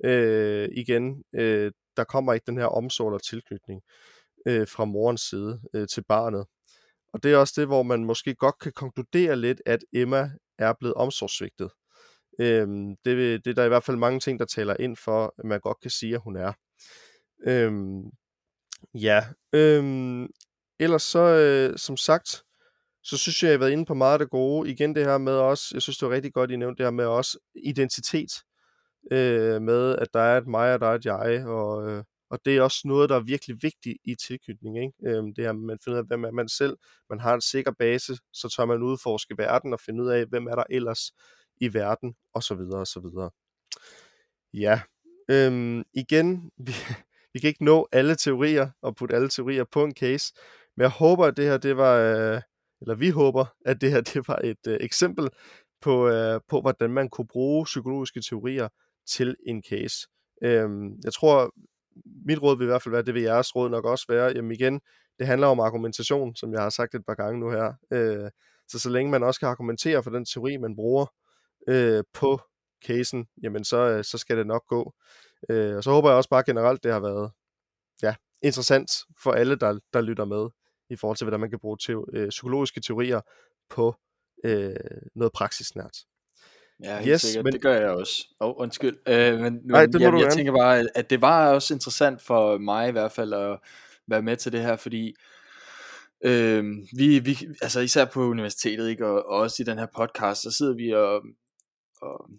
Øh, 0.05 0.69
igen, 0.75 1.23
øh, 1.35 1.71
der 1.97 2.03
kommer 2.03 2.33
ikke 2.33 2.45
den 2.45 2.57
her 2.57 2.65
omsorg 2.65 3.07
eller 3.07 3.19
tilknytning 3.19 3.81
øh, 4.47 4.67
fra 4.67 4.85
morens 4.85 5.21
side 5.21 5.61
øh, 5.73 5.87
til 5.87 6.03
barnet. 6.09 6.45
Og 7.13 7.23
det 7.23 7.33
er 7.33 7.37
også 7.37 7.53
det, 7.57 7.67
hvor 7.67 7.83
man 7.83 8.05
måske 8.05 8.35
godt 8.35 8.59
kan 8.59 8.71
konkludere 8.75 9.35
lidt, 9.35 9.61
at 9.65 9.79
Emma 9.93 10.31
er 10.59 10.73
blevet 10.79 10.93
omsorgssvigtet. 10.95 11.71
Øhm, 12.39 12.95
det, 13.05 13.45
det 13.45 13.51
er 13.51 13.55
der 13.55 13.65
i 13.65 13.67
hvert 13.67 13.83
fald 13.83 13.97
mange 13.97 14.19
ting, 14.19 14.39
der 14.39 14.45
taler 14.45 14.75
ind 14.79 14.97
for, 14.97 15.33
at 15.39 15.45
man 15.45 15.59
godt 15.59 15.79
kan 15.81 15.91
sige, 15.91 16.15
at 16.15 16.21
hun 16.23 16.35
er. 16.35 16.53
Øhm, 17.47 18.03
ja, 18.93 19.25
øhm, 19.53 20.27
ellers 20.79 21.03
så, 21.03 21.19
øh, 21.19 21.77
som 21.77 21.97
sagt, 21.97 22.43
så 23.03 23.17
synes 23.17 23.43
jeg, 23.43 23.47
jeg 23.47 23.53
har 23.53 23.59
været 23.59 23.71
inde 23.71 23.85
på 23.85 23.93
meget 23.93 24.13
af 24.13 24.19
det 24.19 24.29
gode. 24.29 24.69
Igen 24.71 24.95
det 24.95 25.05
her 25.05 25.17
med 25.17 25.33
også, 25.33 25.65
jeg 25.73 25.81
synes 25.81 25.97
det 25.97 26.07
var 26.07 26.15
rigtig 26.15 26.33
godt, 26.33 26.51
I 26.51 26.55
nævnte 26.55 26.77
det 26.77 26.85
her 26.85 26.91
med 26.91 27.05
også 27.05 27.39
identitet. 27.65 28.31
Øh, 29.11 29.61
med 29.61 29.95
at 29.95 30.07
der 30.13 30.19
er 30.19 30.37
et 30.37 30.47
mig, 30.47 30.73
og 30.73 30.79
der 30.79 30.87
er 30.87 30.95
et 30.95 31.05
jeg, 31.05 31.45
og, 31.45 31.89
øh, 31.89 32.03
og 32.33 32.39
det 32.45 32.57
er 32.57 32.61
også 32.61 32.81
noget, 32.85 33.09
der 33.09 33.15
er 33.15 33.19
virkelig 33.19 33.57
vigtigt 33.61 33.97
i 34.03 34.15
tilknytning. 34.15 34.77
Ikke? 34.77 34.93
Øhm, 35.05 35.33
det 35.33 35.43
her, 35.43 35.53
man 35.53 35.77
finder 35.83 35.97
ud 35.97 36.03
af, 36.03 36.07
hvem 36.07 36.23
er 36.23 36.31
man 36.31 36.49
selv. 36.49 36.77
Man 37.09 37.19
har 37.19 37.33
en 37.33 37.41
sikker 37.41 37.71
base, 37.79 38.17
så 38.33 38.49
tør 38.49 38.65
man 38.65 38.83
udforske 38.83 39.37
verden 39.37 39.73
og 39.73 39.79
finde 39.79 40.03
ud 40.03 40.09
af, 40.09 40.25
hvem 40.25 40.47
er 40.47 40.55
der 40.55 40.63
ellers 40.69 41.11
i 41.61 41.73
verden, 41.73 42.15
og 42.33 42.43
så 42.43 42.55
videre, 42.55 42.79
og 42.79 42.87
så 42.87 42.99
videre. 42.99 43.29
Ja, 44.53 44.81
øhm, 45.29 45.83
igen, 45.93 46.51
vi, 46.57 46.71
vi 47.33 47.39
kan 47.39 47.47
ikke 47.47 47.65
nå 47.65 47.87
alle 47.91 48.15
teorier 48.15 48.69
og 48.81 48.95
putte 48.95 49.15
alle 49.15 49.29
teorier 49.29 49.63
på 49.71 49.83
en 49.83 49.93
case, 49.95 50.33
men 50.77 50.81
jeg 50.81 50.91
håber, 50.91 51.25
at 51.25 51.37
det 51.37 51.45
her, 51.45 51.57
det 51.57 51.77
var, 51.77 51.97
øh, 51.97 52.41
eller 52.81 52.95
vi 52.95 53.09
håber, 53.09 53.45
at 53.65 53.81
det 53.81 53.91
her, 53.91 54.01
det 54.01 54.27
var 54.27 54.39
et 54.43 54.67
øh, 54.67 54.77
eksempel 54.81 55.29
på, 55.81 56.07
øh, 56.07 56.41
på, 56.49 56.61
hvordan 56.61 56.89
man 56.89 57.09
kunne 57.09 57.27
bruge 57.27 57.65
psykologiske 57.65 58.21
teorier 58.21 58.69
til 59.07 59.35
en 59.45 59.63
case. 59.69 60.07
Øhm, 60.43 60.99
jeg 61.03 61.13
tror, 61.13 61.51
mit 62.25 62.41
råd 62.41 62.57
vil 62.57 62.65
i 62.65 62.67
hvert 62.67 62.81
fald 62.81 62.91
være, 62.91 63.01
det 63.01 63.13
vil 63.13 63.23
jeres 63.23 63.55
råd 63.55 63.69
nok 63.69 63.85
også 63.85 64.05
være, 64.09 64.31
jamen 64.35 64.51
igen, 64.51 64.81
det 65.19 65.27
handler 65.27 65.47
om 65.47 65.59
argumentation, 65.59 66.35
som 66.35 66.53
jeg 66.53 66.61
har 66.61 66.69
sagt 66.69 66.95
et 66.95 67.05
par 67.05 67.15
gange 67.15 67.39
nu 67.39 67.49
her. 67.49 67.73
Øh, 67.91 68.29
så 68.67 68.79
så 68.79 68.89
længe 68.89 69.11
man 69.11 69.23
også 69.23 69.39
kan 69.39 69.49
argumentere 69.49 70.03
for 70.03 70.11
den 70.11 70.25
teori, 70.25 70.57
man 70.57 70.75
bruger 70.75 71.05
øh, 71.67 72.03
på 72.13 72.41
casen, 72.85 73.27
jamen 73.43 73.63
så, 73.63 73.77
øh, 73.77 74.03
så 74.03 74.17
skal 74.17 74.37
det 74.37 74.47
nok 74.47 74.67
gå. 74.67 74.93
Øh, 75.49 75.75
og 75.75 75.83
så 75.83 75.91
håber 75.91 76.09
jeg 76.09 76.17
også 76.17 76.29
bare 76.29 76.43
generelt, 76.45 76.83
det 76.83 76.91
har 76.91 76.99
været 76.99 77.31
ja, 78.03 78.15
interessant 78.41 78.91
for 79.23 79.31
alle, 79.31 79.55
der, 79.55 79.79
der 79.93 80.01
lytter 80.01 80.25
med, 80.25 80.49
i 80.89 80.95
forhold 80.95 81.17
til, 81.17 81.25
hvordan 81.25 81.39
man 81.39 81.49
kan 81.49 81.59
bruge 81.59 81.77
te- 81.77 82.05
øh, 82.13 82.29
psykologiske 82.29 82.81
teorier 82.81 83.21
på 83.69 83.95
øh, 84.45 84.75
noget 85.15 85.33
praksisnært. 85.33 85.97
Ja, 86.83 86.97
helt 86.97 87.11
yes, 87.11 87.21
sikkert. 87.21 87.43
Men... 87.43 87.53
Det 87.53 87.61
gør 87.61 87.75
jeg 87.79 87.89
også. 87.89 88.27
Åh, 88.41 88.49
oh, 88.49 88.53
undskyld. 88.57 88.97
Øh, 89.07 89.39
men 89.39 89.53
nu, 89.53 89.59
Nej, 89.65 89.85
det 89.85 90.01
jeg, 90.01 90.13
jeg 90.19 90.33
tænker 90.33 90.51
bare, 90.51 90.87
at 90.95 91.09
det 91.09 91.21
var 91.21 91.53
også 91.53 91.73
interessant 91.73 92.21
for 92.21 92.57
mig 92.57 92.89
i 92.89 92.91
hvert 92.91 93.11
fald 93.11 93.33
at 93.33 93.59
være 94.07 94.21
med 94.21 94.37
til 94.37 94.51
det 94.51 94.61
her, 94.61 94.75
fordi 94.75 95.15
øh, 96.25 96.63
vi, 96.97 97.19
vi, 97.19 97.37
altså 97.61 97.79
især 97.79 98.05
på 98.05 98.23
universitetet, 98.23 98.89
ikke, 98.89 99.05
og, 99.05 99.25
og 99.25 99.39
også 99.39 99.63
i 99.63 99.65
den 99.65 99.77
her 99.77 99.87
podcast, 99.95 100.41
så 100.41 100.51
sidder 100.51 100.75
vi 100.75 100.93
og, 100.93 101.21
og, 102.01 102.29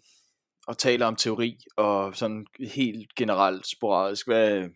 og 0.67 0.79
taler 0.79 1.07
om 1.07 1.17
teori, 1.17 1.59
og 1.77 2.17
sådan 2.17 2.47
helt 2.61 3.15
generelt 3.15 3.67
sporadisk, 3.67 4.27
hvad, 4.27 4.69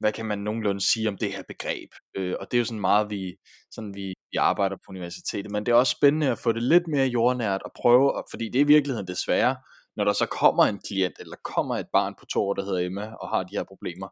hvad 0.00 0.12
kan 0.12 0.26
man 0.26 0.38
nogenlunde 0.38 0.80
sige 0.92 1.08
om 1.08 1.18
det 1.18 1.32
her 1.32 1.42
begreb? 1.48 1.90
Øh, 2.14 2.34
og 2.40 2.50
det 2.50 2.56
er 2.56 2.58
jo 2.58 2.64
sådan 2.64 2.80
meget, 2.80 3.10
vi, 3.10 3.36
sådan 3.70 3.94
vi, 3.94 4.13
jeg 4.34 4.44
arbejder 4.44 4.76
på 4.76 4.88
universitetet, 4.88 5.50
men 5.50 5.66
det 5.66 5.72
er 5.72 5.76
også 5.76 5.90
spændende 5.90 6.30
at 6.30 6.38
få 6.38 6.52
det 6.52 6.62
lidt 6.62 6.88
mere 6.88 7.06
jordnært 7.06 7.62
og 7.62 7.72
prøve, 7.76 8.22
fordi 8.30 8.48
det 8.48 8.58
er 8.58 8.64
i 8.64 8.66
virkeligheden 8.66 9.06
desværre, 9.06 9.56
når 9.96 10.04
der 10.04 10.12
så 10.12 10.26
kommer 10.26 10.64
en 10.64 10.80
klient, 10.88 11.14
eller 11.20 11.36
kommer 11.44 11.76
et 11.76 11.86
barn 11.92 12.14
på 12.18 12.26
to 12.26 12.42
år, 12.42 12.54
der 12.54 12.64
hedder 12.64 12.78
Emma, 12.78 13.12
og 13.20 13.28
har 13.28 13.42
de 13.42 13.56
her 13.56 13.64
problemer, 13.64 14.08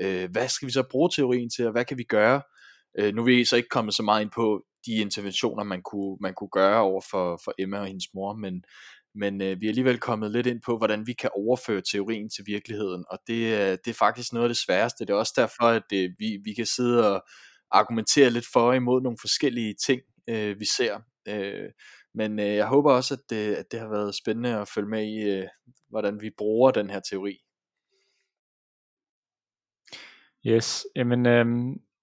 øh, 0.00 0.30
hvad 0.30 0.48
skal 0.48 0.66
vi 0.66 0.72
så 0.72 0.82
bruge 0.90 1.10
teorien 1.16 1.50
til, 1.50 1.66
og 1.66 1.72
hvad 1.72 1.84
kan 1.84 1.98
vi 1.98 2.04
gøre? 2.04 2.42
Øh, 2.98 3.14
nu 3.14 3.20
er 3.20 3.26
vi 3.26 3.44
så 3.44 3.56
ikke 3.56 3.68
kommet 3.68 3.94
så 3.94 4.02
meget 4.02 4.22
ind 4.22 4.30
på 4.30 4.64
de 4.86 4.94
interventioner, 4.94 5.64
man 5.64 5.82
kunne, 5.82 6.16
man 6.20 6.34
kunne 6.34 6.50
gøre 6.52 6.80
over 6.80 7.00
for, 7.10 7.40
for 7.44 7.54
Emma 7.58 7.78
og 7.78 7.86
hendes 7.86 8.08
mor, 8.14 8.34
men, 8.34 8.64
men 9.14 9.42
øh, 9.42 9.60
vi 9.60 9.66
er 9.66 9.70
alligevel 9.70 9.98
kommet 9.98 10.30
lidt 10.30 10.46
ind 10.46 10.60
på, 10.66 10.78
hvordan 10.78 11.06
vi 11.06 11.12
kan 11.12 11.30
overføre 11.36 11.82
teorien 11.92 12.30
til 12.30 12.44
virkeligheden, 12.46 13.04
og 13.10 13.18
det, 13.26 13.40
øh, 13.52 13.78
det 13.84 13.88
er 13.88 13.94
faktisk 13.98 14.32
noget 14.32 14.44
af 14.44 14.48
det 14.48 14.56
sværeste. 14.56 15.04
Det 15.04 15.10
er 15.10 15.18
også 15.18 15.34
derfor, 15.36 15.64
at 15.64 15.92
øh, 15.92 16.10
vi, 16.18 16.38
vi 16.44 16.54
kan 16.54 16.66
sidde 16.66 17.14
og 17.14 17.24
argumentere 17.70 18.30
lidt 18.30 18.46
for 18.52 18.60
og 18.60 18.76
imod 18.76 19.02
nogle 19.02 19.18
forskellige 19.20 19.74
ting, 19.86 20.02
øh, 20.28 20.60
vi 20.60 20.64
ser. 20.64 21.00
Øh, 21.28 21.70
men 22.14 22.38
øh, 22.38 22.54
jeg 22.54 22.66
håber 22.66 22.92
også, 22.92 23.14
at 23.14 23.20
det, 23.30 23.54
at 23.54 23.66
det 23.70 23.80
har 23.80 23.88
været 23.88 24.14
spændende 24.14 24.60
at 24.60 24.68
følge 24.74 24.88
med 24.88 25.06
i, 25.06 25.30
øh, 25.30 25.48
hvordan 25.88 26.20
vi 26.20 26.30
bruger 26.38 26.70
den 26.70 26.90
her 26.90 27.00
teori. 27.00 27.38
Yes, 30.46 30.86
jamen 30.96 31.26
øh, 31.26 31.46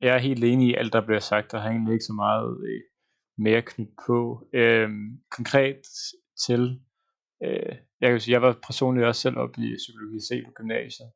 jeg 0.02 0.16
er 0.16 0.20
helt 0.20 0.44
enig 0.44 0.70
i 0.70 0.76
alt, 0.76 0.94
der 0.94 1.06
bliver 1.06 1.20
sagt, 1.20 1.52
der 1.52 1.60
har 1.60 1.70
egentlig 1.70 1.94
ikke 1.94 2.06
så 2.06 2.14
meget 2.14 2.58
øh, 2.68 2.82
mere 3.38 3.62
knyttet 3.62 3.96
på. 4.08 4.48
Øh, 4.54 4.90
konkret 5.32 5.82
til 6.48 6.80
Øh, 7.46 7.76
jeg 8.02 8.12
kan 8.12 8.20
sige, 8.20 8.34
jeg 8.34 8.42
var 8.42 8.60
personligt 8.68 9.08
også 9.08 9.22
selv 9.22 9.38
op 9.38 9.58
i 9.58 9.76
psykologi 9.78 10.20
C 10.20 10.46
på 10.46 10.52
gymnasiet, 10.52 11.10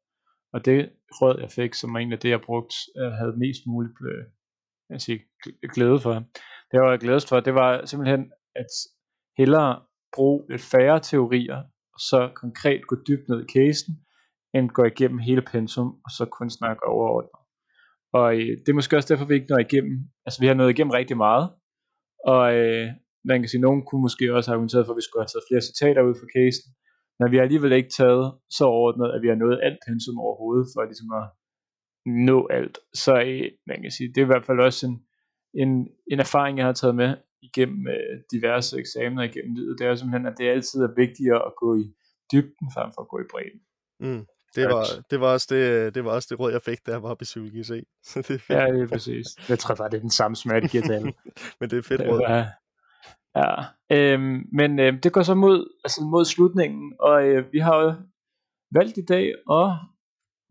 og 0.53 0.65
det 0.65 0.89
råd, 1.21 1.39
jeg 1.39 1.51
fik, 1.51 1.73
som 1.73 1.93
var 1.93 1.99
en 1.99 2.13
af 2.13 2.19
det, 2.19 2.29
jeg 2.29 2.41
brugte, 2.41 2.75
øh, 2.97 3.11
havde 3.11 3.37
mest 3.37 3.61
muligt 3.67 3.93
øh, 4.11 4.25
jeg 4.89 5.01
sige, 5.01 5.19
glæde 5.73 5.99
for, 5.99 6.13
det 6.71 6.79
var 6.79 6.89
jeg 6.89 6.99
glædest 6.99 7.29
for, 7.29 7.39
det 7.39 7.53
var 7.53 7.85
simpelthen, 7.85 8.31
at 8.55 8.71
hellere 9.37 9.81
bruge 10.15 10.43
lidt 10.49 10.61
færre 10.61 10.99
teorier, 10.99 11.59
og 11.93 11.99
så 12.09 12.19
konkret 12.35 12.87
gå 12.87 12.95
dybt 13.07 13.29
ned 13.29 13.39
i 13.43 13.51
casen, 13.55 13.93
end 14.55 14.69
gå 14.69 14.83
igennem 14.83 15.19
hele 15.19 15.41
pensum, 15.41 15.87
og 16.05 16.11
så 16.17 16.25
kun 16.37 16.49
snakke 16.49 16.83
overordnet. 16.93 17.39
Og 18.13 18.27
øh, 18.35 18.53
det 18.61 18.69
er 18.69 18.79
måske 18.79 18.97
også 18.97 19.13
derfor, 19.13 19.25
vi 19.25 19.33
ikke 19.35 19.51
når 19.53 19.59
igennem, 19.67 19.95
altså 20.25 20.37
vi 20.41 20.47
har 20.47 20.53
nået 20.53 20.73
igennem 20.73 20.97
rigtig 20.99 21.17
meget, 21.17 21.45
og 22.33 22.43
øh, 22.57 22.87
man 23.29 23.39
kan 23.41 23.49
sige, 23.49 23.65
nogen 23.67 23.85
kunne 23.85 24.05
måske 24.07 24.35
også 24.35 24.47
have 24.49 24.55
argumenteret 24.55 24.85
for, 24.85 24.93
at 24.93 24.99
vi 25.01 25.05
skulle 25.05 25.23
have 25.23 25.33
taget 25.33 25.47
flere 25.49 25.67
citater 25.69 26.01
ud 26.09 26.15
fra 26.19 26.31
casen, 26.37 26.67
men 27.19 27.31
vi 27.31 27.37
har 27.37 27.43
alligevel 27.47 27.71
ikke 27.79 27.93
taget 27.99 28.25
så 28.57 28.63
overordnet, 28.73 29.07
at 29.15 29.21
vi 29.23 29.29
har 29.31 29.39
nået 29.43 29.63
alt 29.65 29.79
pensum 29.87 30.17
overhovedet, 30.25 30.67
for 30.73 30.81
ligesom 30.91 31.09
at 31.19 31.25
nå 32.07 32.47
alt. 32.47 32.77
Så 32.93 33.21
øh, 33.21 33.51
man 33.67 33.81
kan 33.81 33.91
sige, 33.91 34.07
det 34.07 34.17
er 34.17 34.25
i 34.25 34.31
hvert 34.33 34.45
fald 34.45 34.59
også 34.59 34.87
en, 34.87 35.03
en, 35.53 35.87
en 36.11 36.19
erfaring, 36.19 36.57
jeg 36.57 36.65
har 36.65 36.73
taget 36.73 36.95
med 36.95 37.15
igennem 37.41 37.87
øh, 37.87 38.19
diverse 38.31 38.79
eksamener 38.79 39.23
igennem 39.23 39.55
livet. 39.55 39.79
Det 39.79 39.87
er 39.87 39.95
simpelthen, 39.95 40.25
at 40.25 40.37
det 40.37 40.49
altid 40.49 40.81
er 40.81 40.95
vigtigere 40.95 41.45
at 41.45 41.53
gå 41.61 41.75
i 41.75 41.93
dybden, 42.31 42.67
frem 42.73 42.91
for 42.95 43.01
at 43.01 43.07
gå 43.07 43.19
i 43.19 43.29
bredden. 43.31 43.61
Mm. 43.99 44.25
Det 44.55 44.65
var, 44.65 44.85
det, 45.11 45.19
var 45.19 45.33
også 45.33 45.47
det, 45.49 45.95
det 45.95 46.05
var 46.05 46.11
også 46.11 46.27
det 46.31 46.39
råd, 46.39 46.51
jeg 46.51 46.61
fik, 46.61 46.85
da 46.85 46.91
jeg 46.91 47.03
var 47.03 47.15
på 47.15 47.23
psykologi 47.23 47.63
C. 47.63 47.69
Så 48.09 48.21
det 48.21 48.29
er 48.29 48.39
fedt. 48.39 48.49
Ja, 48.49 48.73
det 48.73 48.81
er 48.81 48.87
præcis. 48.87 49.49
Jeg 49.49 49.59
tror 49.59 49.75
bare, 49.75 49.89
det 49.89 49.97
er 49.97 50.01
den 50.01 50.09
samme 50.09 50.35
smag, 50.35 50.61
det 50.61 50.71
giver 50.71 50.83
til 50.83 50.93
alle. 50.93 51.13
Men 51.59 51.69
det 51.69 51.77
er 51.77 51.81
fedt 51.81 52.01
det 52.01 52.09
råd. 52.09 52.19
Var, 52.27 52.47
Ja, 53.37 53.53
øhm, 53.91 54.49
men 54.53 54.79
øh, 54.79 55.03
det 55.03 55.13
går 55.13 55.21
så 55.21 55.35
mod, 55.35 55.79
altså 55.83 56.01
mod 56.01 56.25
slutningen, 56.25 56.93
og 56.99 57.27
øh, 57.27 57.53
vi 57.53 57.59
har 57.59 57.81
jo 57.81 57.93
valgt 58.71 58.97
i 58.97 59.05
dag 59.05 59.33
at, 59.51 59.71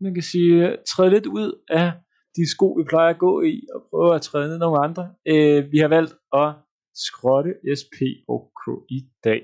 man 0.01 0.13
kan 0.13 0.23
sige, 0.23 0.67
øh, 0.67 0.77
træde 0.87 1.09
lidt 1.09 1.25
ud 1.25 1.61
af 1.69 1.91
de 2.35 2.49
sko, 2.49 2.67
vi 2.73 2.83
plejer 2.83 3.09
at 3.13 3.19
gå 3.19 3.41
i, 3.41 3.67
og 3.75 3.81
prøve 3.89 4.15
at 4.15 4.21
træde 4.21 4.47
ned 4.49 4.57
nogle 4.57 4.83
andre. 4.83 5.13
Øh, 5.27 5.71
vi 5.71 5.77
har 5.77 5.87
valgt 5.87 6.13
at 6.33 6.49
skrotte 6.95 7.51
SP 7.79 7.97
og 8.27 8.51
K 8.59 8.63
i 8.89 8.99
dag. 9.23 9.41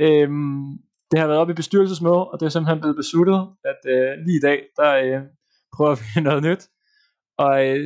Øh, 0.00 0.28
det 1.10 1.18
har 1.20 1.26
været 1.26 1.40
op 1.40 1.50
i 1.50 1.60
bestyrelsesmøde, 1.62 2.24
og 2.30 2.40
det 2.40 2.46
er 2.46 2.54
simpelthen 2.54 2.80
blevet 2.80 2.96
besluttet, 3.02 3.40
at 3.70 3.80
øh, 3.94 4.10
lige 4.26 4.38
i 4.40 4.44
dag, 4.48 4.58
der 4.76 4.90
øh, 5.04 5.22
prøver 5.76 5.94
vi 6.00 6.06
noget 6.28 6.42
nyt. 6.48 6.62
Og 7.44 7.54
øh, 7.66 7.82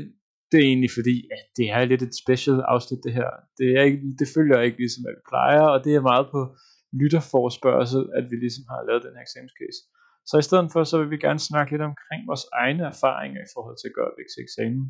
det 0.50 0.58
er 0.58 0.68
egentlig 0.72 0.92
fordi, 0.98 1.16
at 1.36 1.42
det 1.56 1.66
er 1.76 1.84
lidt 1.84 2.02
et 2.08 2.14
special 2.22 2.58
afsnit 2.72 3.04
det 3.06 3.12
her. 3.18 3.30
Det, 3.58 3.68
er 3.76 3.82
ikke, 3.88 4.00
det 4.20 4.28
følger 4.36 4.60
ikke 4.66 4.78
ligesom, 4.84 5.02
at 5.08 5.14
vi 5.16 5.22
plejer, 5.32 5.64
og 5.74 5.78
det 5.84 5.92
er 5.94 6.08
meget 6.10 6.26
på 6.34 6.40
lytterforspørgsel, 7.00 8.02
at 8.18 8.24
vi 8.30 8.36
ligesom 8.44 8.64
har 8.72 8.80
lavet 8.88 9.02
den 9.06 9.14
her 9.16 9.24
eksamenscase. 9.28 9.80
Så 10.28 10.38
i 10.38 10.46
stedet 10.48 10.72
for, 10.72 10.84
så 10.84 10.98
vil 10.98 11.10
vi 11.10 11.18
gerne 11.26 11.38
snakke 11.38 11.72
lidt 11.72 11.82
omkring 11.82 12.20
vores 12.26 12.44
egne 12.52 12.82
erfaringer 12.92 13.40
i 13.42 13.52
forhold 13.54 13.76
til 13.78 13.88
at 13.88 13.96
gøre 13.98 14.12
væk 14.18 14.28
til 14.30 14.42
eksamen, 14.46 14.84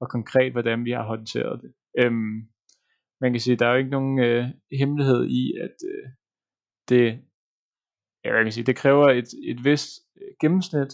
og 0.00 0.06
konkret, 0.16 0.52
hvordan 0.52 0.84
vi 0.84 0.90
har 0.90 1.06
håndteret 1.12 1.62
det. 1.62 1.72
Øhm, 2.00 2.36
man 3.20 3.32
kan 3.32 3.40
sige, 3.40 3.56
der 3.56 3.66
er 3.66 3.72
jo 3.72 3.78
ikke 3.78 3.96
nogen 3.98 4.18
øh, 4.18 4.44
hemmelighed 4.80 5.22
i, 5.40 5.42
at 5.66 5.76
øh, 5.92 6.06
det, 6.88 7.04
ja, 8.24 8.34
jeg 8.34 8.44
kan 8.44 8.52
sige, 8.52 8.68
det 8.70 8.76
kræver 8.76 9.08
et, 9.10 9.30
et 9.50 9.64
vist 9.64 9.90
øh, 10.20 10.32
gennemsnit 10.40 10.92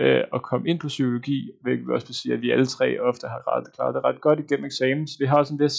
øh, 0.00 0.24
at 0.34 0.42
komme 0.42 0.68
ind 0.70 0.80
på 0.80 0.88
psykologi, 0.88 1.38
hvilket 1.62 1.86
vi 1.86 1.92
også 1.92 2.06
vil 2.06 2.14
sige, 2.14 2.34
at 2.34 2.40
vi 2.40 2.50
alle 2.50 2.66
tre 2.66 3.00
ofte 3.00 3.26
har 3.26 3.42
ret, 3.52 3.72
klaret 3.74 3.94
det 3.94 4.04
ret 4.04 4.20
godt 4.20 4.40
igennem 4.40 4.64
eksamen, 4.64 5.06
så 5.08 5.16
vi 5.20 5.26
har 5.26 5.38
også 5.38 5.54
en 5.54 5.60
vis 5.60 5.76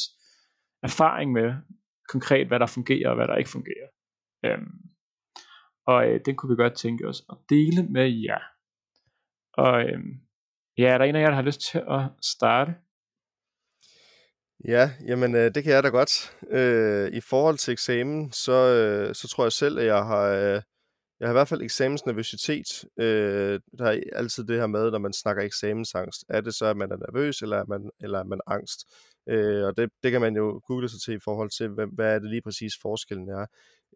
erfaring 0.83 1.31
med 1.31 1.53
konkret, 2.09 2.47
hvad 2.47 2.59
der 2.59 2.65
fungerer 2.65 3.09
og 3.09 3.15
hvad 3.15 3.27
der 3.27 3.35
ikke 3.35 3.49
fungerer. 3.49 3.87
Øhm, 4.45 4.94
og 5.87 6.07
øh, 6.07 6.19
den 6.25 6.35
kunne 6.35 6.49
vi 6.49 6.63
godt 6.63 6.77
tænke 6.77 7.07
os 7.07 7.23
at 7.29 7.37
dele 7.49 7.83
med 7.89 8.09
jer. 8.09 8.41
Og 9.53 9.83
øh, 9.83 9.99
ja, 10.77 10.93
er 10.93 10.97
der 10.97 11.05
en 11.05 11.15
af 11.15 11.21
jer, 11.21 11.27
der 11.27 11.35
har 11.35 11.41
lyst 11.41 11.61
til 11.71 11.77
at 11.77 12.01
starte? 12.21 12.75
Ja, 14.67 14.91
jamen 15.07 15.35
øh, 15.35 15.55
det 15.55 15.63
kan 15.63 15.73
jeg 15.73 15.83
da 15.83 15.89
godt. 15.89 16.37
Øh, 16.49 17.11
I 17.13 17.21
forhold 17.21 17.57
til 17.57 17.71
eksamen, 17.71 18.31
så, 18.31 18.51
øh, 18.51 19.15
så 19.15 19.27
tror 19.27 19.45
jeg 19.45 19.51
selv, 19.51 19.79
at 19.79 19.85
jeg 19.85 20.03
har, 20.05 20.27
øh, 20.27 20.61
jeg 21.19 21.27
har 21.27 21.29
i 21.29 21.37
hvert 21.39 21.47
fald 21.47 21.61
eksamensnervøsitet. 21.61 22.85
Øh, 22.99 23.59
der 23.77 23.85
er 23.85 23.99
altid 24.13 24.43
det 24.43 24.59
her 24.59 24.67
med, 24.67 24.91
når 24.91 24.99
man 24.99 25.13
snakker 25.13 25.43
eksamensangst. 25.43 26.25
Er 26.29 26.41
det 26.41 26.53
så, 26.53 26.65
at 26.65 26.77
man 26.77 26.91
er 26.91 26.97
nervøs, 26.97 27.41
eller 27.41 27.57
er 27.57 27.65
man, 27.65 27.89
eller 27.99 28.19
er 28.19 28.23
man 28.23 28.39
angst? 28.47 28.79
Øh, 29.29 29.65
og 29.65 29.77
det, 29.77 29.89
det 30.03 30.11
kan 30.11 30.21
man 30.21 30.35
jo 30.35 30.61
google 30.67 30.89
sig 30.89 31.01
til 31.01 31.13
i 31.13 31.19
forhold 31.23 31.49
til, 31.49 31.67
hvad, 31.69 31.87
hvad 31.93 32.15
er 32.15 32.19
det 32.19 32.29
lige 32.29 32.41
præcis 32.41 32.73
forskellen 32.81 33.29
er. 33.29 33.45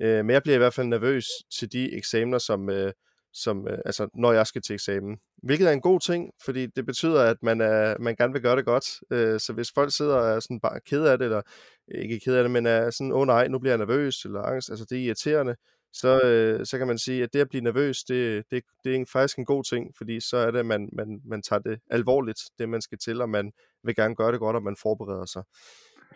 Øh, 0.01 0.25
men 0.25 0.29
jeg 0.29 0.43
bliver 0.43 0.55
i 0.55 0.57
hvert 0.57 0.73
fald 0.73 0.87
nervøs 0.87 1.25
til 1.59 1.71
de 1.71 1.93
eksamener, 1.97 2.37
som, 2.37 2.69
øh, 2.69 2.93
som, 3.33 3.67
øh, 3.67 3.77
altså, 3.85 4.07
når 4.13 4.33
jeg 4.33 4.47
skal 4.47 4.61
til 4.61 4.73
eksamen. 4.73 5.17
Hvilket 5.43 5.67
er 5.67 5.71
en 5.71 5.81
god 5.81 5.99
ting, 5.99 6.31
fordi 6.45 6.65
det 6.65 6.85
betyder, 6.85 7.23
at 7.23 7.37
man, 7.41 7.61
er, 7.61 7.95
man 7.99 8.15
gerne 8.15 8.33
vil 8.33 8.41
gøre 8.41 8.55
det 8.55 8.65
godt. 8.65 8.85
Øh, 9.11 9.39
så 9.39 9.53
hvis 9.53 9.71
folk 9.75 9.95
sidder 9.95 10.15
og 10.15 10.29
er 10.29 10.39
sådan 10.39 10.59
bare 10.59 10.79
ked 10.79 11.05
af 11.05 11.17
det, 11.17 11.25
eller 11.25 11.41
ikke 11.87 12.19
ked 12.19 12.35
af 12.35 12.43
det, 12.43 12.51
men 12.51 12.65
er 12.65 12.89
sådan, 12.89 13.11
åh 13.11 13.19
oh, 13.19 13.27
nej, 13.27 13.47
nu 13.47 13.59
bliver 13.59 13.71
jeg 13.71 13.77
nervøs, 13.77 14.25
eller 14.25 14.41
angst, 14.41 14.69
altså 14.69 14.85
det 14.89 14.97
er 14.97 15.01
irriterende, 15.05 15.55
så, 15.93 16.21
øh, 16.21 16.65
så 16.65 16.77
kan 16.77 16.87
man 16.87 16.97
sige, 16.97 17.23
at 17.23 17.33
det 17.33 17.39
at 17.39 17.49
blive 17.49 17.63
nervøs, 17.63 18.03
det, 18.03 18.43
det, 18.51 18.63
det 18.83 18.95
er 18.95 19.05
faktisk 19.13 19.37
en 19.37 19.45
god 19.45 19.63
ting, 19.63 19.93
fordi 19.97 20.19
så 20.19 20.37
er 20.37 20.51
det, 20.51 20.59
at 20.59 20.65
man, 20.65 20.89
man, 20.93 21.21
man 21.25 21.41
tager 21.41 21.59
det 21.59 21.79
alvorligt, 21.89 22.39
det 22.59 22.69
man 22.69 22.81
skal 22.81 22.97
til, 22.97 23.21
og 23.21 23.29
man 23.29 23.51
vil 23.83 23.95
gerne 23.95 24.15
gøre 24.15 24.31
det 24.31 24.39
godt, 24.39 24.55
og 24.55 24.63
man 24.63 24.75
forbereder 24.81 25.25
sig. 25.25 25.43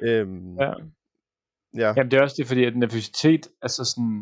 Øhm, 0.02 0.58
ja 0.60 0.74
ja. 1.82 1.90
Jamen 1.96 2.12
det 2.12 2.18
er 2.18 2.22
også 2.22 2.36
det, 2.40 2.48
fordi 2.48 2.64
at 2.64 2.76
nervøsitet, 2.76 3.44
altså 3.62 3.82
sådan, 3.92 4.16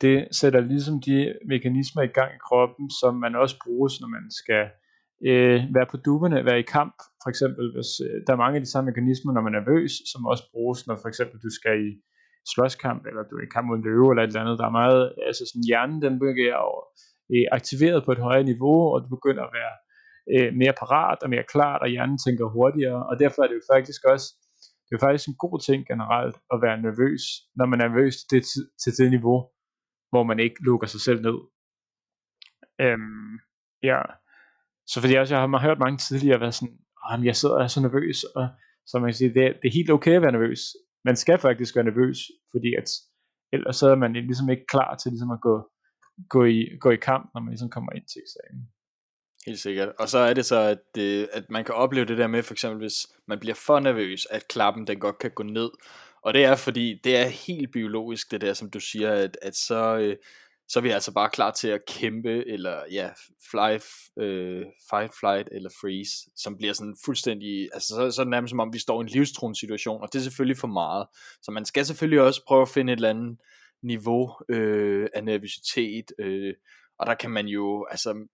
det 0.00 0.28
sætter 0.38 0.60
ligesom 0.60 0.96
de 1.06 1.16
mekanismer 1.52 2.02
i 2.02 2.12
gang 2.18 2.30
i 2.34 2.44
kroppen, 2.48 2.90
som 3.00 3.12
man 3.24 3.34
også 3.42 3.56
bruges, 3.64 3.92
når 4.00 4.08
man 4.16 4.24
skal 4.40 4.64
øh, 5.28 5.58
være 5.76 5.88
på 5.92 5.96
duberne, 6.06 6.44
være 6.48 6.62
i 6.64 6.70
kamp. 6.78 6.96
For 7.22 7.28
eksempel, 7.32 7.64
hvis 7.74 7.90
øh, 8.06 8.16
der 8.26 8.32
er 8.32 8.42
mange 8.44 8.56
af 8.58 8.62
de 8.64 8.72
samme 8.72 8.88
mekanismer, 8.90 9.32
når 9.32 9.44
man 9.46 9.54
er 9.54 9.60
nervøs, 9.60 9.92
som 10.12 10.20
også 10.32 10.44
bruges, 10.52 10.86
når 10.86 10.96
for 11.02 11.08
eksempel 11.12 11.36
du 11.46 11.50
skal 11.58 11.76
i 11.88 11.90
slåskamp, 12.52 13.02
eller 13.08 13.22
du 13.30 13.34
er 13.36 13.44
i 13.44 13.54
kamp 13.54 13.66
mod 13.66 13.76
en 13.78 13.86
løve, 13.88 14.08
eller 14.10 14.22
et 14.22 14.30
eller 14.30 14.42
andet. 14.44 14.60
Der 14.60 14.66
er 14.70 14.78
meget, 14.82 15.02
altså 15.28 15.42
sådan 15.50 15.68
hjernen, 15.70 15.98
den 16.04 16.14
begynder 16.18 16.58
at 16.68 16.80
øh, 17.34 17.46
aktiveret 17.58 18.00
på 18.04 18.10
et 18.16 18.24
højere 18.28 18.48
niveau, 18.52 18.78
og 18.92 18.98
du 19.04 19.08
begynder 19.16 19.44
at 19.46 19.54
være 19.60 19.74
øh, 20.34 20.50
mere 20.60 20.74
parat 20.80 21.18
og 21.24 21.28
mere 21.34 21.46
klart, 21.54 21.80
og 21.84 21.88
hjernen 21.94 22.18
tænker 22.26 22.54
hurtigere, 22.56 23.00
og 23.08 23.14
derfor 23.22 23.40
er 23.42 23.48
det 23.48 23.58
jo 23.60 23.66
faktisk 23.74 24.00
også, 24.14 24.26
det 24.88 24.94
er 24.94 25.04
faktisk 25.06 25.28
en 25.28 25.42
god 25.44 25.56
ting 25.68 25.86
generelt 25.86 26.36
at 26.52 26.58
være 26.64 26.82
nervøs, 26.88 27.22
når 27.58 27.66
man 27.66 27.80
er 27.80 27.88
nervøs 27.88 28.16
til 28.16 28.38
det, 28.38 28.46
til 28.82 28.92
det 28.98 29.10
niveau, 29.16 29.38
hvor 30.10 30.22
man 30.30 30.38
ikke 30.44 30.58
lukker 30.68 30.86
sig 30.86 31.00
selv 31.00 31.20
ned. 31.28 31.38
Øhm, 32.84 33.34
ja, 33.82 34.00
så 34.90 34.96
fordi 35.00 35.14
også, 35.14 35.34
jeg 35.34 35.42
har 35.42 35.66
hørt 35.66 35.84
mange 35.84 35.98
tidligere 35.98 36.40
være 36.40 36.52
sådan, 36.52 36.78
at 37.12 37.24
jeg 37.24 37.36
sidder 37.36 37.54
og 37.54 37.62
er 37.62 37.66
så 37.66 37.80
nervøs, 37.80 38.18
og 38.24 38.48
så 38.86 38.98
man 38.98 39.08
kan 39.08 39.20
sige, 39.20 39.34
det 39.34 39.42
er, 39.46 39.52
det 39.60 39.66
er 39.68 39.78
helt 39.78 39.90
okay 39.90 40.14
at 40.16 40.22
være 40.22 40.36
nervøs. 40.38 40.60
Man 41.04 41.16
skal 41.16 41.38
faktisk 41.38 41.76
være 41.76 41.88
nervøs, 41.90 42.18
fordi 42.52 42.70
at 42.80 42.88
ellers 43.52 43.76
så 43.76 43.86
er 43.90 43.98
man 44.04 44.12
ligesom 44.12 44.48
ikke 44.50 44.66
klar 44.72 44.96
til 44.96 45.10
ligesom 45.12 45.30
at 45.30 45.40
gå, 45.40 45.54
gå, 46.34 46.44
i, 46.44 46.58
gå 46.80 46.90
i 46.90 47.04
kamp, 47.10 47.24
når 47.34 47.40
man 47.40 47.50
ligesom 47.50 47.70
kommer 47.70 47.92
ind 47.92 48.06
til 48.08 48.22
eksamen. 48.24 48.62
Helt 49.46 49.60
sikkert. 49.60 49.88
Og 49.98 50.08
så 50.08 50.18
er 50.18 50.34
det 50.34 50.46
så, 50.46 50.60
at, 50.60 50.78
det, 50.94 51.28
at 51.32 51.50
man 51.50 51.64
kan 51.64 51.74
opleve 51.74 52.06
det 52.06 52.18
der 52.18 52.26
med, 52.26 52.42
for 52.42 52.54
eksempel 52.54 52.78
hvis 52.78 53.06
man 53.26 53.38
bliver 53.38 53.54
for 53.54 53.80
nervøs, 53.80 54.26
at 54.30 54.48
klappen 54.48 54.86
den 54.86 55.00
godt 55.00 55.18
kan 55.18 55.30
gå 55.30 55.42
ned. 55.42 55.70
Og 56.22 56.34
det 56.34 56.44
er 56.44 56.56
fordi, 56.56 57.00
det 57.04 57.16
er 57.16 57.26
helt 57.26 57.72
biologisk 57.72 58.30
det 58.30 58.40
der, 58.40 58.52
som 58.54 58.70
du 58.70 58.80
siger, 58.80 59.12
at, 59.12 59.38
at 59.42 59.56
så, 59.56 59.96
øh, 59.96 60.16
så 60.68 60.78
er 60.78 60.82
vi 60.82 60.90
altså 60.90 61.12
bare 61.12 61.30
klar 61.30 61.50
til 61.50 61.68
at 61.68 61.86
kæmpe, 61.86 62.48
eller 62.48 62.82
ja, 62.90 63.10
fly, 63.50 63.78
øh, 64.22 64.66
fight, 64.90 65.14
flight 65.20 65.48
eller 65.52 65.70
freeze, 65.80 66.30
som 66.36 66.56
bliver 66.56 66.72
sådan 66.72 66.96
fuldstændig, 67.04 67.68
altså 67.74 67.88
så, 67.88 68.10
så 68.10 68.22
er 68.22 68.24
det 68.24 68.30
nærmest 68.30 68.50
som 68.50 68.60
om, 68.60 68.72
vi 68.72 68.78
står 68.78 69.00
i 69.00 69.04
en 69.04 69.08
livstruende 69.08 69.58
situation, 69.58 70.02
og 70.02 70.08
det 70.12 70.18
er 70.18 70.22
selvfølgelig 70.22 70.58
for 70.58 70.68
meget. 70.68 71.06
Så 71.42 71.50
man 71.50 71.64
skal 71.64 71.86
selvfølgelig 71.86 72.20
også 72.20 72.44
prøve 72.46 72.62
at 72.62 72.68
finde 72.68 72.92
et 72.92 72.96
eller 72.96 73.10
andet 73.10 73.38
niveau 73.82 74.32
øh, 74.48 75.08
af 75.14 75.24
nervøsitet, 75.24 76.12
øh, 76.18 76.54
og 76.98 77.06
der 77.06 77.14
kan 77.14 77.30
man 77.30 77.46
jo, 77.46 77.86
altså, 77.90 78.26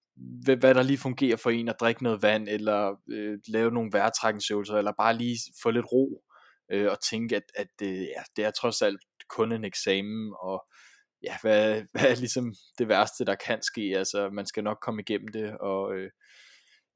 hvad, 0.45 0.57
hvad 0.57 0.75
der 0.75 0.83
lige 0.83 0.99
fungerer 0.99 1.37
for 1.37 1.51
en, 1.51 1.69
at 1.69 1.81
drikke 1.81 2.03
noget 2.03 2.23
vand, 2.23 2.49
eller 2.49 2.95
øh, 3.11 3.39
lave 3.49 3.71
nogle 3.71 3.91
vejrtrækningsøvelser, 3.93 4.75
eller 4.75 4.93
bare 4.99 5.17
lige 5.17 5.39
få 5.62 5.71
lidt 5.71 5.93
ro, 5.93 6.23
øh, 6.73 6.91
og 6.91 6.99
tænke, 7.11 7.37
at, 7.37 7.43
at 7.57 7.69
øh, 7.83 8.01
ja, 8.01 8.23
det 8.37 8.45
er 8.45 8.51
trods 8.51 8.83
alt 8.83 9.01
kun 9.29 9.53
en 9.53 9.65
eksamen, 9.65 10.35
og 10.43 10.65
ja, 11.23 11.37
hvad, 11.43 11.83
hvad 11.93 12.11
er 12.11 12.15
ligesom 12.17 12.55
det 12.79 12.89
værste, 12.89 13.25
der 13.25 13.35
kan 13.35 13.62
ske, 13.62 13.95
altså 13.97 14.31
man 14.33 14.47
skal 14.47 14.65
nok 14.65 14.79
komme 14.83 15.03
igennem 15.03 15.29
det, 15.29 15.59
og 15.59 15.95
øh, 15.95 16.11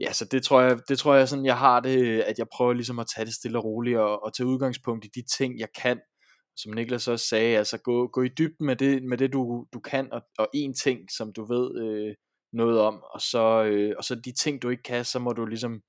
ja, 0.01 0.12
så 0.12 0.25
det 0.25 0.43
tror 0.43 0.61
jeg, 0.61 0.79
det 0.89 0.99
tror 0.99 1.14
jeg 1.14 1.29
sådan, 1.29 1.45
jeg 1.45 1.59
har 1.59 1.81
det, 1.81 2.21
at 2.21 2.39
jeg 2.39 2.47
prøver 2.53 2.73
ligesom 2.73 2.99
at 2.99 3.07
tage 3.16 3.25
det 3.25 3.35
stille 3.35 3.59
og 3.59 3.64
roligt, 3.64 3.99
og, 3.99 4.23
og 4.23 4.35
tage 4.35 4.47
udgangspunkt 4.47 5.05
i 5.05 5.09
de 5.14 5.23
ting, 5.37 5.59
jeg 5.59 5.69
kan, 5.83 6.01
som 6.63 6.73
Niklas 6.73 7.09
også 7.09 7.27
sagde, 7.27 7.59
altså 7.59 7.79
gå, 7.79 8.07
gå 8.07 8.23
i 8.23 8.29
dybden 8.29 8.67
med 8.67 8.77
det, 8.77 9.03
med 9.03 9.19
det 9.19 9.33
du, 9.33 9.67
du 9.73 9.81
kan, 9.81 10.13
og, 10.13 10.23
og 10.39 10.49
en 10.55 10.75
ting, 10.75 11.01
som 11.17 11.33
du 11.33 11.45
ved 11.45 11.83
øh, 11.83 12.15
noget 12.53 12.81
om, 12.81 13.03
og 13.15 13.21
så, 13.21 13.65
øh, 13.65 13.95
og 13.99 14.05
så 14.05 14.15
de 14.15 14.33
ting, 14.33 14.63
du 14.63 14.69
ikke 14.69 14.83
kan, 14.83 15.05
så 15.05 15.19
må 15.19 15.33
du 15.33 15.47
ligesom 15.47 15.81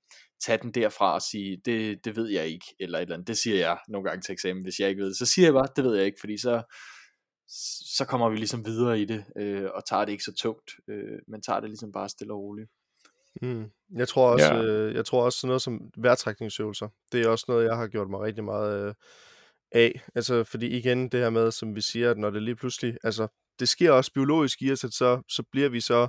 tage 0.46 0.58
den 0.62 0.72
derfra 0.72 1.14
og 1.14 1.22
sige, 1.22 1.62
det, 1.64 2.04
det 2.04 2.16
ved 2.16 2.28
jeg 2.28 2.46
ikke, 2.46 2.66
eller 2.80 2.98
et 2.98 3.02
eller 3.02 3.14
andet. 3.14 3.28
Det 3.28 3.38
siger 3.38 3.56
jeg 3.56 3.78
nogle 3.88 4.08
gange 4.08 4.22
til 4.22 4.32
eksamen, 4.32 4.62
hvis 4.62 4.78
jeg 4.78 4.88
ikke 4.88 5.02
ved 5.02 5.08
det. 5.08 5.18
Så 5.18 5.26
siger 5.26 5.46
jeg 5.46 5.54
bare, 5.54 5.68
det 5.76 5.84
ved 5.84 5.96
jeg 5.96 6.06
ikke, 6.06 6.20
fordi 6.20 6.38
så, 6.38 6.62
så 7.96 8.04
kommer 8.04 8.28
vi 8.28 8.36
ligesom 8.36 8.66
videre 8.66 9.00
i 9.00 9.04
det, 9.04 9.24
øh, 9.36 9.68
og 9.74 9.86
tager 9.86 10.04
det 10.04 10.12
ikke 10.12 10.24
så 10.24 10.34
tungt, 10.34 10.70
øh, 10.88 11.18
men 11.28 11.42
tager 11.42 11.60
det 11.60 11.70
ligesom 11.70 11.92
bare 11.92 12.08
stille 12.08 12.32
og 12.32 12.40
roligt. 12.40 12.70
Mm. 13.42 13.70
Jeg 13.96 14.08
tror 14.08 14.30
også, 14.32 14.54
ja. 14.54 14.62
øh, 14.62 14.94
jeg 14.94 15.04
tror 15.04 15.24
også 15.24 15.38
sådan 15.38 15.48
noget 15.48 15.62
som 15.62 15.90
vejrtrækningsøvelser, 15.96 16.88
det 17.12 17.22
er 17.22 17.28
også 17.28 17.44
noget, 17.48 17.64
jeg 17.64 17.76
har 17.76 17.86
gjort 17.86 18.10
mig 18.10 18.20
rigtig 18.20 18.44
meget 18.44 18.88
øh, 18.88 18.94
af. 19.72 20.02
Altså, 20.14 20.44
fordi 20.44 20.66
igen, 20.66 21.08
det 21.08 21.20
her 21.20 21.30
med, 21.30 21.50
som 21.50 21.74
vi 21.74 21.80
siger, 21.80 22.10
at 22.10 22.18
når 22.18 22.30
det 22.30 22.42
lige 22.42 22.56
pludselig, 22.56 22.96
altså, 23.04 23.28
det 23.60 23.68
sker 23.68 23.90
også 23.90 24.12
biologisk 24.12 24.62
i 24.62 24.72
os, 24.72 24.84
at 24.84 24.92
så, 24.92 25.22
så 25.28 25.42
bliver 25.52 25.68
vi 25.68 25.80
så 25.80 26.08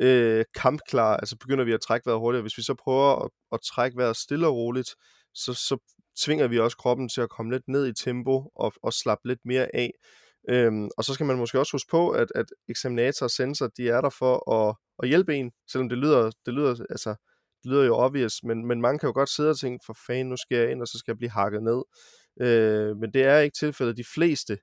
øh, 0.00 0.44
kampklar, 0.54 1.16
altså 1.16 1.36
begynder 1.36 1.64
vi 1.64 1.72
at 1.72 1.80
trække 1.80 2.06
vejret 2.06 2.20
hurtigere. 2.20 2.42
Hvis 2.42 2.58
vi 2.58 2.62
så 2.62 2.74
prøver 2.74 3.24
at, 3.24 3.30
at 3.52 3.60
trække 3.62 3.96
vejret 3.96 4.16
stille 4.16 4.46
og 4.46 4.54
roligt, 4.54 4.90
så, 5.34 5.54
så 5.54 5.78
tvinger 6.20 6.46
vi 6.48 6.58
også 6.58 6.76
kroppen 6.76 7.08
til 7.08 7.20
at 7.20 7.30
komme 7.30 7.52
lidt 7.52 7.68
ned 7.68 7.86
i 7.86 8.04
tempo 8.04 8.50
og, 8.54 8.72
og 8.82 8.92
slappe 8.92 9.28
lidt 9.28 9.40
mere 9.44 9.76
af. 9.76 9.90
Øhm, 10.48 10.88
og 10.96 11.04
så 11.04 11.14
skal 11.14 11.26
man 11.26 11.36
måske 11.36 11.58
også 11.58 11.72
huske 11.72 11.90
på, 11.90 12.10
at, 12.10 12.32
at 12.34 12.46
eksaminator 12.68 13.26
og 13.26 13.30
sensor, 13.30 13.66
de 13.66 13.88
er 13.88 14.00
der 14.00 14.10
for 14.10 14.52
at, 14.52 14.76
at 15.02 15.08
hjælpe 15.08 15.34
en, 15.34 15.50
selvom 15.72 15.88
det 15.88 15.98
lyder, 15.98 16.30
det 16.46 16.54
lyder, 16.54 16.84
altså, 16.90 17.10
det 17.62 17.70
lyder 17.70 17.84
jo 17.84 17.96
obvious, 17.96 18.42
men, 18.42 18.66
men 18.66 18.80
mange 18.80 18.98
kan 18.98 19.06
jo 19.06 19.12
godt 19.12 19.28
sidde 19.28 19.50
og 19.50 19.58
tænke, 19.58 19.82
for 19.86 19.96
fanden, 20.06 20.28
nu 20.28 20.36
skal 20.36 20.58
jeg 20.58 20.70
ind, 20.70 20.82
og 20.82 20.88
så 20.88 20.98
skal 20.98 21.12
jeg 21.12 21.18
blive 21.18 21.30
hakket 21.30 21.62
ned. 21.62 21.82
Øh, 22.40 22.96
men 22.96 23.12
det 23.12 23.24
er 23.24 23.38
ikke 23.38 23.54
tilfældet. 23.54 23.96
De 23.96 24.04
fleste 24.14 24.58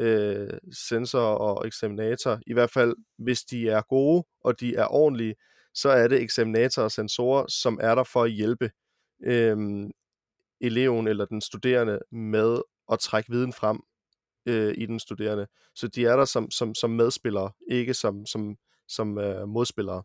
øh, 0.00 0.58
sensorer 0.72 1.36
og 1.36 1.66
eksaminator, 1.66 2.40
i 2.46 2.52
hvert 2.52 2.70
fald 2.70 2.94
hvis 3.18 3.42
de 3.42 3.68
er 3.68 3.82
gode, 3.82 4.24
og 4.44 4.60
de 4.60 4.76
er 4.76 4.86
ordentlige, 4.86 5.34
så 5.74 5.88
er 5.88 6.08
det 6.08 6.22
eksaminator 6.22 6.82
og 6.82 6.90
sensorer, 6.90 7.46
som 7.48 7.78
er 7.82 7.94
der 7.94 8.04
for 8.04 8.22
at 8.22 8.30
hjælpe 8.30 8.70
øh, 9.24 9.56
eleven 10.60 11.08
eller 11.08 11.24
den 11.24 11.40
studerende 11.40 11.98
med 12.12 12.62
at 12.92 12.98
trække 12.98 13.30
viden 13.30 13.52
frem 13.52 13.80
øh, 14.46 14.74
i 14.78 14.86
den 14.86 14.98
studerende. 14.98 15.46
Så 15.74 15.88
de 15.88 16.06
er 16.06 16.16
der 16.16 16.24
som, 16.24 16.50
som, 16.50 16.74
som 16.74 16.90
medspillere, 16.90 17.50
ikke 17.70 17.94
som, 17.94 18.26
som, 18.26 18.56
som 18.88 19.18
øh, 19.18 19.48
modspillere. 19.48 20.02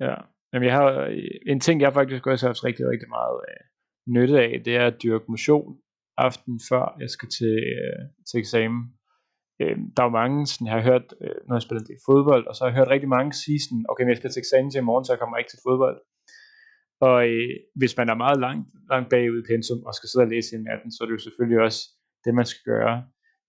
Ja, 0.00 0.14
Jamen, 0.52 0.68
jeg 0.68 0.76
har 0.76 1.00
øh, 1.00 1.24
en 1.46 1.60
ting, 1.60 1.80
jeg 1.80 1.92
faktisk 1.92 2.26
også 2.26 2.46
har 2.46 2.48
haft 2.48 2.64
rigtig, 2.64 2.88
rigtig 2.88 3.08
meget 3.08 3.40
øh, 3.48 3.64
nytte 4.06 4.40
af, 4.40 4.62
det 4.64 4.76
er 4.76 4.86
at 4.86 5.02
dyrke 5.02 5.24
motion 5.28 5.78
aften 6.18 6.60
før 6.68 6.96
jeg 7.00 7.10
skal 7.10 7.28
til, 7.38 7.54
øh, 7.76 8.02
til 8.28 8.38
eksamen. 8.42 8.82
Øh, 9.60 9.76
der 9.94 10.00
er 10.02 10.08
jo 10.08 10.18
mange, 10.22 10.46
sådan, 10.46 10.66
jeg 10.66 10.74
har 10.76 10.88
hørt, 10.90 11.06
øh, 11.24 11.38
når 11.46 11.54
jeg 11.56 11.62
spiller 11.66 11.84
det 11.84 12.04
fodbold, 12.08 12.44
og 12.46 12.54
så 12.54 12.60
har 12.60 12.68
jeg 12.70 12.78
hørt 12.78 12.94
rigtig 12.94 13.10
mange 13.16 13.32
sige 13.32 13.60
sådan, 13.64 13.84
okay, 13.90 14.02
men 14.02 14.12
jeg 14.12 14.20
skal 14.20 14.30
til 14.30 14.44
eksamen 14.44 14.70
til 14.70 14.82
i 14.82 14.88
morgen, 14.90 15.04
så 15.04 15.12
jeg 15.12 15.20
kommer 15.22 15.36
ikke 15.38 15.52
til 15.52 15.64
fodbold. 15.66 15.98
Og 17.08 17.16
øh, 17.30 17.54
hvis 17.80 17.96
man 17.98 18.08
er 18.12 18.22
meget 18.24 18.38
langt, 18.46 18.66
langt 18.92 19.08
bagud 19.12 19.42
i 19.42 19.48
pensum, 19.50 19.80
og 19.88 19.92
skal 19.94 20.08
sidde 20.08 20.26
og 20.26 20.32
læse 20.34 20.50
i 20.56 20.64
natten, 20.68 20.88
så 20.92 20.98
er 21.00 21.06
det 21.06 21.16
jo 21.18 21.26
selvfølgelig 21.26 21.60
også 21.66 21.80
det, 22.24 22.32
man 22.40 22.46
skal 22.50 22.64
gøre. 22.72 22.96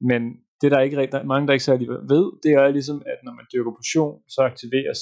Men 0.10 0.22
det, 0.60 0.72
der 0.72 0.78
er 0.78 0.86
ikke 0.88 1.00
rigtig, 1.02 1.28
mange, 1.34 1.48
der 1.48 1.54
ikke 1.54 1.70
særlig 1.70 1.88
ved, 2.14 2.26
det 2.44 2.52
er 2.60 2.78
ligesom, 2.78 2.98
at 3.12 3.20
når 3.26 3.34
man 3.40 3.46
dyrker 3.54 3.72
portion, 3.80 4.16
så 4.34 4.40
aktiveres 4.52 5.02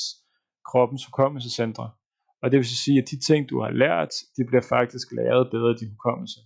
kroppens 0.69 1.03
hukommelsescentre. 1.07 1.85
Og 2.41 2.51
det 2.51 2.57
vil 2.57 2.65
sige, 2.85 2.99
at 3.01 3.09
de 3.11 3.19
ting, 3.29 3.49
du 3.49 3.57
har 3.63 3.71
lært, 3.83 4.11
de 4.37 4.43
bliver 4.49 4.65
faktisk 4.75 5.07
læret 5.17 5.51
bedre 5.53 5.71
i 5.71 5.79
din 5.81 5.91
hukommelse. 5.95 6.39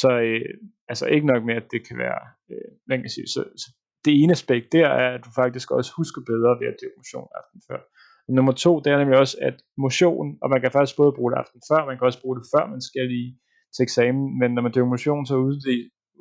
Så 0.00 0.10
øh, 0.20 0.54
altså 0.88 1.06
ikke 1.06 1.26
nok 1.26 1.44
med, 1.44 1.54
at 1.54 1.66
det 1.70 1.88
kan 1.88 1.98
være, 1.98 2.20
øh, 2.50 2.70
man 2.88 3.00
kan 3.00 3.10
sige, 3.10 3.26
så, 3.26 3.44
så 3.56 3.68
det 4.04 4.22
ene 4.22 4.32
aspekt 4.32 4.72
der 4.72 4.88
er, 4.88 5.14
at 5.14 5.24
du 5.24 5.30
faktisk 5.34 5.70
også 5.70 5.92
husker 5.96 6.20
bedre 6.32 6.60
ved 6.60 6.66
at 6.72 6.78
dyrke 6.80 6.98
motion 7.02 7.28
aften 7.40 7.60
før. 7.68 7.80
Og 8.28 8.34
nummer 8.34 8.52
to, 8.52 8.80
det 8.80 8.92
er 8.92 8.98
nemlig 8.98 9.18
også, 9.18 9.36
at 9.48 9.56
motion, 9.78 10.38
og 10.42 10.50
man 10.50 10.60
kan 10.60 10.70
faktisk 10.70 10.96
både 10.96 11.12
bruge 11.18 11.30
det 11.32 11.38
aften 11.38 11.60
før, 11.70 11.86
man 11.86 11.98
kan 11.98 12.06
også 12.06 12.22
bruge 12.22 12.36
det 12.38 12.46
før 12.54 12.64
man 12.74 12.82
skal 12.88 13.06
lige 13.14 13.38
til 13.74 13.82
eksamen, 13.82 14.38
men 14.40 14.54
når 14.54 14.62
man 14.62 14.72
dyrker 14.74 14.94
motion, 14.96 15.26
så 15.26 15.34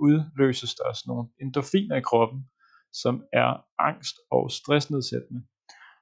udløses 0.06 0.76
der 0.76 0.84
også 0.84 1.04
nogle 1.08 1.26
endorfiner 1.42 1.96
i 1.96 2.08
kroppen, 2.10 2.40
som 2.94 3.24
er 3.34 3.50
angst 3.90 4.16
og 4.32 4.52
stressnedsættende. 4.52 5.42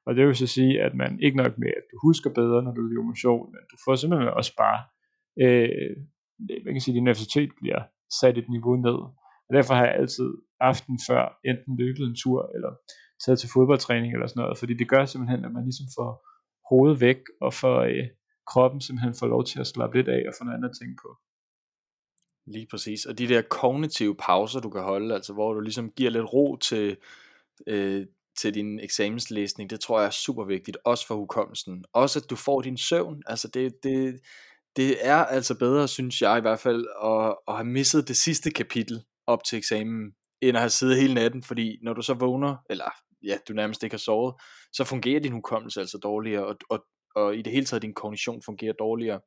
Og 0.05 0.15
det 0.15 0.27
vil 0.27 0.35
så 0.35 0.47
sige, 0.47 0.81
at 0.81 0.93
man 0.95 1.19
ikke 1.21 1.37
nok 1.37 1.57
med, 1.57 1.67
at 1.67 1.85
du 1.91 1.97
husker 2.07 2.29
bedre, 2.29 2.63
når 2.63 2.73
du 2.73 2.81
dyrker 2.89 3.07
motion, 3.11 3.45
men 3.53 3.63
du 3.71 3.77
får 3.85 3.95
simpelthen 3.95 4.29
også 4.39 4.53
bare 4.63 4.79
øh, 5.43 5.95
man 6.65 6.73
kan 6.73 6.81
sige, 6.81 6.95
din 6.95 7.03
nervositet 7.03 7.51
bliver 7.61 7.81
sat 8.19 8.37
et 8.37 8.49
niveau 8.49 8.75
ned. 8.75 8.99
Og 9.47 9.51
derfor 9.53 9.73
har 9.73 9.85
jeg 9.85 9.95
altid 9.95 10.29
aften 10.59 10.99
før 11.07 11.39
enten 11.45 11.77
løbet 11.77 12.03
en 12.07 12.15
tur, 12.15 12.51
eller 12.55 12.71
taget 13.25 13.39
til 13.39 13.49
fodboldtræning 13.53 14.13
eller 14.13 14.27
sådan 14.27 14.41
noget, 14.41 14.57
fordi 14.57 14.73
det 14.73 14.89
gør 14.89 15.05
simpelthen, 15.05 15.45
at 15.45 15.51
man 15.51 15.63
ligesom 15.63 15.85
får 15.97 16.11
hovedet 16.69 17.01
væk, 17.01 17.21
og 17.41 17.53
får 17.53 17.79
øh, 17.81 18.07
kroppen 18.47 18.81
simpelthen 18.81 19.15
får 19.19 19.27
lov 19.27 19.43
til 19.45 19.59
at 19.59 19.67
slappe 19.67 19.97
lidt 19.97 20.07
af 20.07 20.23
og 20.27 20.33
få 20.37 20.43
noget 20.43 20.57
andet 20.57 20.77
tænke 20.81 20.97
på. 21.03 21.09
Lige 22.47 22.67
præcis. 22.71 23.05
Og 23.05 23.17
de 23.17 23.27
der 23.27 23.41
kognitive 23.41 24.15
pauser, 24.15 24.59
du 24.59 24.69
kan 24.69 24.81
holde, 24.81 25.15
altså 25.15 25.33
hvor 25.33 25.53
du 25.53 25.59
ligesom 25.59 25.91
giver 25.91 26.09
lidt 26.09 26.33
ro 26.33 26.55
til, 26.55 26.97
øh, 27.67 28.05
til 28.37 28.53
din 28.53 28.79
eksamenslæsning, 28.79 29.69
det 29.69 29.79
tror 29.79 29.99
jeg 29.99 30.07
er 30.07 30.11
super 30.11 30.45
vigtigt, 30.45 30.77
også 30.85 31.07
for 31.07 31.15
hukommelsen. 31.15 31.85
Også 31.93 32.19
at 32.19 32.29
du 32.29 32.35
får 32.35 32.61
din 32.61 32.77
søvn, 32.77 33.23
altså 33.25 33.47
det, 33.47 33.83
det, 33.83 34.19
det 34.75 35.07
er 35.07 35.15
altså 35.15 35.57
bedre, 35.59 35.87
synes 35.87 36.21
jeg 36.21 36.37
i 36.37 36.41
hvert 36.41 36.59
fald, 36.59 36.85
at, 37.03 37.35
at 37.47 37.55
have 37.55 37.67
misset 37.67 38.07
det 38.07 38.17
sidste 38.17 38.51
kapitel 38.51 39.03
op 39.27 39.43
til 39.43 39.57
eksamen, 39.57 40.11
end 40.41 40.57
at 40.57 40.61
have 40.61 40.69
siddet 40.69 41.01
hele 41.01 41.13
natten, 41.13 41.43
fordi 41.43 41.77
når 41.83 41.93
du 41.93 42.01
så 42.01 42.13
vågner, 42.13 42.55
eller 42.69 42.89
ja, 43.23 43.37
du 43.47 43.53
nærmest 43.53 43.83
ikke 43.83 43.93
har 43.93 43.99
sovet, 43.99 44.35
så 44.73 44.83
fungerer 44.83 45.19
din 45.19 45.31
hukommelse 45.31 45.79
altså 45.79 45.97
dårligere, 45.97 46.45
og, 46.45 46.55
og, 46.69 46.85
og 47.15 47.35
i 47.35 47.41
det 47.41 47.53
hele 47.53 47.65
taget 47.65 47.81
din 47.81 47.93
kognition 47.93 48.41
fungerer 48.45 48.73
dårligere. 48.73 49.19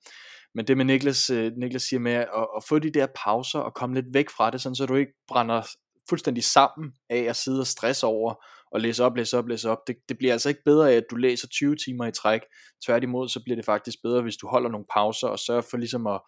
Men 0.54 0.66
det 0.66 0.76
med 0.76 0.84
Niklas, 0.84 1.30
øh, 1.30 1.52
Niklas 1.56 1.82
siger 1.82 2.00
med 2.00 2.12
at, 2.12 2.46
at 2.56 2.64
få 2.68 2.78
de 2.78 2.90
der 2.90 3.06
pauser 3.24 3.58
og 3.58 3.74
komme 3.74 3.94
lidt 3.94 4.14
væk 4.14 4.30
fra 4.36 4.50
det, 4.50 4.60
sådan 4.60 4.76
så 4.76 4.86
du 4.86 4.94
ikke 4.94 5.12
brænder 5.28 5.62
fuldstændig 6.08 6.44
sammen 6.44 6.92
af 7.10 7.22
at 7.22 7.36
sidde 7.36 7.60
og 7.60 7.66
stresse 7.66 8.06
over 8.06 8.34
og 8.72 8.80
læse 8.80 9.04
op, 9.04 9.16
læse 9.16 9.38
op, 9.38 9.48
læse 9.48 9.70
op. 9.70 9.78
Det, 9.86 9.96
det 10.08 10.18
bliver 10.18 10.32
altså 10.32 10.48
ikke 10.48 10.62
bedre 10.64 10.92
af, 10.92 10.96
at 10.96 11.04
du 11.10 11.16
læser 11.16 11.48
20 11.48 11.76
timer 11.76 12.06
i 12.06 12.12
træk. 12.12 12.40
Tværtimod, 12.86 13.28
så 13.28 13.40
bliver 13.44 13.56
det 13.56 13.64
faktisk 13.64 13.98
bedre, 14.02 14.22
hvis 14.22 14.36
du 14.36 14.46
holder 14.46 14.70
nogle 14.70 14.86
pauser 14.94 15.28
og 15.28 15.38
sørger 15.38 15.62
for 15.70 15.76
ligesom 15.76 16.06
at 16.06 16.20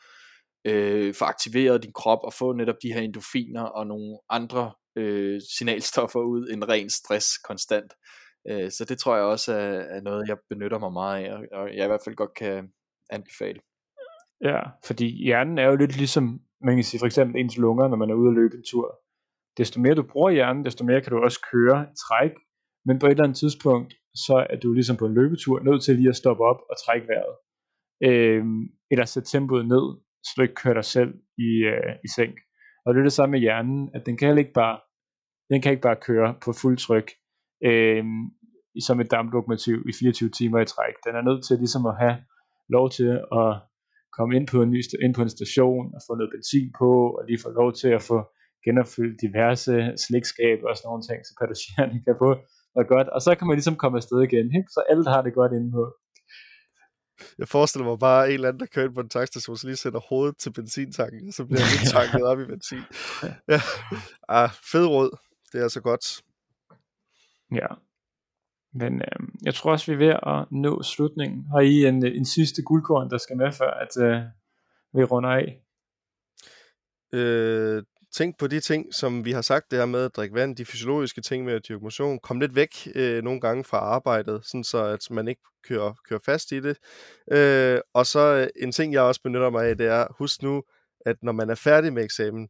øh, 0.65 1.15
få 1.15 1.25
aktiveret 1.25 1.83
din 1.83 1.93
krop 1.93 2.19
og 2.23 2.33
få 2.33 2.53
netop 2.53 2.77
de 2.83 2.93
her 2.93 3.01
endofiner 3.01 3.63
og 3.63 3.87
nogle 3.87 4.19
andre 4.31 4.73
øh, 4.97 5.41
signalstoffer 5.57 6.21
ud 6.21 6.49
end 6.53 6.65
ren 6.65 6.91
stress 6.91 7.39
konstant. 7.39 7.93
Øh, 8.49 8.71
så 8.71 8.85
det 8.85 8.99
tror 8.99 9.17
jeg 9.17 9.25
også 9.25 9.53
er, 9.53 9.81
er 9.97 10.01
noget, 10.01 10.29
jeg 10.29 10.37
benytter 10.49 10.79
mig 10.79 10.93
meget 10.93 11.25
af, 11.25 11.33
og 11.53 11.77
jeg 11.77 11.85
i 11.85 11.89
hvert 11.89 12.05
fald 12.05 12.15
godt 12.15 12.35
kan 12.35 12.69
anbefale. 13.11 13.61
Ja, 14.45 14.61
fordi 14.85 15.25
hjernen 15.25 15.59
er 15.59 15.67
jo 15.67 15.77
lidt 15.77 15.97
ligesom, 15.97 16.41
man 16.61 16.75
kan 16.77 16.85
sige 16.85 16.99
for 16.99 17.07
eksempel 17.07 17.41
ens 17.41 17.57
lunger, 17.57 17.89
når 17.89 17.97
man 17.97 18.11
er 18.11 18.15
ude 18.15 18.29
at 18.29 18.35
løbe 18.35 18.57
en 18.57 18.65
tur. 18.71 19.04
Desto 19.59 19.81
mere 19.81 19.95
du 19.95 20.03
bruger 20.03 20.31
hjernen, 20.31 20.65
desto 20.65 20.85
mere 20.85 21.01
kan 21.01 21.13
du 21.13 21.19
også 21.19 21.41
køre 21.53 21.87
træk, 22.05 22.33
men 22.87 22.99
på 22.99 23.07
et 23.07 23.11
eller 23.11 23.25
andet 23.25 23.39
tidspunkt, 23.39 23.95
så 24.15 24.47
er 24.51 24.57
du 24.57 24.73
ligesom 24.73 24.97
på 24.97 25.07
en 25.07 25.15
løbetur 25.15 25.61
nødt 25.61 25.83
til 25.83 25.97
lige 25.97 26.09
at 26.09 26.17
stoppe 26.17 26.45
op 26.45 26.61
og 26.71 26.77
trække 26.85 27.07
vejret. 27.09 27.35
Øh, 28.09 28.45
eller 28.91 29.05
sætte 29.05 29.29
tempoet 29.31 29.67
ned, 29.69 29.87
så 30.25 30.31
du 30.37 30.43
ikke 30.43 30.55
kører 30.55 30.75
dig 30.75 30.85
selv 30.85 31.15
i, 31.39 31.51
øh, 31.73 31.93
i 32.05 32.09
sænk. 32.17 32.37
Og 32.85 32.95
det 32.95 33.01
er 33.01 33.05
det 33.05 33.13
samme 33.13 33.31
med 33.31 33.41
hjernen, 33.41 33.91
at 33.95 34.07
den 34.07 34.17
kan 34.17 34.39
ikke 34.39 34.53
bare, 34.53 34.79
den 35.51 35.63
kan 35.63 35.73
ikke 35.73 35.83
bare 35.89 36.05
køre 36.09 36.35
på 36.45 36.53
fuld 36.53 36.79
tryk 36.79 37.11
øh, 37.65 38.05
som 38.87 39.01
et 39.01 39.11
damplokomotiv 39.11 39.77
i 39.89 39.93
24 40.01 40.31
timer 40.31 40.61
i 40.61 40.67
træk. 40.67 40.95
Den 41.07 41.15
er 41.17 41.23
nødt 41.29 41.45
til 41.47 41.57
ligesom 41.59 41.87
at 41.87 41.97
have 41.99 42.17
lov 42.69 42.91
til 42.91 43.11
at 43.41 43.51
komme 44.17 44.37
ind 44.37 44.47
på 44.47 44.63
en, 44.63 44.71
ny, 44.71 44.81
ind 45.05 45.15
på 45.15 45.23
en 45.23 45.37
station 45.39 45.87
og 45.97 46.01
få 46.07 46.15
noget 46.15 46.33
benzin 46.35 46.73
på, 46.79 46.91
og 47.17 47.23
lige 47.29 47.43
få 47.45 47.51
lov 47.51 47.73
til 47.73 47.89
at 47.89 48.03
få 48.03 48.19
genopfyldt 48.65 49.21
diverse 49.25 49.75
slikskab 50.05 50.59
og 50.69 50.73
sådan 50.77 50.89
nogle 50.89 51.05
ting, 51.09 51.19
så 51.27 51.33
passagererne 51.41 51.99
kan 52.07 52.17
få 52.25 52.31
noget 52.75 52.89
godt, 52.95 53.09
og 53.15 53.21
så 53.27 53.31
kan 53.35 53.47
man 53.47 53.57
ligesom 53.57 53.77
komme 53.83 53.97
afsted 54.01 54.21
igen, 54.29 54.47
ikke? 54.59 54.71
så 54.77 54.81
alle 54.91 55.05
har 55.15 55.23
det 55.23 55.35
godt 55.41 55.53
inde 55.59 55.71
på. 55.79 55.85
Jeg 57.39 57.49
forestiller 57.49 57.89
mig 57.89 57.99
bare 57.99 58.29
en 58.29 58.35
eller 58.35 58.49
anden, 58.49 58.61
der 58.61 58.67
kører 58.67 58.87
ind 58.87 58.95
på 58.95 59.01
en 59.01 59.09
tankstation, 59.09 59.57
så 59.57 59.67
lige 59.67 59.77
sætter 59.77 60.01
hovedet 60.09 60.37
til 60.39 60.53
benzintanken, 60.53 61.33
så 61.33 61.45
bliver 61.45 61.61
han 61.61 61.87
tanket 61.97 62.23
op 62.31 62.41
i 62.41 62.47
benzin. 62.47 62.85
Ja. 63.53 63.61
Ah, 64.29 64.51
fed 64.73 64.87
råd. 64.87 65.11
Det 65.53 65.59
er 65.59 65.63
altså 65.63 65.81
godt. 65.81 66.23
Ja. 67.55 67.67
Men 68.75 68.95
øh, 68.95 69.29
jeg 69.43 69.55
tror 69.55 69.73
også, 69.73 69.87
vi 69.87 69.93
er 69.93 70.07
ved 70.07 70.15
at 70.33 70.53
nå 70.53 70.83
slutningen. 70.83 71.47
Har 71.53 71.61
I 71.61 71.85
en, 71.85 72.07
en 72.07 72.25
sidste 72.25 72.63
guldkorn, 72.63 73.11
der 73.11 73.19
skal 73.19 73.37
med, 73.37 73.53
før 73.53 73.71
at 73.71 74.05
øh, 74.07 74.23
vi 74.93 75.05
runder 75.05 75.31
af? 75.31 75.61
Øh, 77.13 77.83
tænk 78.15 78.39
på 78.39 78.47
de 78.47 78.61
ting, 78.61 78.95
som 78.95 79.25
vi 79.25 79.33
har 79.33 79.43
sagt, 79.43 79.71
det 79.71 79.79
her 79.79 79.87
med 79.87 80.05
at 80.05 80.17
drikke 80.17 80.35
vand, 80.35 80.57
de 80.57 80.65
fysiologiske 80.65 81.21
ting 81.21 81.45
med 81.45 81.55
at 81.55 81.69
dyrke 81.69 81.85
motion. 81.85 82.19
Kom 82.19 82.41
lidt 82.41 82.55
væk 82.55 82.89
øh, 82.95 83.23
nogle 83.23 83.41
gange 83.41 83.65
fra 83.65 83.79
arbejdet, 83.79 84.41
sådan 84.45 84.65
så 84.65 84.85
at 84.85 85.11
man 85.11 85.29
ikke 85.29 85.43
kører, 85.69 85.95
kører 86.09 86.21
fast 86.25 86.53
i 86.53 86.61
det. 86.61 86.77
Øh, 87.33 87.81
og 87.95 88.07
så 88.07 88.21
øh, 88.21 88.47
en 88.63 88.73
ting, 88.73 88.93
jeg 88.93 89.03
også 89.03 89.23
benytter 89.23 89.51
mig 89.51 89.69
af, 89.69 89.77
det 89.77 89.87
er, 89.87 90.07
husk 90.19 90.43
nu, 90.43 90.63
at 91.07 91.17
når 91.23 91.33
man 91.33 91.51
er 91.51 91.55
færdig 91.55 91.93
med 91.93 92.05
eksamen, 92.05 92.49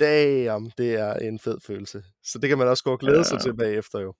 damn, 0.00 0.70
det 0.78 0.94
er 0.94 1.14
en 1.14 1.38
fed 1.38 1.58
følelse. 1.66 2.02
Så 2.24 2.38
det 2.38 2.48
kan 2.48 2.58
man 2.58 2.68
også 2.68 2.84
gå 2.84 2.92
og 2.92 2.98
glæde 2.98 3.16
ja. 3.16 3.22
sig 3.22 3.40
til 3.40 3.56
bagefter 3.56 4.00
jo. 4.00 4.14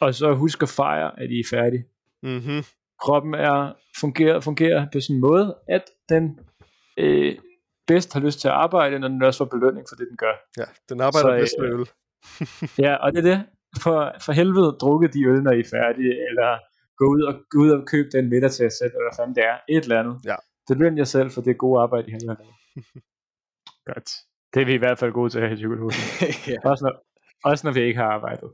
Og 0.00 0.14
så 0.14 0.34
husk 0.34 0.62
at 0.62 0.68
fejre, 0.68 1.20
at 1.20 1.30
I 1.30 1.40
er 1.40 1.44
færdige. 1.50 1.84
Mm-hmm. 2.22 2.62
Kroppen 3.02 3.34
er 3.34 3.72
fungerer, 4.00 4.40
fungerer 4.40 4.86
på 4.92 5.00
sådan 5.00 5.16
en 5.16 5.20
måde, 5.20 5.56
at 5.68 5.82
den 6.08 6.40
øh, 6.98 7.36
bedst 7.88 8.12
har 8.12 8.20
lyst 8.20 8.40
til 8.40 8.48
at 8.48 8.54
arbejde, 8.54 8.98
når 8.98 9.08
den 9.08 9.22
også 9.22 9.38
får 9.38 9.44
belønning 9.44 9.86
for 9.88 9.96
det, 9.96 10.06
den 10.10 10.16
gør. 10.16 10.34
Ja, 10.58 10.64
den 10.88 11.00
arbejder 11.00 11.28
så, 11.28 11.40
bedst 11.40 11.54
med 11.60 11.68
øl. 11.74 11.86
ja, 12.86 12.94
og 12.94 13.12
det 13.12 13.18
er 13.18 13.28
det. 13.32 13.46
For, 13.82 14.14
for 14.24 14.32
helvede, 14.32 14.76
drukke 14.80 15.08
de 15.08 15.24
øl, 15.24 15.42
når 15.42 15.52
I 15.52 15.60
er 15.60 15.70
færdige, 15.70 16.14
eller 16.28 16.58
gå 16.98 17.04
ud 17.14 17.22
og, 17.22 17.34
gå 17.50 17.58
ud 17.58 17.70
og 17.70 17.86
købe 17.86 18.08
den 18.12 18.28
middag 18.28 18.50
til 18.50 18.62
jer 18.62 18.74
selv, 18.80 18.92
eller 18.94 19.08
hvad 19.08 19.16
fanden 19.16 19.34
det 19.34 19.44
er. 19.44 19.56
Et 19.68 19.82
eller 19.82 20.00
andet. 20.00 20.16
Ja. 20.24 20.36
Det 20.68 20.76
løn 20.78 20.98
jer 20.98 21.04
selv 21.04 21.30
for 21.30 21.40
det 21.40 21.58
gode 21.58 21.82
arbejde, 21.82 22.08
I 22.08 22.10
har 22.10 22.20
lavet. 22.20 22.38
Godt. 23.90 24.10
Det 24.54 24.62
er 24.62 24.66
vi 24.66 24.74
i 24.74 24.82
hvert 24.84 24.98
fald 24.98 25.12
gode 25.12 25.30
til 25.30 25.40
her 25.40 25.48
i 25.48 25.54
psykologen. 25.54 25.94
ja. 26.52 26.70
også, 26.70 26.84
når, 26.84 26.92
også 27.44 27.66
når 27.66 27.72
vi 27.72 27.80
ikke 27.80 28.00
har 28.00 28.10
arbejdet. 28.10 28.50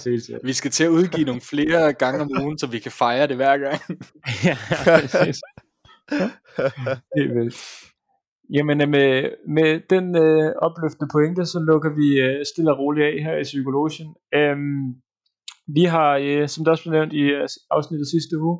Se 0.00 0.20
til. 0.20 0.40
Vi 0.44 0.52
skal 0.52 0.70
til 0.70 0.84
at 0.84 0.90
udgive 0.90 1.26
nogle 1.26 1.40
flere 1.40 1.92
gange 1.92 2.20
om 2.20 2.28
ugen, 2.42 2.58
så 2.58 2.66
vi 2.66 2.78
kan 2.78 2.92
fejre 2.92 3.26
det 3.26 3.36
hver 3.36 3.58
gang. 3.58 3.80
ja, 4.44 4.56
præcis. 4.84 5.40
Helt 7.16 7.34
vildt. 7.34 7.91
Jamen 8.56 8.80
øh, 8.82 8.88
med, 8.88 9.08
med 9.56 9.70
den 9.94 10.06
øh, 10.24 10.52
opløftende 10.66 11.12
pointe, 11.14 11.42
så 11.52 11.58
lukker 11.70 11.90
vi 12.00 12.08
øh, 12.24 12.44
stille 12.50 12.72
og 12.72 12.78
roligt 12.78 13.06
af 13.06 13.14
her 13.26 13.36
i 13.42 13.48
Psykologien. 13.50 14.10
Øhm, 14.38 14.84
vi 15.76 15.84
har, 15.94 16.10
øh, 16.26 16.48
som 16.48 16.60
det 16.60 16.70
også 16.70 16.84
blev 16.84 16.96
nævnt 16.98 17.12
i 17.12 17.24
øh, 17.38 17.48
afsnittet 17.76 18.08
sidste 18.14 18.34
uge, 18.46 18.56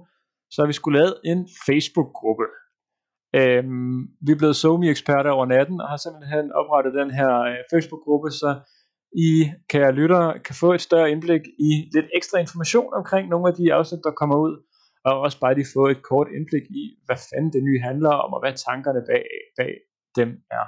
så 0.52 0.56
har 0.62 0.66
vi 0.66 0.78
skulle 0.80 0.98
lavet 0.98 1.14
en 1.24 1.40
Facebook-gruppe. 1.66 2.46
Øhm, 3.38 4.00
vi 4.26 4.30
er 4.32 4.40
blevet 4.40 4.56
somi 4.56 4.86
eksperter 4.90 5.30
over 5.30 5.46
natten, 5.46 5.80
og 5.80 5.88
har 5.88 5.96
simpelthen 5.96 6.46
oprettet 6.60 6.92
den 7.00 7.10
her 7.18 7.32
øh, 7.50 7.58
Facebook-gruppe, 7.72 8.28
så 8.40 8.50
I, 9.26 9.30
kære 9.72 9.92
lyttere, 10.00 10.28
kan 10.46 10.54
få 10.62 10.68
et 10.72 10.86
større 10.88 11.10
indblik 11.10 11.44
i 11.70 11.70
lidt 11.94 12.08
ekstra 12.18 12.38
information 12.38 12.90
omkring 13.00 13.24
nogle 13.28 13.48
af 13.50 13.54
de 13.54 13.74
afsnit, 13.78 14.00
der 14.06 14.18
kommer 14.20 14.36
ud 14.46 14.54
og 15.04 15.20
også 15.20 15.40
bare 15.40 15.54
lige 15.54 15.72
få 15.74 15.86
et 15.94 16.02
kort 16.02 16.28
indblik 16.36 16.66
i, 16.82 16.84
hvad 17.06 17.18
fanden 17.28 17.52
det 17.52 17.62
nye 17.68 17.80
handler 17.80 18.12
om, 18.24 18.32
og 18.34 18.40
hvad 18.40 18.54
tankerne 18.66 19.02
bag, 19.10 19.24
bag 19.58 19.72
dem 20.16 20.28
er. 20.58 20.66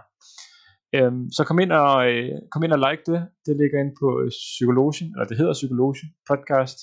Øhm, 0.97 1.31
så 1.37 1.45
kom 1.45 1.59
ind, 1.59 1.73
og, 1.73 1.97
øh, 2.11 2.33
kom 2.53 2.63
ind 2.65 2.73
og 2.73 2.83
like 2.87 3.03
det. 3.07 3.21
Det 3.47 3.55
ligger 3.61 3.79
ind 3.81 3.93
på 4.01 4.09
øh, 4.23 4.29
Psykologien, 4.29 5.11
eller 5.15 5.27
det 5.31 5.37
hedder 5.37 5.53
Psykologien 5.61 6.11
podcast, 6.31 6.79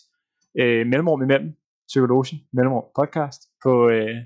øh, 0.60 0.82
mellemrum 0.92 1.22
imellem, 1.22 1.52
Psykologien, 1.92 2.40
mellemrum 2.54 2.88
podcast 3.00 3.42
på, 3.64 3.90
øh, 3.90 4.18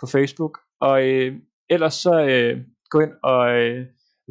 på 0.00 0.06
Facebook. 0.14 0.54
Og 0.80 0.96
øh, 1.08 1.30
ellers 1.74 1.94
så 1.94 2.14
øh, 2.32 2.54
gå 2.90 2.98
ind 3.00 3.14
og 3.32 3.40
øh, 3.60 3.80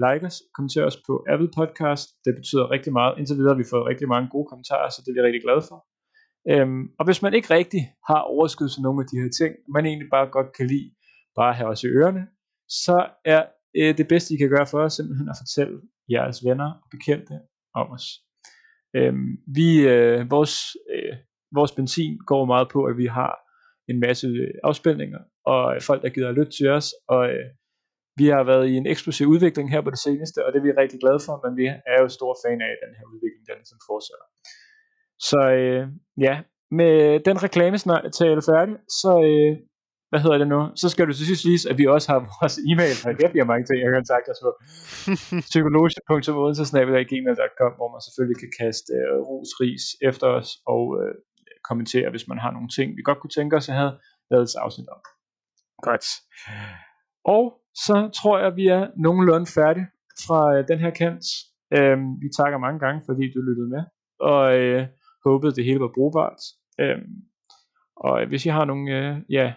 like 0.06 0.26
os, 0.30 0.38
kommenter 0.56 0.86
os 0.86 0.98
på 1.08 1.14
Apple 1.32 1.52
Podcast. 1.60 2.08
Det 2.26 2.34
betyder 2.40 2.72
rigtig 2.76 2.94
meget. 2.94 3.18
Indtil 3.18 3.38
videre 3.38 3.54
har 3.54 3.62
vi 3.64 3.72
fået 3.74 3.86
rigtig 3.92 4.08
mange 4.08 4.30
gode 4.34 4.48
kommentarer, 4.52 4.90
så 4.90 5.00
det 5.02 5.10
er 5.10 5.18
vi 5.18 5.26
rigtig 5.28 5.44
glade 5.46 5.64
for. 5.70 5.93
Øhm, 6.52 6.84
og 7.00 7.06
hvis 7.06 7.22
man 7.22 7.34
ikke 7.34 7.54
rigtig 7.54 7.82
har 8.10 8.22
overskud 8.36 8.70
til 8.70 8.82
nogle 8.82 9.02
af 9.04 9.08
de 9.12 9.20
her 9.22 9.32
ting, 9.40 9.56
man 9.76 9.86
egentlig 9.86 10.10
bare 10.10 10.28
godt 10.38 10.50
kan 10.58 10.68
lide, 10.68 10.92
bare 11.36 11.50
at 11.50 11.56
have 11.56 11.70
os 11.70 11.84
i 11.84 11.88
ørerne, 11.88 12.24
så 12.70 12.98
er 13.26 13.44
øh, 13.78 13.98
det 13.98 14.08
bedste 14.08 14.34
I 14.34 14.38
kan 14.38 14.50
gøre 14.50 14.68
for 14.68 14.80
os 14.80 14.94
simpelthen 14.94 15.30
at 15.30 15.40
fortælle 15.42 15.82
jeres 16.10 16.46
venner 16.46 16.70
og 16.84 16.88
bekendte 16.92 17.36
om 17.76 17.88
os. 17.92 18.06
Øhm, 18.96 19.30
vi, 19.58 19.70
øh, 19.94 20.32
vores, 20.32 20.56
øh, 20.94 21.16
vores 21.58 21.72
benzin 21.72 22.18
går 22.32 22.46
meget 22.46 22.68
på, 22.74 22.80
at 22.86 22.98
vi 22.98 23.06
har 23.06 23.34
en 23.92 24.00
masse 24.00 24.28
øh, 24.28 24.54
afspændinger, 24.64 25.22
og 25.46 25.64
folk 25.82 26.02
der 26.04 26.10
gider 26.10 26.30
at 26.30 26.36
lytte 26.36 26.52
til 26.52 26.68
os, 26.78 26.88
og 27.08 27.24
øh, 27.34 27.48
vi 28.20 28.26
har 28.36 28.44
været 28.52 28.66
i 28.72 28.74
en 28.82 28.88
eksplosiv 28.94 29.28
udvikling 29.28 29.72
her 29.74 29.82
på 29.82 29.92
det 29.96 30.02
seneste, 30.08 30.46
og 30.46 30.50
det 30.54 30.60
er 30.60 30.68
vi 30.68 30.72
rigtig 30.72 31.00
glade 31.04 31.22
for, 31.26 31.36
men 31.44 31.52
vi 31.60 31.66
er 31.94 31.98
jo 32.02 32.08
store 32.18 32.36
fan 32.44 32.60
af 32.62 32.76
den 32.84 32.92
her 32.98 33.06
udvikling, 33.14 33.44
der 33.48 33.56
ligesom 33.62 33.80
fortsætter. 33.90 34.28
Så 35.30 35.40
øh, 35.60 35.84
ja, 36.28 36.36
med 36.80 36.94
den 37.28 37.38
reklamesnart 37.46 38.04
færdig, 38.50 38.76
så 39.02 39.12
øh, 39.30 39.52
hvad 40.12 40.22
hedder 40.24 40.40
det 40.44 40.50
nu? 40.56 40.62
Så 40.82 40.86
skal 40.90 41.04
du 41.08 41.14
til 41.14 41.28
sidst 41.32 41.44
vise, 41.52 41.66
at 41.72 41.78
vi 41.82 41.86
også 41.96 42.08
har 42.12 42.20
vores 42.36 42.56
e-mail, 42.70 42.98
og 43.08 43.12
det 43.20 43.28
bliver 43.34 43.48
mange 43.52 43.66
ting, 43.66 43.76
jeg 43.80 43.88
kan 43.90 44.00
kontakte 44.02 44.30
os 44.34 44.42
på. 44.46 44.52
psykologisk.odense.gmail.com, 45.52 47.72
hvor 47.80 47.90
man 47.94 48.02
selvfølgelig 48.08 48.40
kan 48.44 48.52
kaste 48.62 48.90
øh, 49.00 49.18
ros, 49.30 49.52
ris 49.62 49.86
efter 50.10 50.28
os, 50.38 50.50
og 50.74 50.84
øh, 51.00 51.14
kommentere, 51.70 52.08
hvis 52.14 52.26
man 52.32 52.40
har 52.44 52.52
nogle 52.56 52.70
ting, 52.78 52.88
vi 52.98 53.02
godt 53.10 53.20
kunne 53.22 53.36
tænke 53.38 53.54
os 53.60 53.68
at 53.72 53.76
have 53.82 53.94
lavet 54.32 54.46
et 54.50 54.56
afsnit 54.66 54.88
om. 54.96 55.02
Godt. 55.88 56.06
Og 57.36 57.44
så 57.86 57.96
tror 58.20 58.36
jeg, 58.44 58.52
vi 58.62 58.66
er 58.78 58.84
nogenlunde 59.06 59.48
færdige 59.58 59.88
fra 60.26 60.40
øh, 60.56 60.62
den 60.72 60.80
her 60.84 60.92
kant. 61.02 61.26
Øh, 61.78 61.98
vi 62.24 62.28
takker 62.38 62.58
mange 62.66 62.80
gange, 62.84 63.00
fordi 63.10 63.24
du 63.34 63.40
lyttede 63.50 63.70
med, 63.76 63.84
og 64.32 64.44
øh, 64.60 64.82
håbede, 65.26 65.56
det 65.56 65.66
hele 65.66 65.80
var 65.80 65.92
brugbart. 65.96 66.40
Øhm, 66.80 67.12
og 67.96 68.28
hvis 68.28 68.46
I 68.46 68.50
har 68.50 68.66
nogle, 68.66 68.98
øh, 68.98 69.18
ja, 69.30 69.54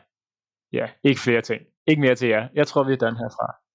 ja, 0.72 0.90
ikke 1.04 1.20
flere 1.20 1.42
ting. 1.42 1.62
Ikke 1.86 2.00
mere 2.00 2.14
til 2.14 2.28
jer. 2.28 2.48
Jeg 2.54 2.66
tror, 2.66 2.84
vi 2.84 2.92
er 2.92 2.96
done 2.96 3.18
herfra. 3.18 3.65